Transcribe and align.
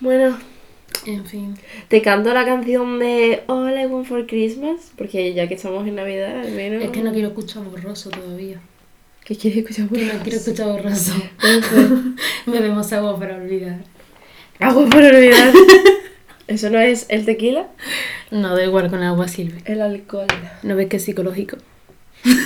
Bueno, 0.00 0.38
En 1.06 1.24
fin. 1.24 1.54
te 1.88 2.02
canto 2.02 2.32
la 2.34 2.44
canción 2.44 2.98
de 2.98 3.42
All 3.46 3.78
I 3.78 3.86
Want 3.86 4.06
for 4.06 4.26
Christmas, 4.26 4.92
porque 4.96 5.32
ya 5.34 5.48
que 5.48 5.54
estamos 5.54 5.86
en 5.86 5.96
Navidad, 5.96 6.40
al 6.40 6.52
menos. 6.52 6.82
Es 6.84 6.90
que 6.90 7.02
no 7.02 7.12
quiero 7.12 7.28
escuchar 7.28 7.64
borroso 7.64 8.10
todavía. 8.10 8.60
¿Qué 9.24 9.36
quieres 9.36 9.58
escuchar? 9.60 9.88
Que 9.88 10.04
no 10.12 10.22
quiero 10.22 10.38
escuchar 10.38 10.66
borroso. 10.68 11.12
Bebemos 12.46 12.92
agua 12.92 13.18
para 13.18 13.36
olvidar. 13.36 13.78
Agua 14.60 14.86
por 14.88 15.02
olvidar. 15.02 15.52
¿Eso 16.46 16.70
no 16.70 16.78
es 16.78 17.06
el 17.08 17.24
tequila? 17.24 17.66
No, 18.30 18.54
da 18.54 18.64
igual, 18.64 18.88
con 18.88 19.02
agua 19.02 19.26
sirve. 19.28 19.62
El 19.64 19.82
alcohol. 19.82 20.26
¿No 20.62 20.76
ves 20.76 20.88
que 20.88 20.98
es 20.98 21.04
psicológico? 21.04 21.56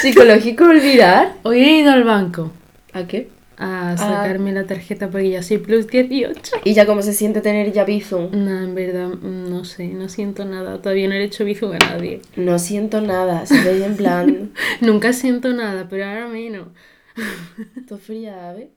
¿Psicológico 0.00 0.64
olvidar? 0.64 1.34
Hoy 1.42 1.60
he 1.60 1.78
ido 1.80 1.92
al 1.92 2.04
banco 2.04 2.52
¿A 2.92 3.06
qué? 3.06 3.28
A 3.60 3.94
sacarme 3.96 4.52
la 4.52 4.64
tarjeta 4.64 5.10
porque 5.10 5.28
ya 5.28 5.42
soy 5.42 5.58
plus 5.58 5.86
18. 5.86 6.56
¿Y 6.64 6.72
ya 6.72 6.86
cómo 6.86 7.02
se 7.02 7.12
siente 7.12 7.42
tener 7.42 7.72
ya 7.72 7.84
Bizum? 7.84 8.30
No, 8.32 8.62
en 8.62 8.74
verdad, 8.74 9.08
no 9.08 9.64
sé, 9.64 9.88
no 9.88 10.08
siento 10.08 10.46
nada. 10.46 10.80
Todavía 10.80 11.08
no 11.08 11.14
le 11.14 11.20
he 11.20 11.24
hecho 11.24 11.44
bizum 11.44 11.72
a 11.72 11.78
nadie. 11.78 12.22
No 12.36 12.58
siento 12.58 13.02
nada, 13.02 13.42
estoy 13.42 13.82
en 13.82 13.96
plan. 13.96 14.52
Nunca 14.80 15.12
siento 15.12 15.52
nada, 15.52 15.88
pero 15.90 16.06
ahora 16.06 16.26
menos. 16.28 16.68
Tú 17.86 17.98
fría, 17.98 18.54
¿ves? 18.56 18.68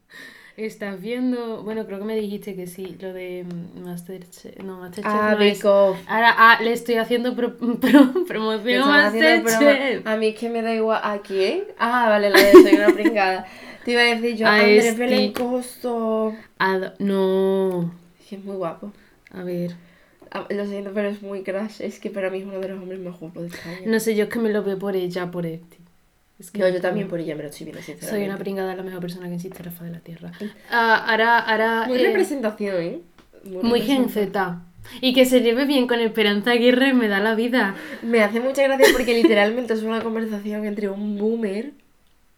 Estás 0.56 1.02
viendo, 1.02 1.64
bueno, 1.64 1.88
creo 1.88 1.98
que 1.98 2.06
me 2.06 2.16
dijiste 2.16 2.56
que 2.56 2.68
sí, 2.68 2.96
lo 3.02 3.12
de 3.12 3.44
mm, 3.44 3.84
Masterchef. 3.86 4.56
No, 4.64 4.78
Masterchef 4.78 5.12
Ah, 5.12 5.36
no 5.36 5.44
es. 5.44 5.58
Bake 5.58 5.68
Off. 5.68 5.98
Ahora 6.08 6.34
ah, 6.38 6.60
le 6.62 6.74
estoy 6.74 6.96
haciendo 6.96 7.36
pro- 7.36 7.58
pro- 7.58 7.80
promoción 8.28 8.88
Masterchef. 8.88 10.06
A 10.06 10.16
mí 10.18 10.28
es 10.28 10.36
que 10.40 10.50
me 10.50 10.62
da 10.62 10.74
igual. 10.76 11.00
¿A 11.04 11.20
quién? 11.24 11.64
Ah, 11.80 12.08
vale, 12.10 12.30
la 12.30 12.40
de 12.40 12.52
soy 12.54 12.74
una 12.76 12.90
pringada. 12.94 13.48
Te 13.84 13.92
iba 13.92 14.02
a 14.02 14.06
decir 14.06 14.36
yo, 14.38 14.48
A 14.48 14.56
Andrés 14.60 14.86
este. 14.86 15.34
Ad- 16.60 16.94
no, 17.00 17.92
Es 18.22 18.28
que 18.28 18.36
es 18.36 18.44
muy 18.46 18.56
guapo. 18.56 18.92
a 19.32 19.44
ver. 19.44 19.72
Ah, 20.32 20.46
Lo 20.50 20.66
siento, 20.68 20.92
pero 20.94 21.10
es 21.10 21.22
muy 21.24 21.42
crash. 21.44 21.82
Es 21.82 22.00
que 22.00 22.10
para 22.12 22.30
mí 22.30 22.40
es 22.40 22.46
uno 22.46 22.60
de 22.60 22.68
los 22.70 22.80
hombres 22.82 23.00
más 23.00 23.20
guapos 23.20 23.42
de 23.44 23.50
España. 23.50 23.80
No 23.86 24.00
sé, 24.00 24.16
yo 24.16 24.26
es 24.26 24.30
que 24.30 24.40
me 24.40 24.50
lo 24.52 24.64
veo 24.64 24.78
por 24.80 24.96
ella, 24.96 25.30
por 25.32 25.46
este. 25.48 25.78
Es 26.44 26.52
que 26.52 26.60
No, 26.60 26.68
yo 26.68 26.82
también 26.82 27.08
por 27.08 27.22
ella 27.22 27.38
me 27.38 27.44
lo 27.44 27.50
estoy 27.50 27.64
viendo, 27.64 27.82
sinceramente. 27.82 28.20
Soy 28.20 28.28
una 28.28 28.38
pringada, 28.38 28.76
la 28.76 28.84
mejor 28.84 29.00
persona 29.00 29.30
que 29.30 29.36
existe 29.36 29.64
faz 29.64 29.84
de 29.84 29.92
la 29.92 30.00
tierra. 30.02 30.34
Ah, 30.70 31.06
ahora, 31.08 31.40
ahora. 31.40 31.86
Muy 31.88 32.00
eh, 32.00 32.08
representación, 32.08 32.76
¿eh? 32.82 33.00
muy 33.46 33.80
Gen 33.80 34.10
representación. 34.10 34.10
Z. 34.10 34.62
Y 35.00 35.14
que 35.14 35.26
se 35.26 35.40
lleve 35.40 35.64
bien 35.64 35.88
con 35.88 36.02
Esperanza 36.02 36.52
Aguirre 36.52 36.94
me 36.94 37.08
da 37.08 37.22
la 37.22 37.34
vida. 37.34 37.76
Me 38.02 38.22
hace 38.22 38.42
mucha 38.42 38.64
gracia 38.64 38.88
porque 38.92 39.14
literalmente 39.14 39.74
es 39.74 39.84
una 39.84 40.02
conversación 40.04 40.66
entre 40.66 40.90
un 40.90 41.18
boomer 41.18 41.72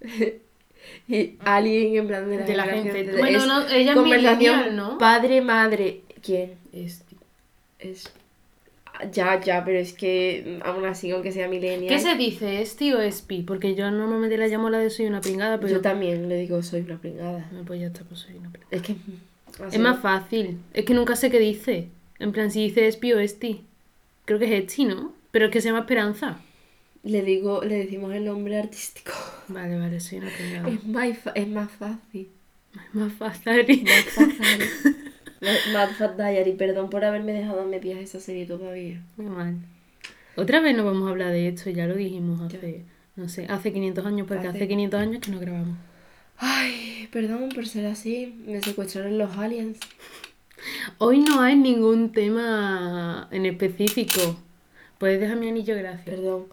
y 1.07 1.37
alguien 1.39 1.95
en 1.95 2.07
plan 2.07 2.29
de 2.29 2.37
la, 2.37 2.45
De 2.45 2.55
la 2.55 2.63
gente. 2.65 3.11
Bueno, 3.17 3.39
Es 3.39 3.47
no, 3.47 3.67
ella 3.69 3.91
es 3.91 3.97
conversación 3.97 4.75
¿no? 4.75 4.99
Padre-madre. 4.99 6.01
¿Quién? 6.21 6.53
Este. 6.71 7.15
Es... 7.79 8.13
Ya, 9.11 9.39
ya, 9.41 9.63
pero 9.65 9.77
es 9.79 9.93
que 9.93 10.59
mm, 10.63 10.67
aún 10.67 10.85
así, 10.85 11.11
aunque 11.11 11.31
sea 11.31 11.47
millennial... 11.47 11.87
¿Qué 11.93 11.99
se 11.99 12.15
dice? 12.15 12.61
¿Esti 12.61 12.93
o 12.93 13.01
Espi? 13.01 13.41
Porque 13.43 13.75
yo 13.75 13.89
normalmente 13.91 14.37
la 14.37 14.47
llamo 14.47 14.69
la 14.69 14.79
de 14.79 14.89
soy 14.89 15.05
una 15.07 15.21
pringada, 15.21 15.59
pero. 15.59 15.73
Yo 15.73 15.81
también 15.81 16.29
le 16.29 16.37
digo 16.37 16.61
soy 16.63 16.81
una 16.81 16.97
pringada. 16.97 17.49
No, 17.51 17.63
pues 17.65 17.79
ya 17.81 17.87
está, 17.87 18.01
pues 18.03 18.21
soy 18.21 18.35
una 18.35 18.49
pringada. 18.51 18.75
Es 18.75 18.81
que... 18.81 18.93
así- 19.63 19.75
Es 19.75 19.79
más 19.81 19.99
fácil. 20.01 20.59
Es 20.73 20.85
que 20.85 20.93
nunca 20.93 21.15
sé 21.15 21.29
qué 21.29 21.39
dice. 21.39 21.89
En 22.19 22.31
plan, 22.31 22.51
si 22.51 22.63
dice 22.63 22.87
Espi 22.87 23.13
o 23.13 23.19
Esti. 23.19 23.61
Creo 24.25 24.39
que 24.39 24.45
es 24.45 24.63
Esti, 24.63 24.85
¿no? 24.85 25.13
Pero 25.31 25.45
es 25.45 25.51
que 25.51 25.61
se 25.61 25.67
llama 25.67 25.79
Esperanza. 25.81 26.39
Le 27.03 27.21
digo, 27.21 27.61
le 27.63 27.75
decimos 27.75 28.13
el 28.13 28.25
nombre 28.25 28.57
artístico. 28.57 29.11
Vale, 29.49 29.77
vale, 29.77 29.99
soy 29.99 30.19
una 30.19 30.29
pringada. 30.29 30.69
Es 30.69 30.83
más, 30.85 31.17
es 31.35 31.47
más 31.47 31.69
fácil. 31.71 32.29
Es 32.73 32.95
más 32.95 33.13
fácil. 33.13 33.83
Más 33.83 34.05
fácil. 34.15 35.03
Mad 35.41 35.89
Fat 35.97 36.17
Diary, 36.17 36.53
perdón 36.53 36.89
por 36.89 37.03
haberme 37.05 37.33
dejado 37.33 37.61
a 37.61 37.65
medias 37.65 37.99
esa 37.99 38.19
serie 38.19 38.45
todavía. 38.45 39.01
Muy 39.17 39.27
mal. 39.27 39.55
Otra 40.35 40.59
vez 40.59 40.75
no 40.75 40.83
vamos 40.83 41.07
a 41.07 41.11
hablar 41.11 41.31
de 41.31 41.47
esto, 41.47 41.69
ya 41.69 41.85
lo 41.87 41.95
dijimos 41.95 42.41
hace, 42.41 42.83
no 43.15 43.29
sé, 43.29 43.45
hace 43.49 43.71
500 43.71 44.05
años, 44.05 44.27
porque 44.27 44.47
hace, 44.47 44.57
Hace- 44.57 44.67
500 44.67 44.99
años 44.99 45.21
que 45.21 45.31
no 45.31 45.39
grabamos. 45.39 45.77
Ay, 46.37 47.07
perdón 47.11 47.49
por 47.55 47.65
ser 47.67 47.85
así. 47.85 48.35
Me 48.45 48.61
secuestraron 48.61 49.17
los 49.17 49.37
aliens. 49.37 49.79
Hoy 50.97 51.19
no 51.19 51.41
hay 51.41 51.55
ningún 51.55 52.11
tema 52.11 53.27
en 53.31 53.45
específico. 53.45 54.37
Puedes 54.97 55.19
dejar 55.21 55.37
mi 55.37 55.47
anillo, 55.47 55.75
gracias. 55.77 56.03
Perdón. 56.05 56.47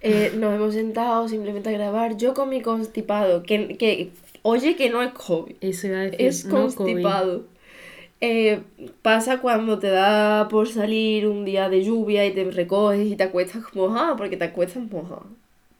Eh, 0.00 0.32
nos 0.36 0.54
hemos 0.54 0.72
sentado 0.74 1.28
simplemente 1.28 1.68
a 1.68 1.72
grabar. 1.72 2.16
Yo 2.16 2.32
con 2.32 2.48
mi 2.48 2.62
constipado. 2.62 3.42
Que, 3.42 3.76
que 3.76 4.10
oye, 4.42 4.76
que 4.76 4.88
no 4.88 5.02
es 5.02 5.12
COVID. 5.12 5.56
Eso 5.60 5.88
iba 5.88 5.98
a 5.98 6.02
decir. 6.02 6.20
Es 6.22 6.46
no 6.46 6.72
COVID. 6.74 7.02
Eh, 8.22 8.62
pasa 9.00 9.38
cuando 9.40 9.78
te 9.78 9.88
da 9.88 10.48
por 10.48 10.68
salir 10.68 11.26
un 11.26 11.44
día 11.46 11.68
de 11.70 11.82
lluvia 11.84 12.26
y 12.26 12.32
te 12.34 12.44
recoges 12.50 13.06
y 13.06 13.16
te 13.16 13.24
acuestas 13.24 13.62
mojado, 13.74 14.16
porque 14.16 14.36
te 14.36 14.44
acuestas 14.44 14.82
mojado. 14.90 15.26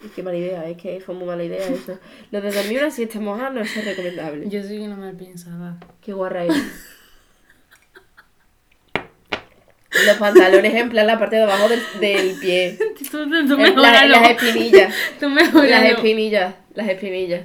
Es 0.03 0.11
que 0.13 0.23
mala 0.23 0.39
idea, 0.39 0.67
es 0.67 0.79
que 0.79 1.01
fue 1.01 1.15
muy 1.15 1.27
mala 1.27 1.45
idea 1.45 1.69
eso. 1.69 1.99
Lo 2.31 2.41
de 2.41 2.51
dormir 2.51 2.79
una 2.79 2.91
siesta 2.91 3.21
mojada 3.21 3.51
no 3.51 3.61
es 3.61 3.85
recomendable. 3.85 4.49
Yo 4.49 4.63
soy 4.63 4.79
una 4.79 4.97
mal 4.97 5.15
pensada. 5.15 5.77
Qué 6.01 6.15
guarra 6.15 6.47
es. 6.47 6.55
Los 10.07 10.17
pantalones 10.17 10.75
en 10.75 10.89
plan 10.89 11.07
la 11.07 11.19
parte 11.19 11.37
de 11.37 11.43
abajo 11.43 11.69
del, 11.69 11.81
del 12.01 12.39
pie. 12.41 12.79
Tú, 13.11 13.29
tú, 13.29 13.47
tú 13.49 13.61
En- 13.61 13.77
las 13.77 14.31
espinillas. 14.31 14.95
Tú 15.21 15.29
Las 15.29 15.85
espinillas. 15.85 16.55
Las 16.75 16.89
espinillas. 16.89 17.43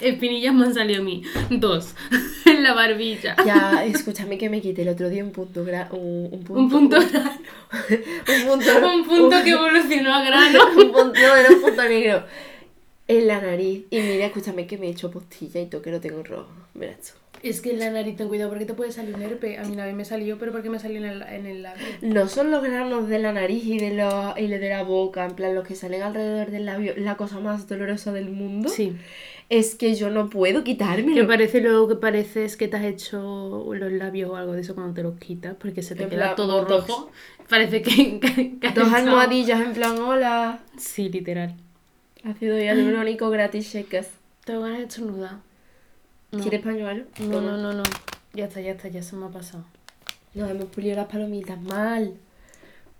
Espinillas 0.00 0.54
me 0.54 0.66
han 0.66 0.74
salido 0.74 1.00
a 1.02 1.04
mí. 1.04 1.22
Dos. 1.50 1.94
en 2.44 2.62
la 2.62 2.72
barbilla. 2.74 3.36
Ya, 3.44 3.84
escúchame 3.84 4.38
que 4.38 4.48
me 4.50 4.60
quité 4.60 4.82
el 4.82 4.88
otro 4.88 5.08
día 5.08 5.24
un 5.24 5.32
punto 5.32 5.64
gra- 5.64 5.88
un, 5.92 6.28
un 6.32 6.44
punto. 6.44 6.54
Un 6.60 6.70
punto 6.70 6.96
un 6.98 7.06
punto. 8.46 8.86
Un 8.86 9.04
punto 9.06 9.36
que 9.44 9.50
evolucionó 9.50 10.14
a 10.14 10.22
grano. 10.24 10.58
un 10.76 10.92
punto, 10.92 11.12
no, 11.20 11.36
era 11.36 11.50
un 11.50 11.60
punto 11.62 11.82
negro. 11.84 12.24
En 13.08 13.26
la 13.28 13.40
nariz. 13.40 13.84
Y 13.90 14.00
mira, 14.00 14.26
escúchame 14.26 14.66
que 14.66 14.78
me 14.78 14.86
he 14.88 14.90
hecho 14.90 15.10
postilla 15.10 15.60
y 15.60 15.66
todo 15.66 15.82
que 15.82 15.90
lo 15.90 16.00
tengo 16.00 16.22
rojo. 16.22 16.48
Verás 16.74 16.96
tú. 17.00 17.12
Es 17.42 17.60
que 17.60 17.70
en 17.70 17.78
la 17.78 17.90
nariz 17.90 18.16
ten 18.16 18.28
cuidado 18.28 18.50
porque 18.50 18.64
te 18.64 18.74
puede 18.74 18.90
salir 18.92 19.14
un 19.14 19.22
herpes. 19.22 19.58
A 19.58 19.62
mí 19.64 19.72
una 19.72 19.84
vez 19.84 19.94
me 19.94 20.04
salió, 20.04 20.38
pero 20.38 20.52
porque 20.52 20.70
me 20.70 20.78
salió 20.78 20.98
en 20.98 21.04
el, 21.04 21.22
en 21.22 21.46
el 21.46 21.62
labio. 21.62 21.84
No 22.00 22.28
son 22.28 22.50
los 22.50 22.62
granos 22.62 23.08
de 23.08 23.18
la 23.18 23.32
nariz 23.32 23.64
y 23.64 23.78
de, 23.78 23.94
los, 23.94 24.38
y 24.38 24.46
de 24.48 24.68
la 24.68 24.82
boca, 24.82 25.24
en 25.24 25.34
plan 25.36 25.54
los 25.54 25.66
que 25.66 25.74
salen 25.74 26.02
alrededor 26.02 26.50
del 26.50 26.66
labio, 26.66 26.94
la 26.96 27.16
cosa 27.16 27.38
más 27.40 27.68
dolorosa 27.68 28.12
del 28.12 28.30
mundo. 28.30 28.68
Sí. 28.68 28.96
Es 29.48 29.76
que 29.76 29.94
yo 29.94 30.10
no 30.10 30.28
puedo 30.28 30.64
Que 30.64 30.72
quitármelo. 30.72 31.26
parece 31.28 31.60
luego 31.60 31.86
que 31.86 31.94
parece 31.94 32.44
es 32.44 32.56
que 32.56 32.66
te 32.66 32.78
has 32.78 32.84
hecho 32.84 33.64
los 33.72 33.92
labios 33.92 34.30
o 34.30 34.36
algo 34.36 34.54
de 34.54 34.62
eso 34.62 34.74
cuando 34.74 34.94
te 34.94 35.04
los 35.04 35.16
quitas, 35.18 35.54
porque 35.54 35.82
se 35.82 35.94
te 35.94 36.02
En 36.04 36.10
queda 36.10 36.34
plan, 36.34 36.36
todo 36.36 36.64
rojo. 36.64 37.12
Parece 37.48 37.80
que, 37.80 38.18
que- 38.20 38.58
que 38.58 38.70
Dos 38.70 38.92
almohadillas 38.92 39.60
en 39.60 39.72
plan, 39.72 39.96
hola. 40.00 40.58
Sí, 40.76 41.08
literal. 41.10 41.54
Ácido 42.24 42.58
hialurónico 42.58 43.30
gratis 43.30 43.72
shakers. 43.72 44.08
Tengo 44.44 44.62
ganas 44.62 44.78
de 44.78 44.84
estornudar. 44.86 45.36
No. 46.32 46.40
¿Quieres 46.40 46.60
pañuelo? 46.60 47.04
No, 47.20 47.40
no, 47.40 47.56
no, 47.56 47.72
no. 47.72 47.82
Ya 48.34 48.46
está, 48.46 48.60
ya 48.60 48.72
está, 48.72 48.88
ya 48.88 49.02
se 49.02 49.16
me 49.16 49.26
ha 49.26 49.30
pasado. 49.30 49.64
Nos 50.34 50.50
hemos 50.50 50.66
pulido 50.66 50.96
las 50.96 51.06
palomitas 51.06 51.60
mal. 51.62 52.14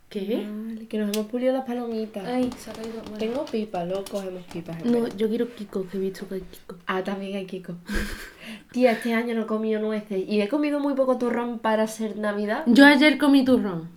¿Qué? 0.08 0.46
Mal, 0.46 0.86
que 0.88 0.98
nos 0.98 1.14
hemos 1.14 1.26
pulido 1.28 1.52
las 1.52 1.64
palomitas. 1.64 2.24
Ay, 2.24 2.48
se 2.56 2.70
ha 2.70 2.72
caído. 2.72 3.02
Bueno. 3.02 3.18
Tengo 3.18 3.44
pipa, 3.44 3.84
luego 3.84 4.04
cogemos 4.10 4.44
pipas. 4.44 4.84
No, 4.84 5.08
yo 5.08 5.28
quiero 5.28 5.52
Kiko, 5.54 5.86
que 5.88 5.96
he 5.96 6.00
visto 6.00 6.28
que 6.28 6.36
hay 6.36 6.40
Kiko. 6.42 6.76
Ah, 6.86 7.02
también 7.02 7.36
hay 7.36 7.44
Kiko. 7.44 7.74
Tía, 8.72 8.92
este 8.92 9.12
año 9.12 9.34
no 9.34 9.42
he 9.42 9.46
comido 9.46 9.80
nueces. 9.80 10.22
Y 10.26 10.40
he 10.40 10.48
comido 10.48 10.78
muy 10.78 10.94
poco 10.94 11.18
turrón 11.18 11.58
para 11.58 11.86
ser 11.88 12.16
Navidad. 12.16 12.62
Yo 12.66 12.86
ayer 12.86 13.18
comí 13.18 13.44
turrón. 13.44 13.88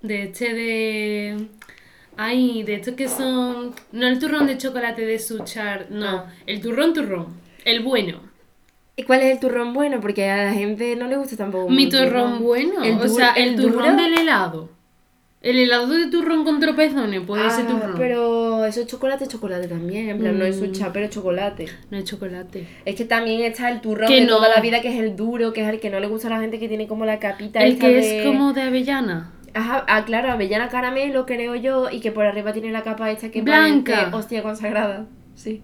De 0.00 0.24
este 0.24 0.54
de. 0.54 1.48
Ay, 2.16 2.62
de 2.62 2.74
estos 2.74 2.94
que 2.94 3.08
son. 3.08 3.74
No 3.90 4.06
el 4.06 4.18
turrón 4.20 4.46
de 4.46 4.58
chocolate 4.58 5.04
de 5.04 5.18
Suchar, 5.18 5.88
no. 5.90 6.06
Ah. 6.06 6.32
El 6.46 6.60
turrón 6.60 6.94
turrón. 6.94 7.34
El 7.64 7.82
bueno. 7.82 8.31
¿Y 8.96 9.04
cuál 9.04 9.20
es 9.20 9.32
el 9.32 9.40
turrón 9.40 9.72
bueno? 9.72 10.00
Porque 10.00 10.28
a 10.28 10.44
la 10.44 10.52
gente 10.52 10.94
no 10.96 11.06
le 11.08 11.16
gusta 11.16 11.36
tampoco. 11.36 11.68
Mi 11.70 11.86
mucho 11.86 12.04
turrón 12.04 12.42
bueno. 12.42 12.82
El 12.82 12.98
o 12.98 13.08
sea, 13.08 13.32
el, 13.32 13.50
el 13.50 13.56
turrón 13.56 13.96
duro. 13.96 14.02
del 14.02 14.18
helado. 14.18 14.68
El 15.40 15.58
helado 15.58 15.88
de 15.88 16.06
turrón 16.06 16.44
con 16.44 16.60
tropezones, 16.60 17.20
puede 17.26 17.50
ser 17.50 17.64
Ah, 17.66 17.68
turrón. 17.72 17.94
pero 17.98 18.64
eso 18.64 18.82
es 18.82 18.86
chocolate, 18.86 19.26
chocolate 19.26 19.66
también. 19.66 20.08
En 20.10 20.18
plan, 20.20 20.38
no 20.38 20.44
es 20.44 20.56
Mm. 20.60 20.66
sucha, 20.66 20.92
pero 20.92 21.08
chocolate. 21.08 21.66
No 21.90 21.98
es 21.98 22.04
chocolate. 22.04 22.68
Es 22.84 22.94
que 22.94 23.04
también 23.06 23.40
está 23.40 23.68
el 23.70 23.80
turrón 23.80 24.06
Que 24.06 24.20
de 24.20 24.26
no. 24.26 24.36
toda 24.36 24.48
la 24.54 24.60
vida, 24.60 24.80
que 24.80 24.88
es 24.96 25.00
el 25.02 25.16
duro, 25.16 25.52
que 25.52 25.62
es 25.62 25.68
el 25.68 25.80
que 25.80 25.90
no 25.90 25.98
le 25.98 26.06
gusta 26.06 26.28
a 26.28 26.30
la 26.30 26.40
gente 26.40 26.60
que 26.60 26.68
tiene 26.68 26.86
como 26.86 27.04
la 27.06 27.18
capita. 27.18 27.60
El 27.60 27.72
esta 27.72 27.86
que 27.88 27.94
de- 27.94 28.18
es 28.20 28.26
como 28.26 28.52
de 28.52 28.62
avellana. 28.62 29.32
Ajá, 29.54 29.84
ah, 29.88 30.04
claro, 30.04 30.30
avellana 30.30 30.68
caramelo, 30.68 31.26
creo 31.26 31.56
yo, 31.56 31.90
y 31.90 31.98
que 32.00 32.12
por 32.12 32.24
arriba 32.24 32.52
tiene 32.52 32.70
la 32.70 32.82
capa 32.82 33.10
esta 33.10 33.30
que 33.30 33.42
Blanca. 33.42 33.94
parece 33.96 34.16
hostia 34.16 34.42
consagrada. 34.44 35.06
Sí. 35.34 35.60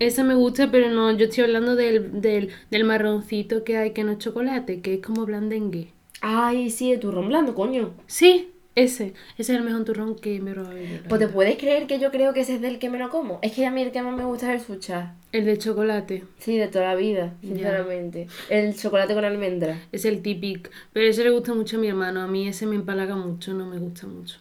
Ese 0.00 0.24
me 0.24 0.34
gusta, 0.34 0.70
pero 0.72 0.90
no, 0.90 1.12
yo 1.12 1.26
estoy 1.26 1.44
hablando 1.44 1.76
del, 1.76 2.20
del, 2.20 2.48
del 2.70 2.84
marroncito 2.84 3.62
que 3.64 3.76
hay 3.76 3.92
que 3.92 4.02
no 4.02 4.12
es 4.12 4.18
chocolate, 4.18 4.80
que 4.80 4.94
es 4.94 5.00
como 5.00 5.24
blandengue. 5.26 5.92
Ay, 6.22 6.70
sí, 6.70 6.90
el 6.92 6.98
turrón 7.00 7.28
blando, 7.28 7.54
coño. 7.54 7.92
Sí, 8.06 8.50
Ese, 8.74 9.12
ese 9.36 9.52
es 9.52 9.58
el 9.58 9.62
mejor 9.62 9.84
turrón 9.84 10.14
que 10.16 10.40
me 10.40 10.52
he 10.52 10.54
probado 10.54 10.76
Pues 11.08 11.20
te 11.20 11.28
puedes 11.28 11.56
creer 11.58 11.86
que 11.86 11.98
yo 11.98 12.10
creo 12.10 12.32
que 12.32 12.40
ese 12.40 12.54
es 12.54 12.60
del 12.60 12.78
que 12.78 12.88
me 12.88 12.98
lo 12.98 13.10
como. 13.10 13.38
Es 13.42 13.52
que 13.52 13.66
a 13.66 13.70
mí 13.70 13.82
el 13.82 13.90
que 13.92 14.00
más 14.02 14.16
me 14.16 14.24
gusta 14.24 14.52
es 14.54 14.60
el 14.62 14.66
sucha. 14.66 15.14
El 15.32 15.44
de 15.44 15.58
chocolate. 15.58 16.24
Sí, 16.38 16.56
de 16.56 16.68
toda 16.68 16.86
la 16.86 16.94
vida, 16.94 17.34
Ya. 17.42 17.48
sinceramente. 17.48 18.26
El 18.48 18.74
chocolate 18.76 19.12
con 19.14 19.24
almendra. 19.24 19.80
Es 19.92 20.04
el 20.06 20.22
típico. 20.22 20.70
Pero 20.94 21.06
ese 21.08 21.24
le 21.24 21.30
gusta 21.30 21.52
mucho 21.54 21.76
a 21.76 21.80
mi 21.80 21.88
hermano. 21.88 22.22
A 22.22 22.26
mí 22.26 22.48
ese 22.48 22.66
me 22.66 22.76
empalaga 22.76 23.16
mucho, 23.16 23.52
no 23.54 23.66
me 23.66 23.78
gusta 23.78 24.06
mucho. 24.06 24.38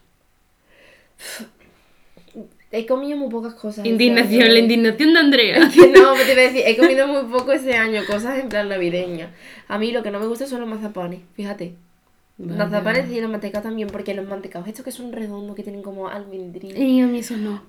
He 2.72 2.86
comido 2.86 3.18
muy 3.18 3.30
pocas 3.30 3.56
cosas. 3.56 3.86
Indignación, 3.86 4.54
la 4.54 4.60
indignación 4.60 5.14
de 5.14 5.20
Andrea. 5.20 5.70
Que 5.74 5.88
no, 6.00 6.14
te 6.14 6.24
voy 6.24 6.32
a 6.32 6.36
decir, 6.36 6.62
he 6.66 6.78
comido 6.78 7.08
muy 7.08 7.24
poco 7.32 7.52
ese 7.52 7.76
año, 7.76 8.02
cosas 8.06 8.38
en 8.40 8.50
plan 8.50 8.70
navideña. 8.70 9.32
A 9.68 9.80
mí 9.80 9.92
lo 9.92 10.04
que 10.04 10.12
no 10.12 10.20
me 10.20 10.28
gusta 10.28 10.46
son 10.46 10.62
los 10.62 10.70
mazapanes, 10.70 11.22
fíjate. 11.36 11.74
Los 12.38 12.50
Vaya. 12.50 12.66
mazapanes 12.66 13.12
y 13.12 13.20
los 13.20 13.30
mantecados 13.30 13.64
también, 13.64 13.90
porque 13.90 14.14
los 14.14 14.28
mantecados, 14.28 14.68
estos 14.68 14.86
que 14.86 14.92
son 14.92 15.12
redondos, 15.12 15.56
que 15.56 15.64
tienen 15.64 15.82
como 15.82 16.08
almendrina. 16.10 16.78
Y 16.80 17.02
a 17.02 17.08
mí 17.08 17.20
eso 17.20 17.36
no. 17.38 17.62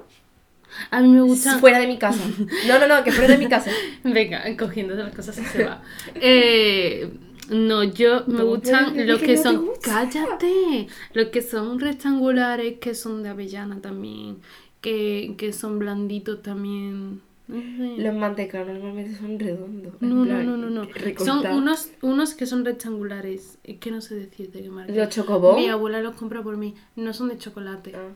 A 0.91 1.00
mí 1.00 1.08
me 1.08 1.23
gusta. 1.23 1.58
Fuera 1.58 1.81
de 1.81 1.87
mi 1.88 1.99
casa. 1.99 2.23
No, 2.69 2.79
no, 2.79 2.87
no, 2.87 3.02
que 3.02 3.11
fuera 3.11 3.32
de 3.32 3.38
mi 3.38 3.49
casa. 3.49 3.70
Venga, 4.05 4.44
cogiéndose 4.56 5.02
las 5.02 5.14
cosas 5.14 5.38
y 5.38 5.44
se 5.44 5.64
va. 5.64 5.82
Eh, 6.14 7.11
no, 7.49 7.82
yo 7.82 8.23
me 8.29 8.37
¿Cómo 8.38 8.50
gustan 8.50 9.06
los 9.08 9.19
que 9.19 9.26
que 9.26 9.37
no 9.37 9.43
te 9.43 9.49
son. 9.49 9.67
gusta? 9.67 9.91
¡Cállate! 9.91 10.87
Los 11.14 11.29
que 11.31 11.43
son 11.43 11.81
rectangulares, 11.81 12.79
que 12.79 12.94
son 12.94 13.23
de 13.25 13.31
avellana 13.31 13.81
también. 13.81 14.37
Que, 14.80 15.34
que 15.36 15.52
son 15.52 15.78
blanditos 15.78 16.42
también. 16.42 17.20
No 17.48 17.60
sé. 17.60 18.02
Los 18.02 18.14
mantecados 18.14 18.68
normalmente 18.68 19.18
son 19.18 19.38
redondos. 19.38 19.94
No, 20.00 20.14
no, 20.14 20.24
plan, 20.24 20.46
no, 20.46 20.56
no, 20.56 20.70
no. 20.70 20.88
Son 21.18 21.46
unos, 21.46 21.90
unos 22.00 22.34
que 22.34 22.46
son 22.46 22.64
rectangulares. 22.64 23.58
Es 23.64 23.78
que 23.78 23.90
no 23.90 24.00
sé 24.00 24.14
decirte 24.14 24.62
qué 24.62 24.70
marca. 24.70 24.92
¿Los 24.92 25.08
chocobón? 25.08 25.56
Mi 25.56 25.68
abuela 25.68 26.00
los 26.00 26.14
compra 26.14 26.42
por 26.42 26.56
mí. 26.56 26.74
No 26.96 27.12
son 27.12 27.28
de 27.28 27.38
chocolate. 27.38 27.92
Ah. 27.94 28.12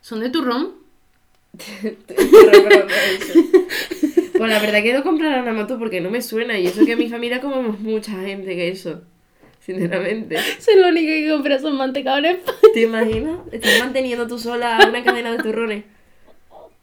Son 0.00 0.20
de 0.20 0.30
turrón. 0.30 0.72
pues 4.32 4.50
la 4.50 4.58
verdad 4.58 4.82
que 4.82 4.94
no 4.94 5.02
comprarán 5.02 5.46
a 5.46 5.52
Mato 5.52 5.78
porque 5.78 6.00
no 6.00 6.10
me 6.10 6.22
suena 6.22 6.58
y 6.58 6.66
eso 6.66 6.86
que 6.86 6.92
en 6.92 6.98
mi 6.98 7.10
familia 7.10 7.42
comemos 7.42 7.78
mucha 7.78 8.12
gente 8.12 8.56
que 8.56 8.68
eso. 8.68 9.02
Sinceramente. 9.66 10.36
Soy 10.58 10.76
la 10.76 10.88
única 10.88 11.12
que 11.12 11.30
compra 11.30 11.54
esos 11.54 11.72
mantecados. 11.72 12.36
¿Te 12.74 12.80
imaginas? 12.80 13.38
Estás 13.52 13.78
manteniendo 13.78 14.26
tú 14.26 14.38
sola 14.38 14.78
una 14.88 15.04
cadena 15.04 15.30
de 15.32 15.38
turrones. 15.38 15.84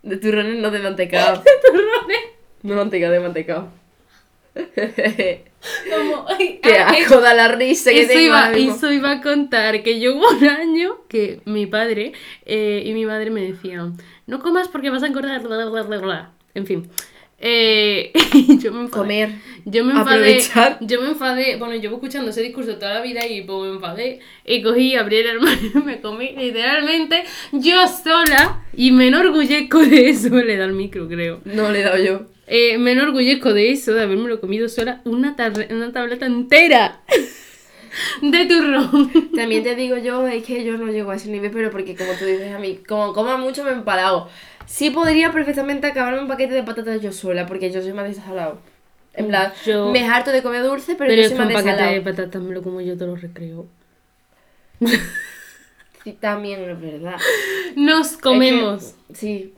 De 0.02 0.16
turrones, 0.16 0.56
no 0.60 0.72
de 0.72 0.80
mantecado. 0.80 1.44
turrones. 1.66 2.20
No 2.64 2.76
mantecado, 2.76 3.12
de 3.12 3.20
mantecado. 3.20 3.70
Como, 5.90 6.26
ay, 6.28 6.62
asco 6.64 7.20
da 7.20 7.34
la 7.34 7.50
risa 7.50 7.92
que 7.92 8.02
eso 8.02 8.14
tengo 8.14 8.24
iba, 8.24 8.52
eso 8.54 8.92
iba 8.92 9.12
a 9.12 9.22
contar 9.22 9.84
que 9.84 10.00
yo 10.00 10.16
hubo 10.16 10.30
un 10.30 10.46
año 10.46 11.02
que 11.08 11.42
mi 11.46 11.66
padre 11.66 12.14
eh, 12.46 12.84
y 12.86 12.94
mi 12.94 13.06
madre 13.06 13.30
me 13.30 13.42
decían, 13.42 13.98
no 14.26 14.40
comas 14.40 14.70
porque 14.70 14.90
vas 14.90 15.04
a 15.04 15.08
engordar, 15.08 15.42
bla, 15.42 15.68
bla, 15.68 15.98
bla". 15.98 16.32
En 16.56 16.66
fin. 16.66 16.90
Eh, 17.40 18.12
yo 18.60 18.72
me 18.74 18.82
enfadé. 18.82 19.02
Comer. 19.02 19.30
Yo 19.66 19.86
me 19.86 19.94
enfadé. 19.94 20.16
Aprovechar. 20.16 20.78
Yo 20.82 21.02
me 21.02 21.10
enfadé. 21.10 21.58
Bueno, 21.58 21.76
llevo 21.76 21.96
escuchando 21.96 22.32
ese 22.32 22.42
discurso 22.42 22.76
toda 22.76 22.96
la 22.96 23.02
vida 23.02 23.26
y 23.28 23.42
pues 23.42 23.70
me 23.70 23.76
enfadé. 23.76 24.20
Y 24.46 24.62
cogí, 24.62 24.96
abrí 24.96 25.18
el 25.18 25.30
armario 25.30 25.72
y 25.74 25.78
me 25.86 26.02
comí 26.02 26.36
literalmente 26.38 27.24
yo 27.52 27.88
sola. 27.88 28.64
Y 28.74 28.92
me 28.92 29.08
enorgullezco 29.08 29.80
de 29.80 30.10
eso. 30.10 30.30
Le 30.36 30.58
da 30.58 30.66
el 30.66 30.74
micro, 30.74 31.08
creo. 31.08 31.42
No 31.46 31.72
le 31.72 31.82
he 31.82 31.84
dado 31.84 32.04
yo. 32.04 32.22
Eh, 32.48 32.78
me 32.78 32.94
enorgullezco 32.94 33.54
de 33.54 33.72
eso, 33.72 33.94
de 33.94 34.02
haberme 34.02 34.28
lo 34.28 34.42
comido 34.42 34.68
sola. 34.70 35.02
Una, 35.06 35.36
una 35.70 35.92
tableta 35.92 36.26
entera 36.26 37.02
de 38.22 38.46
turrón. 38.46 39.32
También 39.36 39.64
te 39.64 39.76
digo 39.76 39.98
yo, 39.98 40.28
es 40.28 40.44
que 40.44 40.64
yo 40.64 40.78
no 40.78 40.92
llego 40.92 41.12
a 41.12 41.16
ese 41.16 41.30
nivel, 41.30 41.52
pero 41.52 41.72
porque 41.72 41.96
como 41.96 42.14
tú 42.14 42.26
dices 42.26 42.54
a 42.54 42.60
mí, 42.60 42.80
como 42.88 43.14
coma 43.14 43.38
mucho 43.38 43.64
me 43.64 43.72
empalago. 43.72 44.30
Sí 44.72 44.92
podría 44.92 45.32
perfectamente 45.32 45.88
acabarme 45.88 46.22
un 46.22 46.28
paquete 46.28 46.54
de 46.54 46.62
patatas 46.64 47.02
yo 47.02 47.12
sola, 47.12 47.48
porque 47.48 47.72
yo 47.72 47.82
soy 47.82 47.92
más 47.94 48.08
desalado. 48.08 48.60
En 49.16 49.28
plan, 49.28 49.52
Yo- 49.66 49.90
me 49.92 50.08
harto 50.08 50.32
de 50.32 50.44
comer 50.44 50.62
dulce, 50.64 50.94
pero, 50.96 51.10
Pero 51.10 51.24
yo 51.24 51.28
soy 51.30 51.38
más 51.40 51.48
un 51.48 51.54
paquete 51.54 51.72
de 51.76 51.82
desalado. 51.90 52.04
patatas 52.04 52.42
me 52.44 52.54
lo 52.54 52.62
como 52.62 52.80
yo 52.80 52.96
todos 52.96 53.12
los 53.14 53.22
recreo. 53.22 53.66
Sí, 56.06 56.14
también 56.14 56.62
es 56.62 56.80
verdad. 56.80 57.18
Nos 57.76 58.16
comemos. 58.16 58.84
Es 58.84 58.94
que- 59.10 59.16
sí. 59.16 59.54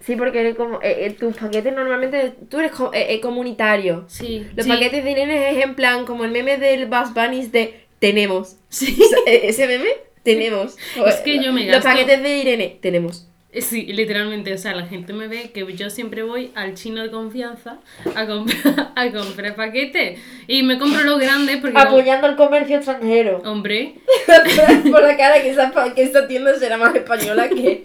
Sí, 0.00 0.14
porque 0.14 0.40
eres 0.40 0.54
como, 0.54 0.76
eh, 0.82 1.06
eh, 1.06 1.10
tus 1.18 1.34
paquetes 1.36 1.72
normalmente, 1.74 2.34
tú 2.50 2.58
eres 2.60 2.70
co- 2.72 2.90
eh, 2.92 3.18
comunitario. 3.20 4.04
Sí. 4.06 4.46
Los 4.54 4.66
sí, 4.66 4.70
paquetes 4.70 5.02
de 5.02 5.14
nenes 5.14 5.56
es 5.56 5.64
en 5.64 5.74
plan 5.74 6.04
como 6.04 6.24
el 6.26 6.30
meme 6.32 6.58
del 6.58 6.84
Buzz 6.86 7.14
Bunny 7.14 7.46
de 7.46 7.86
tenemos. 7.98 8.56
Sí. 8.68 8.96
E- 9.26 9.48
Ese 9.48 9.66
meme, 9.66 9.88
tenemos. 10.22 10.76
Es 11.06 11.16
que 11.22 11.42
yo 11.42 11.50
me 11.52 11.64
Los 11.64 11.76
gasto- 11.82 11.88
paquetes 11.88 12.22
de 12.22 12.38
Irene, 12.38 12.78
tenemos. 12.82 13.26
Sí, 13.60 13.84
literalmente, 13.86 14.52
o 14.52 14.58
sea, 14.58 14.74
la 14.74 14.86
gente 14.86 15.12
me 15.12 15.28
ve 15.28 15.50
que 15.52 15.66
yo 15.74 15.90
siempre 15.90 16.22
voy 16.22 16.52
al 16.54 16.74
chino 16.74 17.02
de 17.02 17.10
confianza 17.10 17.78
a 18.14 18.26
comprar, 18.26 18.92
a 18.94 19.10
comprar 19.10 19.56
paquetes. 19.56 20.18
Y 20.46 20.62
me 20.62 20.78
compro 20.78 21.02
los 21.04 21.18
grandes 21.18 21.58
porque... 21.58 21.78
Apoyando 21.78 22.26
al 22.26 22.36
comercio 22.36 22.76
extranjero. 22.76 23.38
Hombre, 23.44 23.94
Por 24.90 25.02
la 25.02 25.16
cara 25.16 25.42
que 25.42 25.50
esa, 25.50 25.72
que 25.94 26.02
esa 26.02 26.26
tienda 26.26 26.54
será 26.58 26.76
más 26.76 26.94
española 26.94 27.48
que 27.48 27.82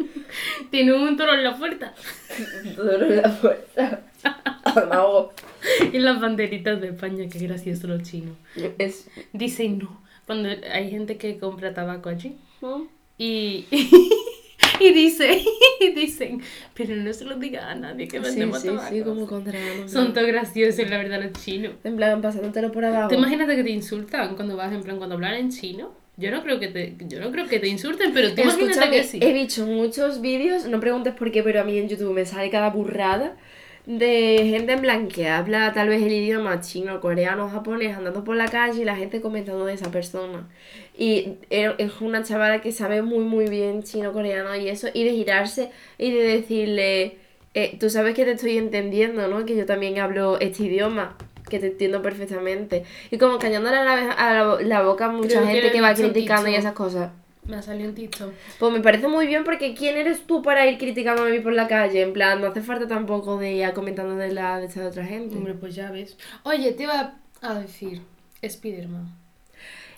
tiene 0.69 0.93
un 0.93 1.17
toro 1.17 1.33
en 1.33 1.43
la 1.43 1.57
puerta. 1.57 1.93
todo 2.75 2.97
la 2.97 3.29
fuerza. 3.29 4.01
Amago. 4.63 5.33
Y 5.91 5.99
las 5.99 6.19
banderitas 6.19 6.81
de 6.81 6.89
España, 6.89 7.25
qué 7.31 7.39
gracioso 7.39 7.87
los 7.87 8.03
chinos. 8.03 8.35
Es. 8.77 9.09
Dicen 9.33 9.79
no. 9.79 10.01
Cuando 10.25 10.49
hay 10.71 10.89
gente 10.89 11.17
que 11.17 11.37
compra 11.37 11.73
tabaco 11.73 12.09
allí. 12.09 12.37
Y, 13.17 13.67
y 14.79 14.93
dice, 14.93 15.43
y 15.79 15.89
dicen, 15.91 16.41
pero 16.73 16.95
no 16.95 17.11
se 17.13 17.25
lo 17.25 17.35
diga 17.35 17.69
a 17.69 17.75
nadie 17.75 18.07
que 18.07 18.17
Sí, 18.17 18.23
vendemos 18.23 18.61
sí, 18.61 18.67
tabaco. 18.67 18.93
sí, 18.95 19.01
como 19.01 19.27
contra. 19.27 19.59
Son 19.87 20.13
todos 20.13 20.27
graciosos, 20.27 20.89
la 20.89 20.97
verdad, 20.97 21.21
los 21.23 21.33
chinos. 21.43 21.73
En 21.83 21.95
plan, 21.95 22.21
pasándotelo 22.21 22.71
por 22.71 22.85
abajo. 22.85 23.09
¿Te 23.09 23.15
imaginas 23.15 23.47
que 23.47 23.63
te 23.63 23.69
insultan 23.71 24.35
cuando 24.35 24.55
vas, 24.55 24.71
en 24.73 24.81
plan, 24.83 24.97
cuando 24.97 25.15
hablan 25.15 25.35
en 25.35 25.49
chino? 25.51 25.93
Yo 26.17 26.29
no 26.29 26.43
creo 26.43 26.59
que 26.59 26.67
te, 26.67 26.95
yo 27.07 27.19
no 27.19 27.31
creo 27.31 27.47
que 27.47 27.59
te 27.59 27.67
insulten, 27.67 28.13
pero 28.13 28.33
tú 28.35 28.41
imagínate 28.41 28.71
Escúchame, 28.71 28.97
que 28.97 29.03
sí. 29.03 29.19
he 29.21 29.33
visto 29.33 29.65
muchos 29.65 30.21
vídeos, 30.21 30.65
no 30.65 30.79
preguntes 30.79 31.13
por 31.15 31.31
qué, 31.31 31.41
pero 31.41 31.61
a 31.61 31.63
mí 31.63 31.77
en 31.77 31.87
YouTube 31.87 32.13
me 32.13 32.25
sale 32.25 32.49
cada 32.49 32.69
burrada 32.69 33.37
de 33.97 34.47
gente 34.49 34.73
en 34.73 34.81
plan 34.81 35.07
que 35.07 35.27
habla 35.29 35.73
tal 35.73 35.89
vez 35.89 36.01
el 36.01 36.11
idioma 36.11 36.61
chino, 36.61 37.01
coreano, 37.01 37.49
japonés, 37.49 37.95
andando 37.97 38.23
por 38.23 38.35
la 38.35 38.47
calle 38.47 38.81
y 38.81 38.85
la 38.85 38.95
gente 38.95 39.21
comentando 39.21 39.65
de 39.65 39.73
esa 39.73 39.91
persona. 39.91 40.47
Y 40.97 41.33
er- 41.49 41.75
es 41.77 41.99
una 42.01 42.23
chavala 42.23 42.61
que 42.61 42.71
sabe 42.71 43.01
muy 43.01 43.23
muy 43.23 43.47
bien 43.49 43.83
chino, 43.83 44.13
coreano 44.13 44.55
y 44.55 44.69
eso, 44.69 44.87
y 44.93 45.03
de 45.03 45.11
girarse 45.11 45.71
y 45.97 46.11
de 46.11 46.23
decirle, 46.23 47.17
eh, 47.53 47.75
tú 47.79 47.89
sabes 47.89 48.15
que 48.15 48.23
te 48.25 48.31
estoy 48.31 48.57
entendiendo, 48.57 49.27
¿no? 49.27 49.45
Que 49.45 49.55
yo 49.55 49.65
también 49.65 49.99
hablo 49.99 50.39
este 50.39 50.63
idioma. 50.63 51.17
Que 51.49 51.59
te 51.59 51.67
entiendo 51.67 52.01
perfectamente. 52.01 52.85
Y 53.09 53.17
como 53.17 53.37
cañándole 53.37 53.75
a 53.75 53.83
la, 53.83 54.11
a 54.13 54.33
la, 54.33 54.61
la 54.61 54.81
boca 54.83 55.05
a 55.05 55.09
mucha 55.09 55.41
Creo 55.41 55.47
gente 55.47 55.71
que 55.71 55.81
va 55.81 55.93
criticando 55.93 56.47
y 56.49 56.55
esas 56.55 56.71
cosas. 56.71 57.09
Me 57.47 57.55
ha 57.55 57.61
salido 57.61 57.89
un 57.89 57.95
TikTok. 57.95 58.33
Pues 58.59 58.71
me 58.71 58.81
parece 58.81 59.07
muy 59.07 59.27
bien 59.27 59.43
porque 59.43 59.73
¿quién 59.73 59.97
eres 59.97 60.25
tú 60.27 60.41
para 60.41 60.67
ir 60.67 60.77
criticando 60.77 61.23
a 61.23 61.29
mí 61.29 61.39
por 61.39 61.53
la 61.53 61.67
calle? 61.67 62.01
En 62.01 62.13
plan, 62.13 62.39
no 62.39 62.47
hace 62.47 62.61
falta 62.61 62.87
tampoco 62.87 63.37
de 63.37 63.53
ir 63.53 63.73
comentando 63.73 64.15
de 64.15 64.31
la 64.31 64.59
de 64.59 64.67
esta 64.67 64.85
otra 64.85 65.05
gente. 65.05 65.35
Hombre, 65.35 65.55
pues 65.55 65.75
ya 65.75 65.91
ves. 65.91 66.17
Oye, 66.43 66.71
te 66.73 66.83
iba 66.83 67.15
a 67.41 67.53
decir, 67.55 68.01
Spiderman. 68.47 69.20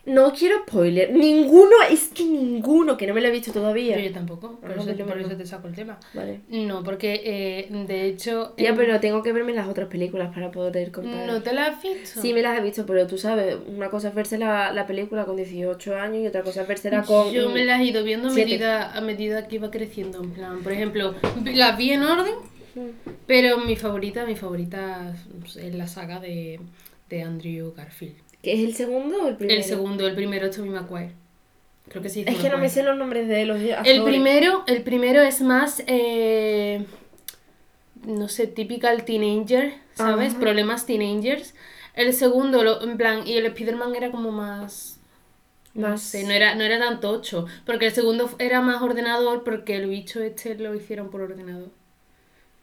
No 0.05 0.33
quiero 0.33 0.63
spoiler. 0.67 1.13
Ninguno, 1.13 1.75
es 1.89 2.09
que 2.09 2.25
ninguno, 2.25 2.97
que 2.97 3.07
no 3.07 3.13
me 3.13 3.21
lo 3.21 3.29
he 3.29 3.31
visto 3.31 3.53
todavía. 3.53 3.95
Pero 3.95 4.07
yo 4.07 4.13
tampoco, 4.13 4.59
por, 4.59 4.71
eso, 4.71 4.91
yo 4.91 5.05
por 5.05 5.17
eso 5.17 5.37
te 5.37 5.45
saco 5.45 5.69
el 5.69 5.75
tema. 5.75 5.97
Vale. 6.13 6.41
No, 6.49 6.83
porque 6.83 7.21
eh, 7.23 7.67
de 7.71 8.07
hecho... 8.07 8.53
Ya, 8.57 8.75
pero 8.75 8.99
tengo 8.99 9.23
que 9.23 9.31
verme 9.31 9.53
las 9.53 9.69
otras 9.69 9.87
películas 9.87 10.33
para 10.33 10.51
poder 10.51 10.91
contar. 10.91 11.25
¿No 11.25 11.41
te 11.41 11.53
la 11.53 11.67
has 11.67 11.81
visto? 11.81 12.21
Sí, 12.21 12.33
me 12.33 12.41
las 12.41 12.57
he 12.57 12.61
visto, 12.61 12.85
pero 12.85 13.07
tú 13.07 13.17
sabes, 13.17 13.55
una 13.65 13.89
cosa 13.89 14.09
es 14.09 14.15
verse 14.15 14.37
la, 14.37 14.73
la 14.73 14.85
película 14.85 15.23
con 15.23 15.37
18 15.37 15.95
años 15.95 16.21
y 16.21 16.27
otra 16.27 16.41
cosa 16.41 16.63
es 16.63 16.67
versela 16.67 17.03
con... 17.03 17.31
Yo 17.31 17.49
me 17.49 17.63
las 17.63 17.79
he 17.79 17.85
ido 17.85 18.03
viendo 18.03 18.27
a 18.27 18.33
medida, 18.33 18.93
a 18.93 18.99
medida 18.99 19.47
que 19.47 19.55
iba 19.55 19.71
creciendo, 19.71 20.21
en 20.21 20.31
plan, 20.31 20.63
por 20.63 20.73
ejemplo, 20.73 21.15
las 21.45 21.77
vi 21.77 21.91
en 21.91 22.03
orden, 22.03 22.33
pero 23.25 23.57
mi 23.59 23.77
favorita, 23.77 24.25
mi 24.25 24.35
favorita 24.35 25.15
es 25.45 25.75
la 25.75 25.87
saga 25.87 26.19
de, 26.19 26.59
de 27.09 27.21
Andrew 27.21 27.73
Garfield. 27.73 28.17
¿Qué 28.43 28.53
es 28.53 28.59
el 28.59 28.75
segundo 28.75 29.23
o 29.23 29.27
el 29.29 29.35
primero? 29.37 29.57
El 29.57 29.63
segundo, 29.65 30.05
el 30.07 30.13
primero 30.15 30.45
es 30.47 30.55
Tobey 30.55 30.69
Maguire. 30.69 31.13
Creo 31.89 32.03
que 32.03 32.09
sí. 32.09 32.23
Es 32.27 32.37
que 32.37 32.49
no 32.49 32.57
me 32.59 32.69
sé 32.69 32.83
los 32.83 32.97
nombres 32.97 33.27
de 33.27 33.45
los 33.45 33.59
El 33.59 33.73
actores. 33.73 34.03
primero, 34.03 34.63
el 34.67 34.83
primero 34.83 35.21
es 35.21 35.41
más, 35.41 35.83
eh, 35.87 36.85
no 38.05 38.27
sé, 38.29 38.47
typical 38.47 39.05
teenager, 39.05 39.73
¿sabes? 39.95 40.31
Ajá. 40.31 40.39
Problemas 40.39 40.85
teenagers. 40.85 41.53
El 41.95 42.13
segundo, 42.13 42.63
lo- 42.63 42.81
en 42.81 42.97
plan, 42.97 43.25
y 43.27 43.37
el 43.37 43.45
Spider-Man 43.47 43.95
era 43.95 44.11
como 44.11 44.31
más... 44.31 44.99
No 45.75 45.87
Más- 45.89 46.01
sé, 46.03 46.23
no 46.23 46.31
era, 46.31 46.53
no 46.55 46.63
era 46.63 46.77
tan 46.79 46.99
tocho. 46.99 47.45
Porque 47.65 47.87
el 47.87 47.91
segundo 47.93 48.29
era 48.39 48.61
más 48.61 48.81
ordenador 48.81 49.43
porque 49.43 49.75
el 49.75 49.87
bicho 49.89 50.21
este 50.21 50.53
lo 50.55 50.75
hicieron 50.75 51.09
por 51.09 51.21
ordenador. 51.21 51.69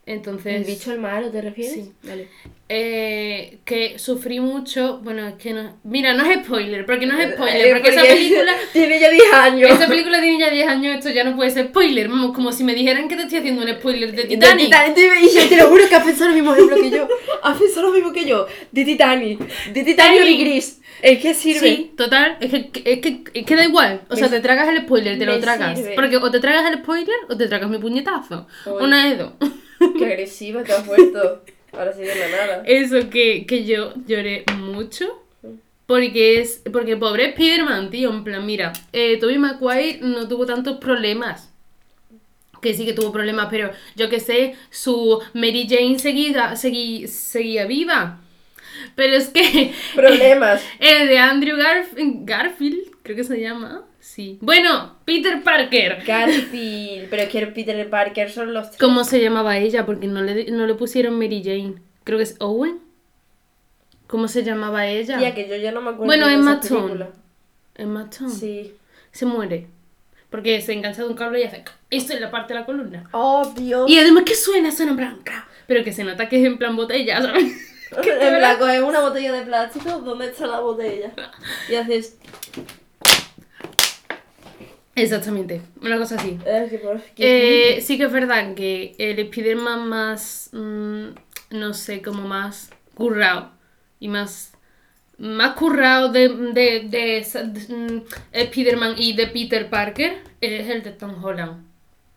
Entonces... 0.05 0.55
¿El 0.55 0.63
bicho 0.63 0.91
el 0.91 0.99
malo 0.99 1.29
te 1.29 1.41
refieres? 1.41 1.73
Sí. 1.73 1.91
Vale. 2.03 2.27
eh, 2.69 3.59
que 3.65 3.99
sufrí 3.99 4.39
mucho. 4.39 4.99
Bueno, 5.03 5.27
es 5.27 5.35
que 5.35 5.53
no. 5.53 5.77
Mira, 5.83 6.13
no 6.15 6.25
es 6.25 6.43
spoiler, 6.43 6.85
porque 6.85 7.05
no 7.05 7.19
es 7.19 7.27
Eh, 7.29 7.33
spoiler, 7.35 7.73
porque 7.73 7.89
esa 7.89 8.01
película. 8.01 8.51
Tiene 8.73 8.99
ya 8.99 9.09
10 9.11 9.33
años. 9.33 9.69
Esa 9.69 9.87
película 9.87 10.19
tiene 10.19 10.39
ya 10.39 10.49
10 10.49 10.67
años, 10.67 10.95
esto 10.97 11.09
ya 11.11 11.23
no 11.23 11.35
puede 11.35 11.51
ser 11.51 11.67
spoiler. 11.67 12.07
Vamos, 12.09 12.33
como 12.33 12.51
si 12.51 12.63
me 12.63 12.73
dijeran 12.73 13.07
que 13.07 13.15
te 13.15 13.23
estoy 13.23 13.39
haciendo 13.39 13.61
un 13.61 13.69
spoiler 13.69 14.11
de 14.11 14.23
De 14.23 14.27
Titanic. 14.29 14.65
Titanic. 14.65 14.97
Y 15.21 15.35
yo 15.35 15.47
te 15.49 15.55
lo 15.57 15.67
juro 15.69 15.87
que 15.87 15.95
has 15.95 16.03
pensado 16.05 16.29
lo 16.29 16.35
mismo 16.35 16.53
ejemplo 16.55 16.77
que 16.77 16.89
yo. 16.89 17.07
Has 17.43 17.57
pensado 17.59 17.87
lo 17.87 17.93
mismo 17.93 18.11
que 18.11 18.25
yo. 18.25 18.47
De 18.71 18.85
Titanic. 18.85 19.39
De 19.71 19.83
Titanic 19.83 20.25
y 20.25 20.37
gris. 20.37 20.81
Es 21.03 21.19
que 21.19 21.33
sirve. 21.33 21.59
Sí, 21.67 21.91
total, 21.97 22.37
es 22.41 22.51
que, 22.51 22.81
es 22.85 22.99
que, 23.01 23.23
es 23.33 23.45
que 23.45 23.55
da 23.55 23.65
igual. 23.65 24.01
O 24.09 24.15
sea, 24.15 24.29
te 24.29 24.39
tragas 24.39 24.67
el 24.69 24.81
spoiler, 24.83 25.17
te 25.19 25.25
lo 25.25 25.39
tragas. 25.39 25.77
sirve. 25.77 25.93
Porque 25.95 26.17
o 26.17 26.31
te 26.31 26.39
tragas 26.39 26.71
el 26.71 26.79
spoiler 26.79 27.15
o 27.29 27.35
te 27.37 27.47
tragas 27.47 27.69
mi 27.69 27.77
puñetazo. 27.79 28.47
Una 28.79 29.09
de 29.09 29.15
dos. 29.17 29.33
Qué 29.97 30.05
agresiva 30.05 30.63
te 30.63 30.73
has 30.73 30.85
vuelto. 30.85 31.43
Ahora 31.73 31.93
sí 31.93 32.01
de 32.01 32.15
la 32.15 32.27
nada. 32.29 32.63
Eso 32.65 33.09
que, 33.09 33.45
que 33.45 33.63
yo 33.65 33.93
lloré 34.07 34.43
mucho. 34.57 35.21
Porque 35.85 36.39
es. 36.39 36.61
Porque 36.71 36.95
pobre 36.97 37.31
Spiderman, 37.31 37.89
tío. 37.89 38.09
En 38.11 38.23
plan, 38.23 38.45
mira, 38.45 38.71
eh, 38.93 39.17
Tobey 39.17 39.37
Maguire 39.37 39.99
no 40.01 40.27
tuvo 40.27 40.45
tantos 40.45 40.77
problemas. 40.77 41.49
Que 42.61 42.73
sí 42.75 42.85
que 42.85 42.93
tuvo 42.93 43.11
problemas, 43.11 43.47
pero 43.49 43.71
yo 43.95 44.07
que 44.09 44.19
sé, 44.19 44.55
su 44.69 45.19
Mary 45.33 45.65
Jane 45.67 45.97
seguida, 45.97 46.53
segui- 46.53 47.07
seguía 47.07 47.65
viva. 47.65 48.19
Pero 48.95 49.15
es 49.15 49.29
que 49.29 49.73
Problemas. 49.95 50.61
el 50.79 51.07
de 51.07 51.17
Andrew 51.17 51.57
Garf- 51.57 51.95
Garfield, 52.25 52.83
creo 53.01 53.15
que 53.15 53.23
se 53.23 53.39
llama. 53.41 53.83
Sí. 54.01 54.39
Bueno, 54.41 54.97
Peter 55.05 55.41
Parker. 55.43 56.03
Garfield. 56.05 57.07
Pero 57.09 57.21
es 57.21 57.29
que 57.29 57.47
Peter 57.47 57.89
Parker 57.89 58.31
son 58.31 58.53
los 58.53 58.67
tres. 58.69 58.79
¿Cómo 58.79 59.03
se 59.03 59.21
llamaba 59.21 59.57
ella? 59.59 59.85
Porque 59.85 60.07
no 60.07 60.21
le, 60.21 60.51
no 60.51 60.65
le 60.65 60.73
pusieron 60.73 61.17
Mary 61.17 61.43
Jane. 61.43 61.75
Creo 62.03 62.17
que 62.17 62.23
es 62.23 62.35
Owen. 62.39 62.79
¿Cómo 64.07 64.27
se 64.27 64.43
llamaba 64.43 64.87
ella? 64.87 65.19
Tía, 65.19 65.35
que 65.35 65.47
yo 65.47 65.55
ya 65.55 65.71
no 65.71 65.81
me 65.81 65.91
acuerdo 65.91 66.05
Bueno, 66.07 66.27
de 66.27 66.33
Emma 66.33 66.53
esa 66.53 66.61
Stone. 66.61 67.05
Emma 67.75 68.07
Stone. 68.11 68.31
Sí. 68.31 68.73
Se 69.11 69.25
muere. 69.25 69.67
Porque 70.31 70.59
se 70.61 70.73
engancha 70.73 71.03
de 71.03 71.09
un 71.09 71.13
cable 71.15 71.41
y 71.41 71.43
hace... 71.43 71.63
Esto 71.89 72.13
es 72.13 72.21
la 72.21 72.31
parte 72.31 72.53
de 72.53 72.59
la 72.59 72.65
columna. 72.65 73.07
Oh, 73.11 73.53
Dios. 73.55 73.89
Y 73.89 73.99
además 73.99 74.23
que 74.25 74.33
suena, 74.35 74.71
suena 74.71 74.91
en 74.91 74.97
plan... 74.97 75.19
cra, 75.23 75.47
Pero 75.67 75.83
que 75.83 75.93
se 75.93 76.03
nota 76.03 76.27
que 76.27 76.39
es 76.39 76.45
en 76.45 76.57
plan 76.57 76.75
botella, 76.75 77.21
¿sabes? 77.21 77.67
En 77.91 78.37
plan, 78.37 78.57
coges 78.57 78.81
una 78.81 79.01
botella 79.01 79.33
de 79.33 79.41
plástico, 79.41 79.99
¿dónde 79.99 80.27
está 80.27 80.47
la 80.47 80.61
botella? 80.61 81.11
Y 81.69 81.75
haces. 81.75 82.17
Exactamente. 84.95 85.61
Una 85.81 85.97
cosa 85.97 86.15
así. 86.15 86.37
Qué- 87.15 87.77
Eh, 87.77 87.81
sí 87.81 87.97
que 87.97 88.05
es 88.05 88.11
verdad 88.11 88.53
que 88.55 88.93
el 88.97 89.19
Spider-Man 89.19 89.87
más, 89.87 90.49
mm, 90.53 91.05
no 91.51 91.73
sé, 91.73 92.01
como 92.01 92.27
más 92.27 92.69
currado 92.93 93.51
y 93.99 94.07
más, 94.09 94.53
más 95.17 95.53
currado 95.55 96.09
de, 96.09 96.27
de, 96.29 96.81
de, 96.89 97.25
de, 97.25 97.73
mm, 97.73 98.01
Spider-Man 98.33 98.95
y 98.97 99.13
de 99.13 99.27
Peter 99.27 99.69
Parker 99.69 100.17
es 100.41 100.67
el 100.69 100.83
de 100.83 100.91
Tom 100.91 101.23
Holland. 101.23 101.65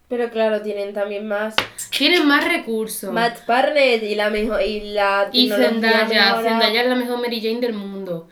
Pero 0.09 0.31
claro, 0.31 0.61
tienen 0.61 0.93
también 0.93 1.27
más. 1.27 1.55
Tienen 1.97 2.27
más 2.27 2.45
recursos. 2.47 3.13
Matt 3.13 3.47
Barnett 3.47 4.03
y 4.03 4.15
la 4.15 4.31
mejor. 4.31 4.61
Y 4.63 4.93
la. 4.93 5.29
y 5.33 5.49
Zendaya. 5.49 6.43
Zendaya 6.43 6.83
es 6.83 6.89
la 6.89 6.95
mejor 6.95 7.21
Mary 7.21 7.41
Jane 7.41 7.61
del 7.61 7.73
mundo. 7.73 8.29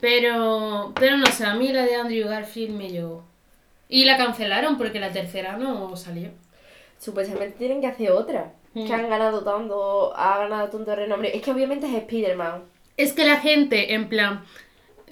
Pero, 0.00 0.92
pero 0.98 1.16
no 1.16 1.26
sé, 1.26 1.44
a 1.44 1.54
mí 1.54 1.72
la 1.72 1.84
de 1.84 1.94
Andrew 1.94 2.28
Garfield 2.28 2.76
me 2.76 2.90
llegó. 2.90 3.24
Y 3.88 4.04
la 4.04 4.16
cancelaron 4.16 4.78
porque 4.78 5.00
la 5.00 5.12
tercera 5.12 5.56
no 5.56 5.94
salió. 5.96 6.30
Supuestamente 6.98 7.56
tienen 7.58 7.80
que 7.80 7.86
hacer 7.86 8.10
otra. 8.12 8.52
Mm. 8.72 8.86
Que 8.86 8.92
han 8.92 9.08
ganado 9.10 9.42
tanto. 9.44 10.12
Ha 10.16 10.38
ganado 10.38 10.68
tanto 10.68 10.94
renombre. 10.96 11.36
Es 11.36 11.42
que 11.42 11.50
obviamente 11.50 11.86
es 11.86 11.94
Spider-Man. 11.94 12.62
Es 12.96 13.12
que 13.12 13.24
la 13.24 13.36
gente, 13.38 13.94
en 13.94 14.08
plan, 14.08 14.44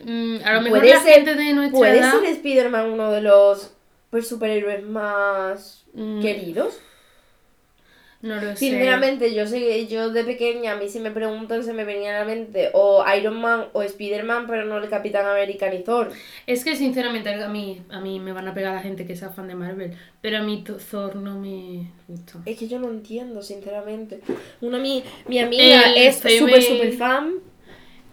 mm, 0.04 0.36
a 0.44 0.52
lo 0.54 0.60
mejor 0.62 0.80
Puede 0.80 0.94
la 0.94 1.00
ser- 1.00 1.14
gente 1.14 1.34
de 1.34 1.52
nuestra 1.52 1.78
¿Puede 1.78 1.98
edad, 1.98 2.12
ser 2.12 2.24
Spider-Man 2.24 2.90
uno 2.90 3.10
de 3.12 3.20
los 3.22 3.72
pues, 4.10 4.28
superhéroes 4.28 4.82
más 4.84 5.84
Mm. 5.94 6.20
queridos? 6.22 6.80
No 8.22 8.36
lo 8.36 8.50
sé. 8.56 8.56
Sinceramente, 8.56 9.34
yo 9.34 9.46
sé 9.46 9.86
yo 9.86 10.10
de 10.10 10.24
pequeña, 10.24 10.72
a 10.72 10.76
mí 10.76 10.88
si 10.88 11.00
me 11.00 11.10
preguntan, 11.10 11.64
se 11.64 11.72
me 11.72 11.84
venía 11.84 12.14
a 12.16 12.20
la 12.20 12.24
mente 12.24 12.70
o 12.72 13.04
Iron 13.16 13.40
Man 13.40 13.66
o 13.72 13.82
Spider-Man, 13.82 14.46
pero 14.46 14.64
no 14.64 14.78
el 14.78 14.88
Capitán 14.88 15.26
América 15.26 15.68
ni 15.70 15.82
Thor. 15.82 16.10
Es 16.46 16.64
que 16.64 16.76
sinceramente 16.76 17.32
a 17.34 17.48
mí, 17.48 17.82
a 17.90 18.00
mí 18.00 18.20
me 18.20 18.32
van 18.32 18.48
a 18.48 18.54
pegar 18.54 18.74
la 18.74 18.82
gente 18.82 19.06
que 19.06 19.16
sea 19.16 19.30
fan 19.30 19.48
de 19.48 19.54
Marvel, 19.54 19.96
pero 20.20 20.38
a 20.38 20.42
mí 20.42 20.62
Th- 20.64 20.78
Thor 20.90 21.16
no 21.16 21.38
me 21.38 21.90
gusta. 22.08 22.40
Es 22.44 22.58
que 22.58 22.68
yo 22.68 22.78
no 22.78 22.88
entiendo, 22.88 23.42
sinceramente. 23.42 24.20
Una 24.60 24.78
mi, 24.78 25.02
mi 25.28 25.38
amiga 25.38 25.82
El 25.92 25.96
es 26.06 26.16
súper, 26.16 26.62
súper 26.62 26.92
fan. 26.92 27.34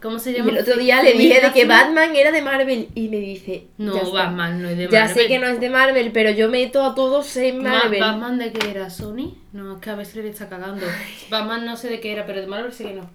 ¿Cómo 0.01 0.17
se 0.19 0.31
Y 0.31 0.35
llama? 0.35 0.51
el 0.51 0.57
otro 0.59 0.77
día 0.77 1.03
le 1.03 1.13
dije 1.13 1.41
de 1.41 1.51
que 1.51 1.65
Batman 1.65 2.15
era 2.15 2.31
de 2.31 2.41
Marvel 2.41 2.87
y 2.95 3.09
me 3.09 3.17
dice. 3.17 3.67
No, 3.77 3.95
ya. 4.01 4.09
Batman 4.11 4.61
no 4.61 4.69
es 4.69 4.77
de 4.77 4.87
Ya 4.89 5.05
Marvel. 5.05 5.15
sé 5.23 5.27
que 5.27 5.39
no 5.39 5.47
es 5.47 5.59
de 5.59 5.69
Marvel, 5.69 6.11
pero 6.13 6.29
yo 6.31 6.47
meto 6.49 6.83
a 6.85 6.95
todos 6.95 7.35
en 7.37 7.61
Ma- 7.61 7.69
Marvel. 7.83 7.99
¿Batman 7.99 8.37
de 8.39 8.51
qué 8.53 8.69
era? 8.69 8.89
¿Sony? 8.89 9.35
No, 9.51 9.75
es 9.75 9.81
que 9.81 9.89
a 9.89 9.95
veces 9.95 10.15
le 10.23 10.29
está 10.29 10.47
cagando. 10.47 10.85
Batman 11.29 11.65
no 11.65 11.75
sé 11.75 11.89
de 11.89 11.99
qué 11.99 12.13
era, 12.13 12.25
pero 12.25 12.39
de 12.41 12.47
Marvel 12.47 12.71
sí 12.71 12.85
que 12.85 12.93
no. 12.93 13.09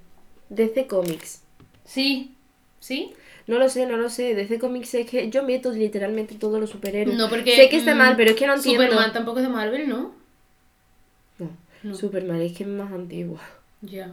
DC 0.50 0.86
Comics. 0.86 1.42
Sí. 1.84 2.34
¿Sí? 2.80 3.14
No 3.46 3.58
lo 3.58 3.68
sé, 3.68 3.86
no 3.86 3.96
lo 3.96 4.10
sé. 4.10 4.34
DC 4.34 4.58
Comics 4.58 4.94
es 4.94 5.08
que 5.08 5.30
yo 5.30 5.42
meto 5.42 5.70
literalmente 5.72 6.34
todos 6.34 6.60
los 6.60 6.70
superhéroes. 6.70 7.16
No, 7.16 7.28
porque... 7.30 7.56
Sé 7.56 7.68
que 7.70 7.76
está 7.78 7.94
mm, 7.94 7.98
mal, 7.98 8.16
pero 8.16 8.30
es 8.30 8.36
que 8.36 8.46
no 8.46 8.54
entiendo. 8.54 8.82
Superman 8.84 9.12
tampoco 9.12 9.38
es 9.38 9.46
de 9.46 9.50
Marvel, 9.52 9.88
¿no? 9.88 10.14
No, 11.38 11.50
No. 11.82 11.94
Superman 11.94 12.40
es 12.42 12.52
que 12.56 12.64
es 12.64 12.68
más 12.68 12.92
antigua. 12.92 13.40
Ya. 13.82 14.12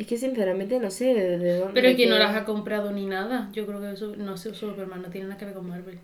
Es 0.00 0.06
que 0.06 0.16
sinceramente 0.16 0.78
no 0.78 0.90
sé 0.90 1.12
de, 1.14 1.38
de 1.38 1.58
dónde. 1.58 1.74
Pero 1.74 1.88
es 1.88 1.96
que 1.96 2.06
no 2.06 2.18
las 2.18 2.34
ha 2.34 2.44
comprado 2.44 2.90
ni 2.90 3.06
nada. 3.06 3.50
Yo 3.52 3.66
creo 3.66 3.80
que 3.80 3.92
eso, 3.92 4.14
no 4.16 4.36
sé, 4.36 4.54
Superman 4.54 5.02
no 5.02 5.10
tiene 5.10 5.26
nada 5.28 5.38
que 5.38 5.44
ver 5.44 5.54
con 5.54 5.68
Marvel. 5.68 5.98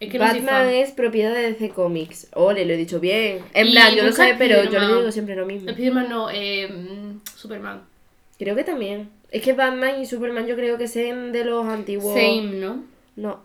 Es 0.00 0.10
que 0.10 0.18
Batman 0.18 0.68
es 0.68 0.90
propiedad 0.90 1.32
de 1.32 1.52
DC 1.52 1.70
Comics. 1.70 2.28
Ole, 2.34 2.66
lo 2.66 2.74
he 2.74 2.76
dicho 2.76 3.00
bien. 3.00 3.38
En 3.54 3.68
Y 3.68 3.70
plan, 3.72 3.94
yo 3.94 4.04
lo 4.04 4.12
sé, 4.12 4.34
pero 4.38 4.56
yo 4.56 4.62
le 4.62 4.66
Spiderman. 4.66 4.98
digo 4.98 5.12
siempre 5.12 5.36
lo 5.36 5.46
mismo. 5.46 5.70
Spiderman 5.72 6.08
no, 6.08 6.28
eh, 6.30 6.68
mm, 6.68 7.20
Superman. 7.36 7.82
Creo 8.38 8.54
que 8.56 8.64
también. 8.64 9.08
Es 9.30 9.42
que 9.42 9.52
Batman 9.54 10.00
y 10.00 10.06
Superman 10.06 10.46
yo 10.46 10.56
creo 10.56 10.76
que 10.78 10.88
sean 10.88 11.32
de 11.32 11.44
los 11.44 11.66
antiguos. 11.66 12.12
Same, 12.14 12.42
¿no? 12.60 12.84
No, 13.16 13.40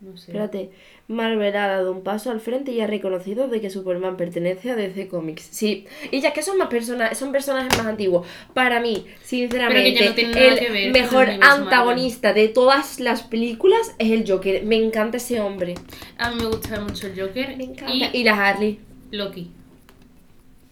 No 0.00 0.16
sé. 0.16 0.26
espérate. 0.26 0.70
Marvel 1.10 1.56
ha 1.56 1.66
dado 1.66 1.90
un 1.92 2.02
paso 2.02 2.30
al 2.30 2.40
frente 2.40 2.70
y 2.70 2.80
ha 2.80 2.86
reconocido 2.86 3.48
de 3.48 3.60
que 3.60 3.68
Superman 3.68 4.16
pertenece 4.16 4.70
a 4.70 4.76
DC 4.76 5.08
Comics. 5.08 5.42
Sí, 5.50 5.86
y 6.12 6.20
ya 6.20 6.32
que 6.32 6.42
son 6.42 6.56
más 6.56 6.68
personas, 6.68 7.18
son 7.18 7.32
personajes 7.32 7.76
más 7.76 7.86
antiguos. 7.86 8.26
Para 8.54 8.80
mí, 8.80 9.06
sinceramente, 9.22 10.24
no 10.24 10.32
ver 10.34 10.62
el 10.76 10.92
mejor 10.92 11.28
antagonista 11.40 12.32
de 12.32 12.46
todas 12.48 13.00
las 13.00 13.22
películas 13.24 13.94
es 13.98 14.10
el 14.12 14.24
Joker. 14.30 14.64
Me 14.64 14.76
encanta 14.76 15.16
ese 15.16 15.40
hombre. 15.40 15.74
A 16.16 16.30
mí 16.30 16.36
me 16.42 16.46
gusta 16.46 16.80
mucho 16.80 17.08
el 17.08 17.20
Joker 17.20 17.56
Me 17.56 17.64
encanta. 17.64 17.92
y 17.92 18.20
Y, 18.20 18.24
la 18.24 18.48
Harley 18.48 18.78
Loki. 19.10 19.50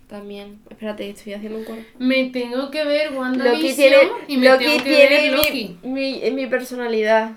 también. 0.08 0.60
Espérate, 0.70 1.10
estoy 1.10 1.32
haciendo 1.34 1.58
un 1.58 1.64
coro. 1.64 1.82
Me 1.98 2.30
tengo 2.30 2.70
que 2.70 2.84
ver 2.84 3.06
Loki 3.08 3.16
WandaVision 3.18 3.74
tiene, 3.76 3.98
y 4.28 4.36
me 4.36 4.48
Loki 4.48 4.64
tengo 4.64 4.76
que 4.78 4.90
tiene 4.90 5.08
ver 5.08 5.30
mi, 5.32 5.36
Loki. 5.36 5.76
mi, 5.82 6.30
mi 6.30 6.46
personalidad. 6.46 7.32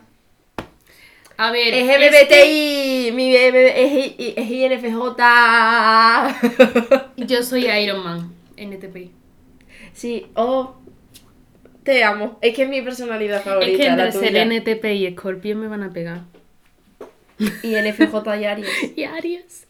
A 1.44 1.52
ver, 1.52 1.74
Es 1.74 1.90
este- 1.90 2.46
MBTI, 2.46 3.12
mi 3.14 3.36
es, 3.36 3.52
es 4.38 4.52
INFJ. 4.52 5.18
yo 7.18 7.42
soy 7.42 7.66
Iron 7.68 8.04
Man, 8.04 8.32
NTP. 8.58 9.10
sí, 9.92 10.28
oh, 10.36 10.76
te 11.82 12.04
amo. 12.04 12.38
Es 12.44 12.54
que 12.56 12.62
es 12.64 12.70
mi 12.70 12.84
personalidad 12.84 13.42
favorita. 13.42 13.72
Es 13.72 13.78
que 13.80 13.88
entre 13.88 14.06
la 14.06 14.12
ser. 14.12 14.52
NTP 14.52 14.86
y 14.94 15.12
Scorpio 15.14 15.56
me 15.56 15.68
van 15.68 15.82
a 15.82 15.90
pegar. 15.92 16.22
INFJ 17.64 18.36
y 18.40 18.46
Aries. 18.46 18.70
Y 18.96 19.04
Aries. 19.06 19.66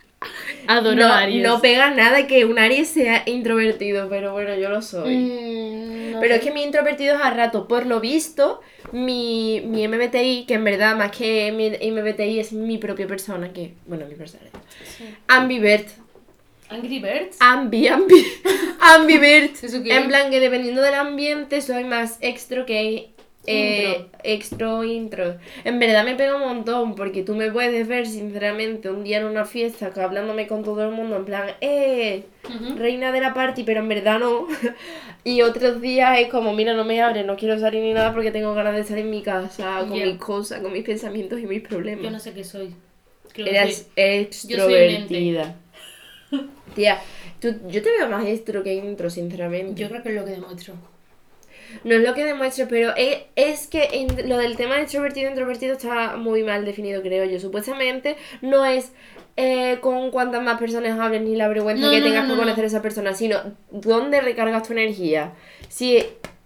Adoro 0.67 0.95
no, 0.95 1.13
Aries. 1.13 1.43
no 1.43 1.59
pega 1.61 1.91
nada 1.91 2.27
que 2.27 2.45
un 2.45 2.59
Aries 2.59 2.87
sea 2.89 3.23
introvertido, 3.25 4.07
pero 4.09 4.31
bueno, 4.31 4.55
yo 4.55 4.69
lo 4.69 4.81
soy. 4.81 5.15
Mm, 5.15 6.11
no 6.11 6.19
Pero 6.19 6.33
sé. 6.35 6.39
es 6.39 6.45
que 6.45 6.51
mi 6.51 6.63
introvertido 6.63 7.15
es 7.15 7.21
a 7.21 7.31
rato. 7.31 7.67
Por 7.67 7.85
lo 7.85 7.99
visto, 7.99 8.61
mi, 8.91 9.61
mi 9.65 9.87
MBTI, 9.87 10.45
que 10.47 10.53
en 10.55 10.63
verdad 10.63 10.95
más 10.95 11.11
que 11.11 11.51
mi 11.51 11.69
MBTI 11.91 12.39
es 12.39 12.53
mi 12.53 12.77
propia 12.77 13.07
persona, 13.07 13.51
que, 13.51 13.73
bueno, 13.87 14.05
mi 14.07 14.15
personalidad. 14.15 14.59
Sí. 14.97 15.05
Ambivert. 15.27 15.87
Angry 16.69 16.99
Birds. 16.99 17.35
Ambi, 17.41 17.87
ambi, 17.89 18.25
ambivert. 18.79 19.61
¿Eso 19.61 19.83
qué 19.83 19.93
En 19.93 20.07
plan 20.07 20.31
que 20.31 20.39
dependiendo 20.39 20.81
del 20.81 20.93
ambiente 20.93 21.61
soy 21.61 21.83
más 21.83 22.17
extro 22.21 22.65
que 22.65 23.09
eh, 23.47 24.05
extro 24.23 24.79
o 24.79 24.83
intro. 24.83 25.37
En 25.63 25.79
verdad 25.79 26.05
me 26.05 26.15
pega 26.15 26.35
un 26.35 26.41
montón 26.41 26.95
porque 26.95 27.23
tú 27.23 27.35
me 27.35 27.51
puedes 27.51 27.87
ver 27.87 28.05
sinceramente 28.07 28.89
un 28.89 29.03
día 29.03 29.17
en 29.19 29.25
una 29.25 29.45
fiesta 29.45 29.91
que 29.91 30.01
hablándome 30.01 30.47
con 30.47 30.63
todo 30.63 30.83
el 30.83 30.91
mundo 30.91 31.15
en 31.17 31.25
plan, 31.25 31.49
eh, 31.61 32.23
reina 32.75 33.11
de 33.11 33.19
la 33.21 33.33
party, 33.33 33.63
pero 33.63 33.79
en 33.81 33.89
verdad 33.89 34.19
no. 34.19 34.47
y 35.23 35.41
otros 35.41 35.81
días 35.81 36.19
es 36.19 36.27
como, 36.29 36.53
mira, 36.53 36.73
no 36.73 36.85
me 36.85 37.01
abre, 37.01 37.23
no 37.23 37.35
quiero 37.35 37.59
salir 37.59 37.81
ni 37.81 37.93
nada 37.93 38.13
porque 38.13 38.31
tengo 38.31 38.53
ganas 38.53 38.75
de 38.75 38.81
estar 38.81 38.97
en 38.97 39.09
mi 39.09 39.21
casa 39.21 39.85
con 39.87 39.91
mis 40.01 40.17
cosas, 40.17 40.61
con 40.61 40.71
mis 40.73 40.83
pensamientos 40.83 41.39
y 41.39 41.47
mis 41.47 41.61
problemas. 41.61 42.03
Yo 42.03 42.11
no 42.11 42.19
sé 42.19 42.33
qué 42.33 42.43
soy. 42.43 42.75
Creo 43.33 43.47
que 43.47 43.71
soy- 43.73 43.85
extrovertida. 43.95 45.55
Tía, 46.75 46.99
Tú- 47.39 47.55
yo 47.69 47.81
te 47.81 47.89
veo 47.91 48.07
más 48.07 48.25
extro 48.27 48.61
que 48.63 48.75
intro, 48.75 49.09
sinceramente. 49.09 49.81
Yo 49.81 49.89
creo 49.89 50.03
que 50.03 50.09
es 50.09 50.15
lo 50.15 50.25
que 50.25 50.31
demuestro. 50.31 50.75
No 51.83 51.95
es 51.95 52.01
lo 52.01 52.13
que 52.13 52.23
demuestro, 52.25 52.67
pero 52.69 52.93
es, 52.95 53.19
es 53.35 53.67
que 53.67 53.89
en- 53.91 54.29
lo 54.29 54.37
del 54.37 54.57
tema 54.57 54.75
de 54.75 54.83
extrovertido 54.83 55.27
e 55.27 55.31
introvertido 55.31 55.73
está 55.73 56.15
muy 56.17 56.43
mal 56.43 56.65
definido, 56.65 57.01
creo 57.01 57.25
yo. 57.25 57.39
Supuestamente 57.39 58.15
no 58.41 58.65
es 58.65 58.91
eh, 59.37 59.77
con 59.81 60.11
cuantas 60.11 60.43
más 60.43 60.59
personas 60.59 60.99
hables 60.99 61.21
ni 61.21 61.35
la 61.35 61.47
vergüenza 61.47 61.85
No, 61.85 61.91
que 61.91 61.99
no, 61.99 62.05
tengas 62.05 62.27
no, 62.27 62.35
no, 62.35 62.41
conocer 62.41 62.63
a 62.63 62.67
esa 62.67 62.81
persona, 62.81 63.13
sino 63.13 63.37
dónde 63.71 64.21
recargas 64.21 64.67
tu 64.67 64.73
energía. 64.73 65.33
Si 65.69 65.97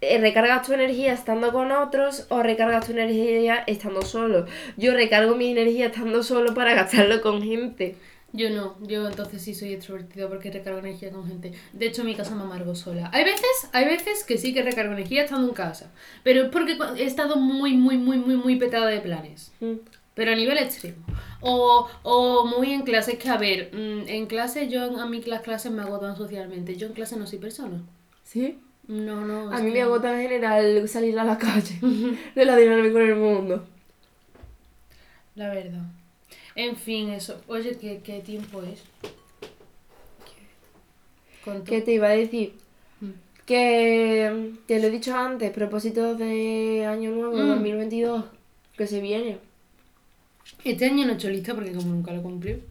eh, 0.02 0.18
recargas 0.20 0.66
tu 0.68 0.74
energía 0.74 1.14
estando 1.14 1.52
con 1.52 1.72
otros 1.72 2.28
o 2.30 2.44
recargas 2.44 2.86
tu 2.86 2.92
energía 2.92 3.64
estando 3.66 4.04
solo. 4.04 4.46
Yo 4.78 4.94
recargo 4.94 5.36
mi 5.36 5.50
energía 5.52 5.88
estando 5.88 6.22
solo 6.22 6.54
para 6.54 6.74
gastarlo 6.76 7.22
con 7.22 7.42
gente. 7.42 7.96
Yo 8.36 8.50
no, 8.50 8.76
yo 8.82 9.08
entonces 9.08 9.42
sí 9.42 9.56
soy 9.56 9.74
extrovertido 9.74 10.28
porque 10.30 10.52
recargo 10.52 10.80
energía 10.80 11.12
con 11.12 11.28
gente. 11.28 11.54
De 11.74 11.86
hecho, 11.86 12.02
en 12.02 12.08
mi 12.08 12.16
casa 12.16 12.36
me 12.36 12.44
amargo 12.44 12.76
sola. 12.76 13.10
Hay 13.14 13.24
veces, 13.24 13.70
hay 13.72 13.86
veces 13.86 14.24
que 14.24 14.38
sí 14.38 14.54
que 14.54 14.62
recargo 14.62 14.94
energía 14.94 15.24
estando 15.24 15.48
en 15.48 15.54
casa. 15.54 15.92
Pero 16.24 16.44
es 16.44 16.50
porque 16.50 16.78
he 16.98 17.06
estado 17.06 17.38
muy, 17.38 17.76
muy, 17.76 17.98
muy, 17.98 18.18
muy, 18.18 18.36
muy 18.36 18.58
petada 18.58 18.88
de 18.88 19.00
planes. 19.00 19.52
Mm. 19.62 19.76
Pero 20.16 20.32
a 20.32 20.36
nivel 20.36 20.58
extremo. 20.58 20.98
O, 21.42 21.88
o 22.04 22.46
muy 22.46 22.74
en 22.74 22.84
clase, 22.84 23.14
es 23.14 23.20
que 23.20 23.30
a 23.30 23.38
ver, 23.38 23.70
mm, 23.74 24.08
en 24.08 24.26
clase 24.26 24.68
yo, 24.70 25.00
a 25.00 25.06
mí 25.08 25.22
las 25.24 25.42
clases 25.42 25.72
me 25.72 25.82
agotan 25.82 26.18
socialmente. 26.18 26.76
Yo 26.76 26.88
en 26.88 26.94
clase 26.94 27.18
no 27.18 27.28
soy 27.28 27.40
persona. 27.40 27.82
¿Sí? 28.24 28.60
No, 28.88 29.26
no. 29.26 29.52
A 29.52 29.60
mí 29.60 29.68
que 29.68 29.78
me 29.78 29.82
agota 29.82 30.14
en 30.14 30.28
general 30.30 30.88
salir 30.88 31.18
a 31.20 31.24
la 31.24 31.38
calle. 31.38 31.80
Relacionarme 32.36 32.92
con 32.92 33.02
el 33.02 33.16
mundo. 33.16 33.66
La 35.36 35.50
verdad. 35.50 35.84
En 36.56 36.76
fin, 36.78 37.10
eso. 37.10 37.42
Oye, 37.48 37.78
¿qué, 37.78 38.02
qué 38.04 38.20
tiempo 38.22 38.62
es? 38.64 38.82
¿Cuánto? 41.44 41.66
¿Qué 41.66 41.82
te 41.82 41.94
iba 41.94 42.08
a 42.08 42.12
decir? 42.12 42.54
Mm. 43.02 43.10
Que 43.46 44.52
te 44.66 44.80
lo 44.80 44.88
he 44.88 44.92
dicho 44.92 45.16
antes, 45.16 45.52
propósitos 45.52 46.18
de 46.18 46.86
año 46.88 47.12
nuevo, 47.12 47.36
Mm. 47.36 47.48
2022, 47.50 48.26
que 48.78 48.88
se 48.88 49.02
viene. 49.02 49.38
Este 50.64 50.86
año 50.86 51.06
no 51.06 51.14
he 51.14 51.16
hecho 51.16 51.30
lista 51.30 51.54
porque 51.54 51.72
como 51.74 51.90
nunca 51.90 52.12
lo 52.14 52.24
cumplí. 52.24 52.62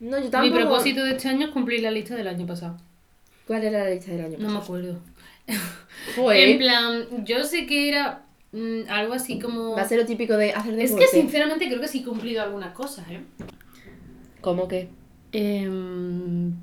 No, 0.00 0.18
yo 0.18 0.24
Mi 0.24 0.30
tampoco. 0.30 0.56
propósito 0.60 1.04
de 1.04 1.12
este 1.12 1.28
año 1.28 1.46
es 1.46 1.52
cumplir 1.52 1.80
la 1.82 1.90
lista 1.90 2.14
del 2.16 2.28
año 2.28 2.46
pasado. 2.46 2.76
¿Cuál 3.46 3.64
era 3.64 3.84
la 3.84 3.90
lista 3.90 4.10
del 4.12 4.24
año 4.24 4.38
No 4.38 4.48
me 4.48 4.54
pasado? 4.58 4.62
acuerdo. 4.62 4.98
En 6.16 6.58
plan, 6.58 7.24
yo 7.24 7.44
sé 7.44 7.66
que 7.66 7.88
era 7.88 8.24
mm, 8.54 8.88
algo 8.88 9.12
así 9.14 9.38
como... 9.38 9.72
Va 9.72 9.82
a 9.82 9.88
ser 9.88 9.98
lo 9.98 10.06
típico 10.06 10.36
de 10.36 10.52
hacer 10.52 10.72
Es 10.78 10.90
deporte. 10.90 11.04
que 11.04 11.20
sinceramente 11.20 11.66
creo 11.68 11.80
que 11.80 11.88
sí 11.88 11.98
he 12.00 12.04
cumplido 12.04 12.42
algunas 12.42 12.72
cosas, 12.72 13.04
¿eh? 13.10 13.20
¿Cómo 14.40 14.68
que? 14.68 14.88
Em, 15.32 16.54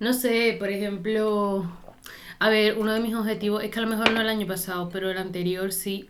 no 0.00 0.12
sé, 0.12 0.56
por 0.58 0.68
ejemplo... 0.70 1.70
A 2.40 2.48
ver, 2.50 2.76
uno 2.76 2.92
de 2.92 3.00
mis 3.00 3.14
objetivos, 3.14 3.62
es 3.62 3.70
que 3.70 3.78
a 3.78 3.82
lo 3.82 3.88
mejor 3.88 4.10
no 4.12 4.20
el 4.20 4.28
año 4.28 4.46
pasado, 4.46 4.90
pero 4.90 5.10
el 5.10 5.16
anterior 5.16 5.72
sí, 5.72 6.08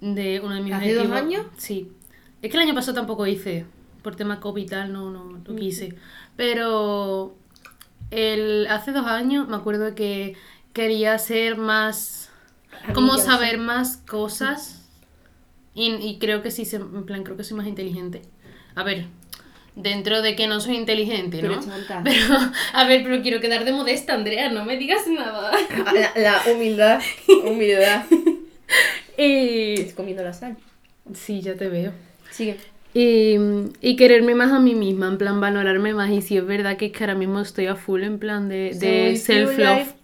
de 0.00 0.40
uno 0.40 0.54
de 0.54 0.60
mis 0.62 0.72
¿Hace 0.72 0.94
dos 0.94 1.06
objetivos... 1.06 1.38
años? 1.40 1.46
Sí. 1.58 1.92
Es 2.42 2.50
que 2.50 2.56
el 2.56 2.62
año 2.64 2.74
pasado 2.74 2.94
tampoco 2.94 3.26
hice, 3.26 3.66
por 4.02 4.16
tema 4.16 4.40
COVID 4.40 4.62
y 4.62 4.66
tal, 4.66 4.92
no, 4.92 5.10
no, 5.10 5.24
no 5.24 5.56
quise. 5.56 5.94
Pero 6.34 7.36
el, 8.10 8.66
hace 8.68 8.92
dos 8.92 9.06
años 9.06 9.48
me 9.48 9.56
acuerdo 9.56 9.94
que 9.94 10.34
quería 10.72 11.18
ser 11.18 11.56
más... 11.56 12.25
como 12.94 13.12
saber 13.24 13.58
más 13.58 13.96
cosas 13.98 14.82
y, 15.74 15.92
y 15.94 16.18
creo 16.18 16.42
que 16.42 16.50
sí, 16.50 16.64
se- 16.64 16.76
en 16.76 17.04
plan, 17.04 17.22
creo 17.24 17.36
que 17.36 17.44
soy 17.44 17.56
más 17.56 17.66
inteligente. 17.66 18.22
A 18.74 18.82
ver, 18.82 19.06
dentro 19.74 20.22
de 20.22 20.36
que 20.36 20.46
no 20.46 20.60
soy 20.60 20.76
inteligente, 20.76 21.40
¿no? 21.42 21.60
Pero, 22.04 22.34
a 22.72 22.86
ver, 22.86 23.02
pero 23.04 23.22
quiero 23.22 23.40
quedar 23.40 23.64
de 23.64 23.72
modesta, 23.72 24.14
Andrea, 24.14 24.50
no 24.50 24.64
me 24.64 24.76
digas 24.76 25.06
nada. 25.08 25.50
Ah, 25.86 25.92
La, 25.92 26.12
la 26.20 26.52
humildad. 26.52 27.00
Humildad. 27.44 28.04
Y... 29.18 29.74
Estás 29.80 29.94
comiendo 29.94 30.22
la 30.22 30.32
sal. 30.32 30.56
Sí, 31.14 31.40
ya 31.40 31.54
te 31.54 31.68
veo. 31.68 31.92
Sigue. 32.30 32.56
Y, 32.92 33.36
y 33.80 33.96
quererme 33.96 34.34
más 34.34 34.52
a 34.52 34.58
mí 34.58 34.74
misma, 34.74 35.08
en 35.08 35.18
plan, 35.18 35.40
valorarme 35.40 35.94
más. 35.94 36.10
Y 36.10 36.20
si 36.22 36.36
es 36.36 36.44
verdad 36.46 36.76
que 36.76 36.86
es 36.86 36.92
que 36.92 37.04
ahora 37.04 37.14
mismo 37.14 37.40
estoy 37.40 37.66
a 37.66 37.76
full 37.76 38.02
en 38.02 38.18
plan 38.18 38.48
de, 38.48 38.74
de 38.74 39.16
self-love. 39.16 39.94